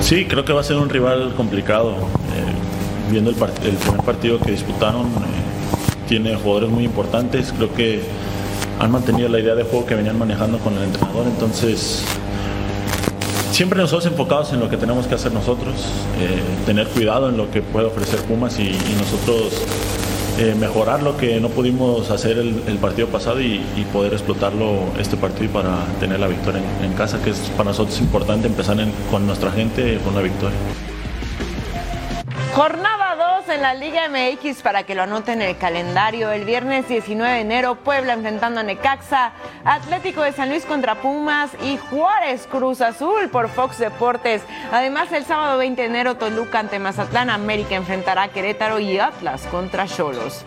Sí, 0.00 0.24
creo 0.24 0.46
que 0.46 0.54
va 0.54 0.62
a 0.62 0.64
ser 0.64 0.76
un 0.76 0.88
rival 0.88 1.34
complicado. 1.36 1.90
Eh, 1.90 2.70
viendo 3.10 3.30
el, 3.30 3.36
primer 3.36 4.00
partido 4.04 4.38
que 4.38 4.52
disputaron, 4.52 5.06
eh, 5.06 5.39
tiene 6.10 6.34
jugadores 6.34 6.70
muy 6.70 6.84
importantes, 6.84 7.54
creo 7.56 7.72
que 7.72 8.00
han 8.80 8.90
mantenido 8.90 9.28
la 9.28 9.38
idea 9.38 9.54
de 9.54 9.62
juego 9.62 9.86
que 9.86 9.94
venían 9.94 10.18
manejando 10.18 10.58
con 10.58 10.76
el 10.76 10.82
entrenador, 10.82 11.24
entonces 11.24 12.04
siempre 13.52 13.78
nosotros 13.78 14.06
enfocados 14.06 14.52
en 14.52 14.58
lo 14.58 14.68
que 14.68 14.76
tenemos 14.76 15.06
que 15.06 15.14
hacer 15.14 15.32
nosotros, 15.32 15.76
eh, 16.18 16.42
tener 16.66 16.88
cuidado 16.88 17.28
en 17.28 17.36
lo 17.36 17.48
que 17.52 17.62
puede 17.62 17.86
ofrecer 17.86 18.18
Pumas 18.22 18.58
y, 18.58 18.76
nosotros 18.98 19.62
eh, 20.40 20.56
mejorar 20.58 21.00
lo 21.04 21.16
que 21.16 21.40
no 21.40 21.48
pudimos 21.48 22.10
hacer 22.10 22.38
el, 22.38 22.78
partido 22.80 23.06
pasado 23.06 23.40
y, 23.40 23.60
poder 23.92 24.12
explotarlo 24.12 24.86
este 24.98 25.16
partido 25.16 25.52
para 25.52 25.86
tener 26.00 26.18
la 26.18 26.26
victoria 26.26 26.60
en, 26.82 26.92
casa, 26.94 27.22
que 27.22 27.30
es 27.30 27.38
para 27.56 27.70
nosotros 27.70 28.00
importante 28.00 28.48
empezar 28.48 28.78
con 29.12 29.28
nuestra 29.28 29.52
gente 29.52 30.00
con 30.04 30.12
la 30.16 30.22
victoria. 30.22 30.58
Jornada 32.52 33.09
2 33.46 33.48
en 33.54 33.62
la 33.62 33.74
Liga 33.74 34.08
MX 34.08 34.62
para 34.62 34.82
que 34.82 34.94
lo 34.94 35.02
anoten 35.02 35.40
en 35.40 35.48
el 35.48 35.56
calendario. 35.56 36.30
El 36.30 36.44
viernes 36.44 36.88
19 36.88 37.32
de 37.32 37.40
enero, 37.40 37.76
Puebla 37.76 38.12
enfrentando 38.12 38.60
a 38.60 38.62
Necaxa, 38.62 39.32
Atlético 39.64 40.22
de 40.22 40.32
San 40.32 40.50
Luis 40.50 40.66
contra 40.66 40.96
Pumas 40.96 41.50
y 41.62 41.78
Juárez 41.78 42.46
Cruz 42.50 42.80
Azul 42.80 43.28
por 43.30 43.48
Fox 43.48 43.78
Deportes. 43.78 44.42
Además, 44.72 45.10
el 45.12 45.24
sábado 45.24 45.58
20 45.58 45.80
de 45.80 45.88
enero, 45.88 46.16
Toluca 46.16 46.58
ante 46.58 46.78
Mazatlán, 46.78 47.30
América 47.30 47.76
enfrentará 47.76 48.24
a 48.24 48.28
Querétaro 48.28 48.78
y 48.78 48.98
Atlas 48.98 49.46
contra 49.50 49.86
Cholos. 49.86 50.44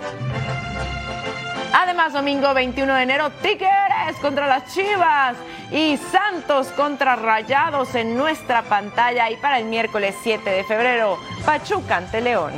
Además, 1.76 2.14
domingo 2.14 2.54
21 2.54 2.94
de 2.94 3.02
enero, 3.02 3.32
Tigres 3.42 4.16
contra 4.22 4.46
las 4.46 4.72
Chivas 4.72 5.36
y 5.72 5.98
Santos 6.12 6.68
contra 6.68 7.16
Rayados 7.16 7.96
en 7.96 8.16
nuestra 8.16 8.62
pantalla. 8.62 9.32
Y 9.32 9.38
para 9.38 9.58
el 9.58 9.66
miércoles 9.66 10.16
7 10.22 10.48
de 10.48 10.64
febrero, 10.64 11.18
Pachuca 11.44 11.98
ante 11.98 12.22
León. 12.22 12.54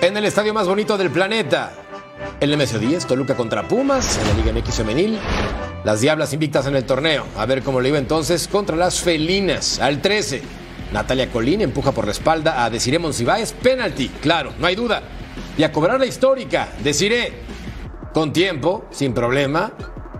En 0.00 0.16
el 0.16 0.24
estadio 0.24 0.52
más 0.52 0.66
bonito 0.66 0.98
del 0.98 1.10
planeta, 1.10 1.72
el 2.40 2.56
MSO 2.56 2.80
10, 2.80 3.06
Toluca 3.06 3.36
contra 3.36 3.62
Pumas, 3.62 4.18
en 4.18 4.28
la 4.28 4.34
Liga 4.34 4.52
MX 4.52 4.76
Femenil. 4.78 5.20
Las 5.84 6.00
Diablas 6.00 6.32
invictas 6.32 6.66
en 6.66 6.74
el 6.74 6.84
torneo. 6.84 7.24
A 7.38 7.46
ver 7.46 7.62
cómo 7.62 7.80
le 7.80 7.90
iba 7.90 7.98
entonces 7.98 8.48
contra 8.48 8.74
las 8.74 9.00
Felinas. 9.00 9.78
Al 9.78 10.02
13, 10.02 10.42
Natalia 10.92 11.30
Colín 11.30 11.60
empuja 11.60 11.92
por 11.92 12.06
la 12.06 12.10
espalda 12.10 12.64
a 12.64 12.68
Desiree 12.68 12.98
Monsiváis. 12.98 13.52
Penalti, 13.52 14.08
claro, 14.08 14.52
no 14.58 14.66
hay 14.66 14.74
duda 14.74 15.02
y 15.56 15.62
a 15.62 15.72
cobrar 15.72 15.98
la 16.00 16.06
histórica, 16.06 16.68
deciré, 16.82 17.32
con 18.12 18.32
tiempo, 18.32 18.86
sin 18.90 19.12
problema. 19.12 19.72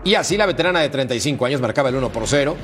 Y 0.04 0.14
así 0.14 0.36
la 0.36 0.46
veterana 0.46 0.80
de 0.80 0.88
35 0.88 1.46
años 1.46 1.60
marcaba 1.60 1.88
el 1.88 1.96
1 1.96 2.10
por 2.10 2.26
0. 2.26 2.56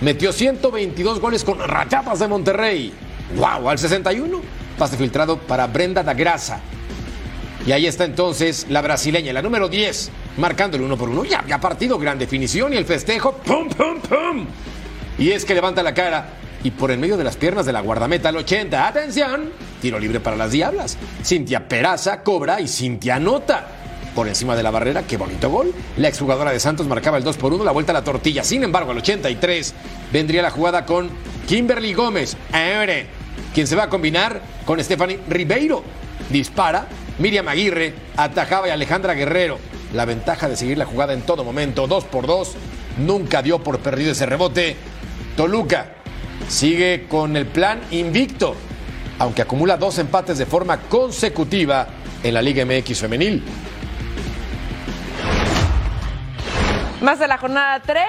Metió 0.00 0.32
122 0.32 1.20
goles 1.20 1.44
con 1.44 1.58
Rayadas 1.58 2.18
de 2.18 2.28
Monterrey. 2.28 2.92
¡Wow! 3.36 3.70
Al 3.70 3.78
61. 3.78 4.40
Pase 4.78 4.96
filtrado 4.96 5.38
para 5.38 5.66
Brenda 5.66 6.02
da 6.02 6.14
Grasa. 6.14 6.60
Y 7.66 7.72
ahí 7.72 7.86
está 7.86 8.04
entonces 8.04 8.66
la 8.68 8.82
brasileña, 8.82 9.32
la 9.32 9.40
número 9.40 9.68
10, 9.68 10.10
marcando 10.36 10.76
el 10.76 10.82
1 10.82 10.96
por 10.98 11.08
1. 11.08 11.24
Ya, 11.24 11.44
ya 11.46 11.58
partido, 11.58 11.98
gran 11.98 12.18
definición 12.18 12.74
y 12.74 12.76
el 12.76 12.84
festejo. 12.84 13.32
¡Pum, 13.38 13.68
pum, 13.70 14.00
pum! 14.00 14.46
Y 15.18 15.30
es 15.30 15.44
que 15.44 15.54
levanta 15.54 15.82
la 15.82 15.94
cara 15.94 16.28
y 16.62 16.70
por 16.72 16.90
en 16.90 17.00
medio 17.00 17.16
de 17.16 17.24
las 17.24 17.36
piernas 17.36 17.64
de 17.64 17.72
la 17.72 17.80
guardameta 17.80 18.28
al 18.28 18.36
80. 18.36 18.86
¡Atención! 18.86 19.50
Tiro 19.84 19.98
libre 19.98 20.18
para 20.18 20.34
las 20.34 20.50
Diablas. 20.50 20.96
Cintia 21.22 21.68
Peraza 21.68 22.22
cobra 22.22 22.58
y 22.58 22.68
Cintia 22.68 23.16
anota. 23.16 23.66
Por 24.14 24.26
encima 24.28 24.56
de 24.56 24.62
la 24.62 24.70
barrera, 24.70 25.02
qué 25.02 25.18
bonito 25.18 25.50
gol. 25.50 25.74
La 25.98 26.08
exjugadora 26.08 26.52
de 26.52 26.58
Santos 26.58 26.86
marcaba 26.86 27.18
el 27.18 27.22
2 27.22 27.36
por 27.36 27.52
1, 27.52 27.64
la 27.64 27.70
vuelta 27.70 27.92
a 27.92 27.94
la 27.94 28.02
tortilla. 28.02 28.44
Sin 28.44 28.64
embargo, 28.64 28.92
al 28.92 28.96
83 28.96 29.74
vendría 30.10 30.40
la 30.40 30.50
jugada 30.50 30.86
con 30.86 31.10
Kimberly 31.46 31.92
Gómez. 31.92 32.34
Quien 33.52 33.66
se 33.66 33.76
va 33.76 33.82
a 33.82 33.88
combinar 33.90 34.40
con 34.64 34.82
Stephanie 34.82 35.20
Ribeiro. 35.28 35.84
Dispara, 36.30 36.86
Miriam 37.18 37.46
Aguirre 37.48 37.92
atajaba 38.16 38.68
y 38.68 38.70
Alejandra 38.70 39.12
Guerrero. 39.12 39.58
La 39.92 40.06
ventaja 40.06 40.48
de 40.48 40.56
seguir 40.56 40.78
la 40.78 40.86
jugada 40.86 41.12
en 41.12 41.20
todo 41.20 41.44
momento, 41.44 41.86
2 41.86 42.04
por 42.04 42.26
2. 42.26 42.54
Nunca 43.04 43.42
dio 43.42 43.62
por 43.62 43.80
perdido 43.80 44.12
ese 44.12 44.24
rebote. 44.24 44.76
Toluca 45.36 45.96
sigue 46.48 47.04
con 47.06 47.36
el 47.36 47.44
plan 47.44 47.80
invicto, 47.90 48.56
aunque 49.18 49.42
acumula 49.42 49.76
dos 49.76 49.98
empates 49.98 50.38
de 50.38 50.46
forma 50.46 50.78
consecutiva 50.80 51.86
en 52.22 52.34
la 52.34 52.42
Liga 52.42 52.64
MX 52.64 53.00
femenil. 53.00 53.44
Más 57.04 57.18
de 57.18 57.28
la 57.28 57.36
jornada 57.36 57.80
3, 57.80 58.02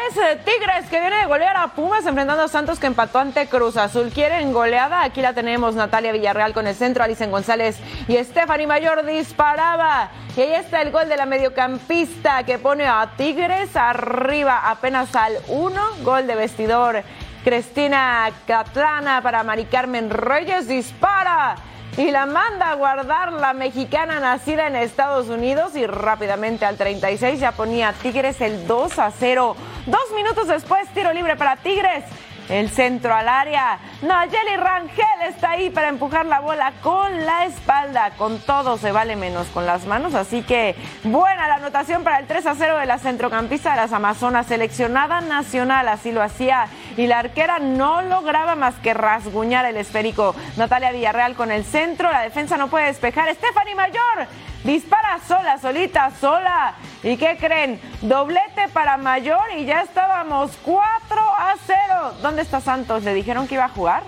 Tigres 0.45 0.89
que 0.89 1.01
viene 1.01 1.17
de 1.17 1.25
golear 1.25 1.57
a 1.57 1.67
Pumas 1.67 2.05
enfrentando 2.05 2.43
a 2.43 2.47
Santos 2.47 2.79
que 2.79 2.87
empató 2.87 3.19
ante 3.19 3.45
Cruz 3.47 3.75
Azul. 3.75 4.09
¿Quieren 4.09 4.53
goleada? 4.53 5.03
Aquí 5.03 5.21
la 5.21 5.33
tenemos 5.33 5.75
Natalia 5.75 6.13
Villarreal 6.13 6.53
con 6.53 6.65
el 6.65 6.75
centro, 6.75 7.03
Alicen 7.03 7.29
González 7.29 7.77
y 8.07 8.15
Stephanie 8.15 8.67
Mayor 8.67 9.05
disparaba. 9.05 10.11
Y 10.37 10.41
ahí 10.41 10.53
está 10.53 10.81
el 10.81 10.91
gol 10.91 11.09
de 11.09 11.17
la 11.17 11.25
mediocampista 11.25 12.43
que 12.43 12.57
pone 12.57 12.85
a 12.85 13.11
Tigres 13.17 13.75
arriba 13.75 14.69
apenas 14.69 15.13
al 15.13 15.33
1, 15.49 15.81
gol 16.03 16.25
de 16.25 16.35
vestidor. 16.35 17.03
Cristina 17.45 18.31
Catlana 18.47 19.21
para 19.21 19.43
Mari 19.43 19.65
Carmen 19.65 20.09
Reyes 20.09 20.67
dispara 20.67 21.55
y 21.95 22.09
la 22.09 22.25
manda 22.25 22.71
a 22.71 22.73
guardar 22.73 23.33
la 23.33 23.53
mexicana 23.53 24.19
nacida 24.19 24.65
en 24.65 24.75
Estados 24.75 25.29
Unidos 25.29 25.75
y 25.75 25.85
rápidamente 25.85 26.65
al 26.65 26.75
36 26.75 27.39
ya 27.39 27.51
ponía 27.51 27.93
Tigres 28.01 28.41
el 28.41 28.65
2 28.65 28.97
a 28.97 29.11
0. 29.11 29.55
Dos 29.85 30.11
minutos 30.15 30.47
después, 30.47 30.89
tiro 30.95 31.13
libre 31.13 31.35
para 31.35 31.55
Tigres. 31.57 32.03
El 32.49 32.69
centro 32.69 33.13
al 33.13 33.27
área. 33.27 33.79
Nayeli 34.03 34.57
Rangel 34.57 35.21
está 35.27 35.51
ahí 35.51 35.71
para 35.71 35.89
empujar 35.89 36.27
la 36.27 36.41
bola 36.41 36.73
con 36.83 37.25
la 37.25 37.45
espalda. 37.45 38.11
Con 38.17 38.39
todo 38.39 38.77
se 38.77 38.91
vale 38.91 39.15
menos 39.15 39.47
con 39.47 39.65
las 39.65 39.85
manos. 39.87 40.13
Así 40.13 40.43
que 40.43 40.75
buena 41.03 41.47
la 41.47 41.55
anotación 41.55 42.03
para 42.03 42.19
el 42.19 42.27
3 42.27 42.45
a 42.45 42.55
0 42.55 42.77
de 42.77 42.85
la 42.85 42.99
centrocampista 42.99 43.71
de 43.71 43.77
las 43.77 43.93
Amazonas, 43.93 44.45
seleccionada 44.45 45.21
nacional. 45.21 45.87
Así 45.87 46.11
lo 46.11 46.21
hacía. 46.21 46.67
Y 46.97 47.07
la 47.07 47.19
arquera 47.19 47.59
no 47.59 48.01
lograba 48.01 48.55
más 48.55 48.75
que 48.75 48.93
rasguñar 48.93 49.65
el 49.65 49.77
esférico. 49.77 50.35
Natalia 50.57 50.91
Villarreal 50.91 51.35
con 51.35 51.51
el 51.51 51.65
centro. 51.65 52.11
La 52.11 52.21
defensa 52.21 52.57
no 52.57 52.69
puede 52.69 52.85
despejar. 52.85 53.33
Stephanie 53.33 53.75
Mayor 53.75 54.27
dispara 54.63 55.19
sola, 55.27 55.57
solita, 55.57 56.11
sola. 56.19 56.75
¿Y 57.03 57.17
qué 57.17 57.37
creen? 57.37 57.79
Doblete 58.01 58.67
para 58.73 58.97
Mayor 58.97 59.43
y 59.57 59.65
ya 59.65 59.81
estábamos 59.81 60.51
4 60.63 60.85
a 61.37 61.55
0. 61.65 62.13
¿Dónde 62.21 62.41
está 62.41 62.61
Santos? 62.61 63.03
¿Le 63.03 63.13
dijeron 63.13 63.47
que 63.47 63.55
iba 63.55 63.65
a 63.65 63.69
jugar? 63.69 64.03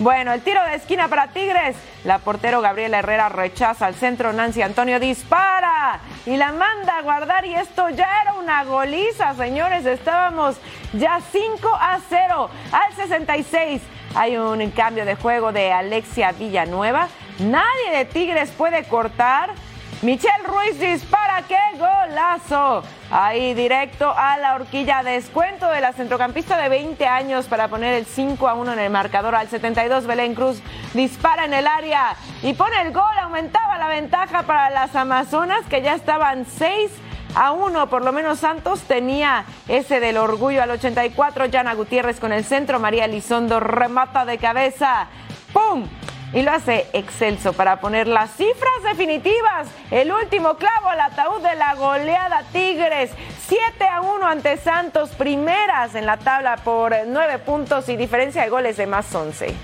Bueno, 0.00 0.32
el 0.32 0.40
tiro 0.40 0.64
de 0.64 0.76
esquina 0.76 1.08
para 1.08 1.26
Tigres. 1.26 1.76
La 2.04 2.20
portero 2.20 2.62
Gabriela 2.62 3.00
Herrera 3.00 3.28
rechaza 3.28 3.84
al 3.84 3.94
centro. 3.94 4.32
Nancy 4.32 4.62
Antonio 4.62 4.98
dispara 4.98 6.00
y 6.24 6.38
la 6.38 6.52
manda 6.52 6.96
a 6.96 7.02
guardar. 7.02 7.44
Y 7.44 7.52
esto 7.52 7.90
ya 7.90 8.08
era 8.22 8.32
una 8.32 8.64
goliza, 8.64 9.34
señores. 9.34 9.84
Estábamos 9.84 10.56
ya 10.94 11.20
5 11.30 11.68
a 11.78 11.98
0 12.08 12.50
al 12.72 12.94
66. 12.94 13.82
Hay 14.14 14.38
un 14.38 14.70
cambio 14.70 15.04
de 15.04 15.16
juego 15.16 15.52
de 15.52 15.70
Alexia 15.70 16.32
Villanueva. 16.32 17.08
Nadie 17.38 17.98
de 17.98 18.06
Tigres 18.06 18.50
puede 18.56 18.84
cortar. 18.84 19.50
Michelle 20.02 20.44
Ruiz 20.46 20.80
dispara, 20.80 21.42
qué 21.46 21.58
golazo. 21.76 22.82
Ahí 23.10 23.52
directo 23.52 24.10
a 24.16 24.38
la 24.38 24.54
horquilla. 24.54 25.02
Descuento 25.02 25.68
de 25.70 25.82
la 25.82 25.92
centrocampista 25.92 26.56
de 26.56 26.70
20 26.70 27.06
años 27.06 27.44
para 27.44 27.68
poner 27.68 27.92
el 27.92 28.06
5 28.06 28.48
a 28.48 28.54
1 28.54 28.72
en 28.72 28.78
el 28.78 28.90
marcador. 28.90 29.34
Al 29.34 29.48
72 29.48 30.06
Belén 30.06 30.34
Cruz 30.34 30.62
dispara 30.94 31.44
en 31.44 31.52
el 31.52 31.66
área 31.66 32.16
y 32.42 32.54
pone 32.54 32.80
el 32.80 32.94
gol. 32.94 33.18
Aumentaba 33.20 33.76
la 33.76 33.88
ventaja 33.88 34.44
para 34.44 34.70
las 34.70 34.96
Amazonas 34.96 35.66
que 35.68 35.82
ya 35.82 35.96
estaban 35.96 36.46
6 36.46 36.90
a 37.34 37.52
1. 37.52 37.90
Por 37.90 38.02
lo 38.02 38.12
menos 38.12 38.38
Santos 38.38 38.80
tenía 38.80 39.44
ese 39.68 40.00
del 40.00 40.16
orgullo. 40.16 40.62
Al 40.62 40.70
84 40.70 41.44
Yana 41.44 41.74
Gutiérrez 41.74 42.20
con 42.20 42.32
el 42.32 42.46
centro. 42.46 42.80
María 42.80 43.06
Lizondo 43.06 43.60
remata 43.60 44.24
de 44.24 44.38
cabeza. 44.38 45.08
¡Pum! 45.52 45.84
Y 46.32 46.42
lo 46.42 46.52
hace 46.52 46.86
excelso 46.92 47.52
para 47.52 47.80
poner 47.80 48.06
las 48.06 48.30
cifras 48.36 48.82
definitivas. 48.84 49.68
El 49.90 50.12
último 50.12 50.54
clavo 50.56 50.88
al 50.88 51.00
ataúd 51.00 51.42
de 51.42 51.56
la 51.56 51.74
goleada 51.74 52.44
Tigres. 52.52 53.10
7 53.48 53.84
a 53.84 54.00
1 54.00 54.26
ante 54.26 54.56
Santos, 54.58 55.10
primeras 55.10 55.94
en 55.94 56.06
la 56.06 56.18
tabla 56.18 56.56
por 56.58 56.94
9 57.06 57.38
puntos 57.38 57.88
y 57.88 57.96
diferencia 57.96 58.42
de 58.42 58.48
goles 58.48 58.76
de 58.76 58.86
más 58.86 59.12
11. 59.12 59.54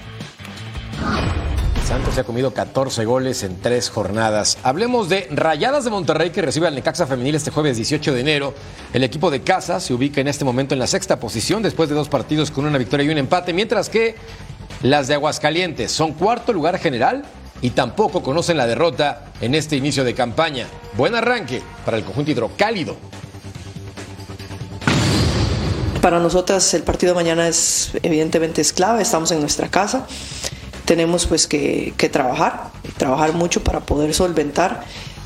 Santos 1.87 2.15
se 2.17 2.21
ha 2.21 2.25
comido 2.25 2.53
14 2.53 3.05
goles 3.05 3.45
en 3.45 3.61
tres 3.61 3.91
jornadas. 3.91 4.59
Hablemos 4.65 5.09
de 5.09 5.29
Rayadas 5.31 5.85
de 5.85 5.91
Monterrey 5.91 6.31
que 6.31 6.43
recibe 6.43 6.67
al 6.67 6.75
Necaxa 6.75 7.07
Femenil 7.07 7.37
este 7.37 7.53
jueves 7.53 7.77
18 7.77 8.13
de 8.13 8.21
enero. 8.21 8.55
El 8.93 9.05
equipo 9.05 9.31
de 9.31 9.43
casa 9.43 9.79
se 9.79 9.95
ubica 9.95 10.21
en 10.21 10.27
este 10.27 10.45
momento 10.45 10.75
en 10.75 10.81
la 10.81 10.89
sexta 10.89 11.21
posición 11.21 11.63
después 11.63 11.89
de 11.89 11.95
dos 11.95 12.09
partidos 12.09 12.51
con 12.51 12.67
una 12.67 12.77
victoria 12.77 13.07
y 13.07 13.11
un 13.11 13.19
empate, 13.19 13.53
mientras 13.53 13.89
que 13.89 14.17
las 14.83 15.09
de 15.09 15.15
Aguascalientes 15.15 15.91
son 15.91 16.13
cuarto 16.13 16.53
lugar 16.53 16.79
general 16.79 17.25
y 17.63 17.71
tampoco 17.71 18.23
conocen 18.23 18.57
la 18.57 18.67
derrota 18.67 19.27
en 19.41 19.55
este 19.55 19.77
inicio 19.77 20.05
de 20.05 20.15
campaña. 20.15 20.67
Buen 20.97 21.15
arranque 21.15 21.63
para 21.85 21.97
el 21.97 22.05
conjunto 22.05 22.31
hidrocálido. 22.31 22.97
Para 26.03 26.21
nosotras 26.21 26.73
el 26.75 26.83
partido 26.83 27.15
de 27.15 27.17
mañana 27.17 27.49
es 27.49 27.91
evidentemente 28.03 28.61
es 28.61 28.73
clave, 28.73 29.03
estamos 29.03 29.33
en 29.33 29.41
nuestra 29.41 29.69
casa, 29.69 30.07
tenemos 30.85 31.27
pues 31.27 31.47
que, 31.49 31.93
trabajar, 32.13 32.71
trabajar 32.97 33.33
mucho 33.33 33.65
para 33.65 33.81
poder 33.81 34.15
solventar 34.15 34.85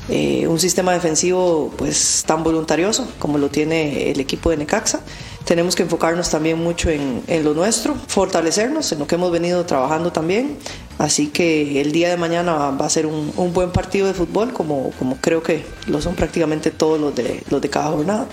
eh, 0.09 0.47
un 0.47 0.59
sistema 0.59 0.93
defensivo 0.93 1.71
pues 1.77 2.23
tan 2.25 2.43
voluntarioso 2.43 3.07
como 3.19 3.37
lo 3.37 3.49
tiene 3.49 4.09
el 4.09 4.19
equipo 4.19 4.49
de 4.49 4.57
Necaxa. 4.57 5.01
Tenemos 5.45 5.75
que 5.75 5.83
enfocarnos 5.83 6.29
también 6.29 6.57
mucho 6.63 6.89
en, 6.89 7.23
en, 7.27 7.43
lo 7.43 7.53
nuestro, 7.53 7.95
fortalecernos 8.07 8.91
en 8.91 8.99
lo 8.99 9.07
que 9.07 9.15
hemos 9.15 9.31
venido 9.31 9.65
trabajando 9.65 10.11
también. 10.11 10.57
Así 10.97 11.27
que 11.27 11.81
el 11.81 11.91
día 11.91 12.09
de 12.09 12.17
mañana 12.17 12.71
va 12.71 12.85
a 12.85 12.89
ser 12.89 13.05
un, 13.05 13.33
un 13.35 13.53
buen 13.53 13.71
partido 13.71 14.07
de 14.07 14.13
fútbol 14.13 14.53
como, 14.53 14.91
como 14.99 15.17
creo 15.17 15.41
que 15.41 15.65
lo 15.87 16.01
son 16.01 16.15
prácticamente 16.15 16.69
todos 16.71 16.99
los 16.99 17.15
de, 17.15 17.43
los 17.49 17.61
de 17.61 17.69
cada 17.69 17.91
jornada. 17.91 18.27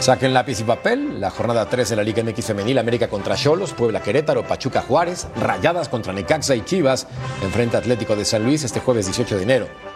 Saquen 0.00 0.32
lápiz 0.32 0.60
y 0.60 0.64
papel. 0.64 1.20
La 1.20 1.30
jornada 1.30 1.68
3 1.68 1.90
de 1.90 1.96
la 1.96 2.02
Liga 2.02 2.22
MX 2.22 2.46
Femenil, 2.46 2.78
América 2.78 3.08
contra 3.08 3.36
Cholos, 3.36 3.74
Puebla 3.74 4.02
Querétaro, 4.02 4.46
Pachuca 4.46 4.82
Juárez, 4.82 5.26
Rayadas 5.36 5.88
contra 5.90 6.12
Necaxa 6.12 6.54
y 6.54 6.64
Chivas, 6.64 7.06
enfrenta 7.42 7.78
Atlético 7.78 8.16
de 8.16 8.24
San 8.24 8.44
Luis 8.44 8.64
este 8.64 8.80
jueves 8.80 9.06
18 9.06 9.36
de 9.36 9.42
enero. 9.42 9.89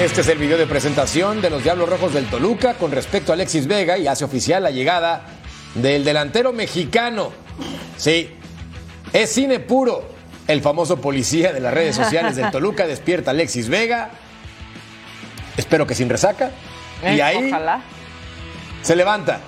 Este 0.00 0.20
es 0.20 0.28
el 0.28 0.38
video 0.38 0.58
de 0.58 0.66
presentación 0.66 1.40
de 1.40 1.48
los 1.48 1.62
Diablos 1.62 1.88
Rojos 1.88 2.12
del 2.12 2.26
Toluca 2.26 2.74
con 2.74 2.90
respecto 2.92 3.32
a 3.32 3.34
Alexis 3.34 3.66
Vega 3.66 3.96
y 3.96 4.06
hace 4.06 4.24
oficial 4.24 4.62
la 4.62 4.70
llegada 4.70 5.22
del 5.74 6.04
delantero 6.04 6.52
mexicano. 6.52 7.32
Sí, 7.96 8.30
es 9.12 9.30
cine 9.32 9.60
puro. 9.60 10.14
El 10.46 10.60
famoso 10.60 11.00
policía 11.00 11.52
de 11.52 11.60
las 11.60 11.72
redes 11.74 11.96
sociales 11.96 12.36
del 12.36 12.50
Toluca 12.52 12.86
despierta 12.86 13.30
a 13.30 13.34
Alexis 13.34 13.68
Vega. 13.68 14.10
Espero 15.56 15.86
que 15.86 15.94
sin 15.94 16.08
resaca. 16.10 16.50
Y 17.02 17.06
Eh, 17.18 17.22
ahí 17.22 17.48
Ojalá. 17.48 17.80
se 18.82 18.94
levanta, 18.96 19.40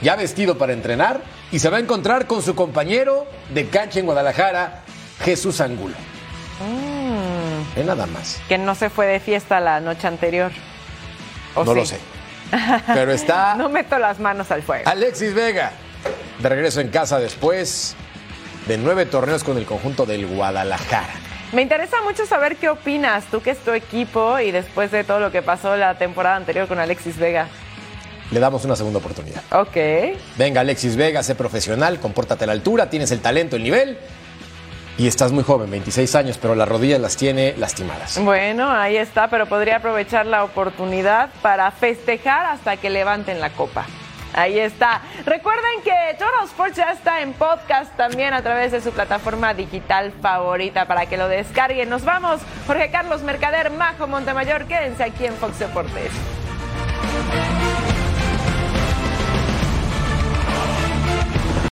ya 0.00 0.14
vestido 0.16 0.56
para 0.56 0.72
entrenar, 0.72 1.20
y 1.50 1.58
se 1.58 1.68
va 1.70 1.78
a 1.78 1.80
encontrar 1.80 2.26
con 2.26 2.42
su 2.42 2.54
compañero 2.54 3.26
de 3.52 3.66
cancha 3.68 3.98
en 3.98 4.06
Guadalajara, 4.06 4.84
Jesús 5.24 5.60
Angulo. 5.60 5.96
Mm, 6.60 6.97
Es 7.78 7.86
nada 7.86 8.06
más. 8.06 8.40
que 8.48 8.58
no 8.58 8.74
se 8.74 8.90
fue 8.90 9.06
de 9.06 9.20
fiesta 9.20 9.60
la 9.60 9.80
noche 9.80 10.06
anterior. 10.06 10.50
¿O 11.54 11.64
No 11.64 11.74
lo 11.74 11.86
sé. 11.86 11.98
Pero 12.92 13.12
está 13.12 13.54
no 13.58 13.68
meto 13.68 13.98
las 13.98 14.18
manos 14.18 14.50
al 14.50 14.62
fuego. 14.62 14.88
Alexis 14.88 15.34
Vega, 15.34 15.72
de 16.40 16.48
regreso 16.48 16.80
en 16.80 16.88
casa 16.88 17.18
después 17.18 17.94
de 18.66 18.78
nueve 18.78 19.06
torneos 19.06 19.44
con 19.44 19.56
el 19.56 19.64
conjunto 19.64 20.06
del 20.06 20.26
Guadalajara. 20.26 21.12
Me 21.52 21.62
interesa 21.62 22.02
mucho 22.02 22.26
saber 22.26 22.56
qué 22.56 22.68
opinas, 22.68 23.24
tú 23.30 23.40
que 23.40 23.50
es 23.50 23.58
tu 23.58 23.72
equipo 23.72 24.38
y 24.38 24.50
después 24.50 24.90
de 24.90 25.04
todo 25.04 25.20
lo 25.20 25.30
que 25.30 25.40
pasó 25.40 25.76
la 25.76 25.96
temporada 25.96 26.36
anterior 26.36 26.68
con 26.68 26.78
Alexis 26.78 27.16
Vega. 27.16 27.48
Le 28.30 28.40
damos 28.40 28.64
una 28.66 28.76
segunda 28.76 28.98
oportunidad. 28.98 29.42
Ok. 29.52 29.76
Venga, 30.36 30.60
Alexis 30.60 30.96
Vega, 30.96 31.22
sé 31.22 31.34
profesional, 31.34 31.98
compórtate 32.00 32.44
a 32.44 32.48
la 32.48 32.52
altura, 32.52 32.90
tienes 32.90 33.10
el 33.12 33.20
talento, 33.20 33.56
el 33.56 33.62
nivel. 33.62 33.98
Y 34.98 35.06
estás 35.06 35.30
muy 35.30 35.44
joven, 35.44 35.70
26 35.70 36.12
años, 36.16 36.38
pero 36.38 36.56
las 36.56 36.68
rodillas 36.68 37.00
las 37.00 37.16
tiene 37.16 37.54
lastimadas. 37.56 38.18
Bueno, 38.20 38.68
ahí 38.68 38.96
está, 38.96 39.28
pero 39.28 39.46
podría 39.46 39.76
aprovechar 39.76 40.26
la 40.26 40.42
oportunidad 40.42 41.30
para 41.40 41.70
festejar 41.70 42.46
hasta 42.46 42.76
que 42.76 42.90
levanten 42.90 43.40
la 43.40 43.50
copa. 43.50 43.86
Ahí 44.34 44.58
está. 44.58 45.00
Recuerden 45.24 45.82
que 45.84 45.92
Total 46.18 46.44
Sports 46.46 46.76
ya 46.76 46.90
está 46.90 47.22
en 47.22 47.32
podcast 47.32 47.96
también 47.96 48.34
a 48.34 48.42
través 48.42 48.72
de 48.72 48.80
su 48.80 48.90
plataforma 48.90 49.54
digital 49.54 50.12
favorita 50.20 50.86
para 50.86 51.06
que 51.06 51.16
lo 51.16 51.28
descarguen. 51.28 51.88
Nos 51.88 52.04
vamos. 52.04 52.40
Jorge 52.66 52.90
Carlos 52.90 53.22
Mercader, 53.22 53.70
Majo 53.70 54.08
Montemayor, 54.08 54.66
quédense 54.66 55.04
aquí 55.04 55.26
en 55.26 55.34
Fox 55.34 55.60
Deportes. 55.60 56.10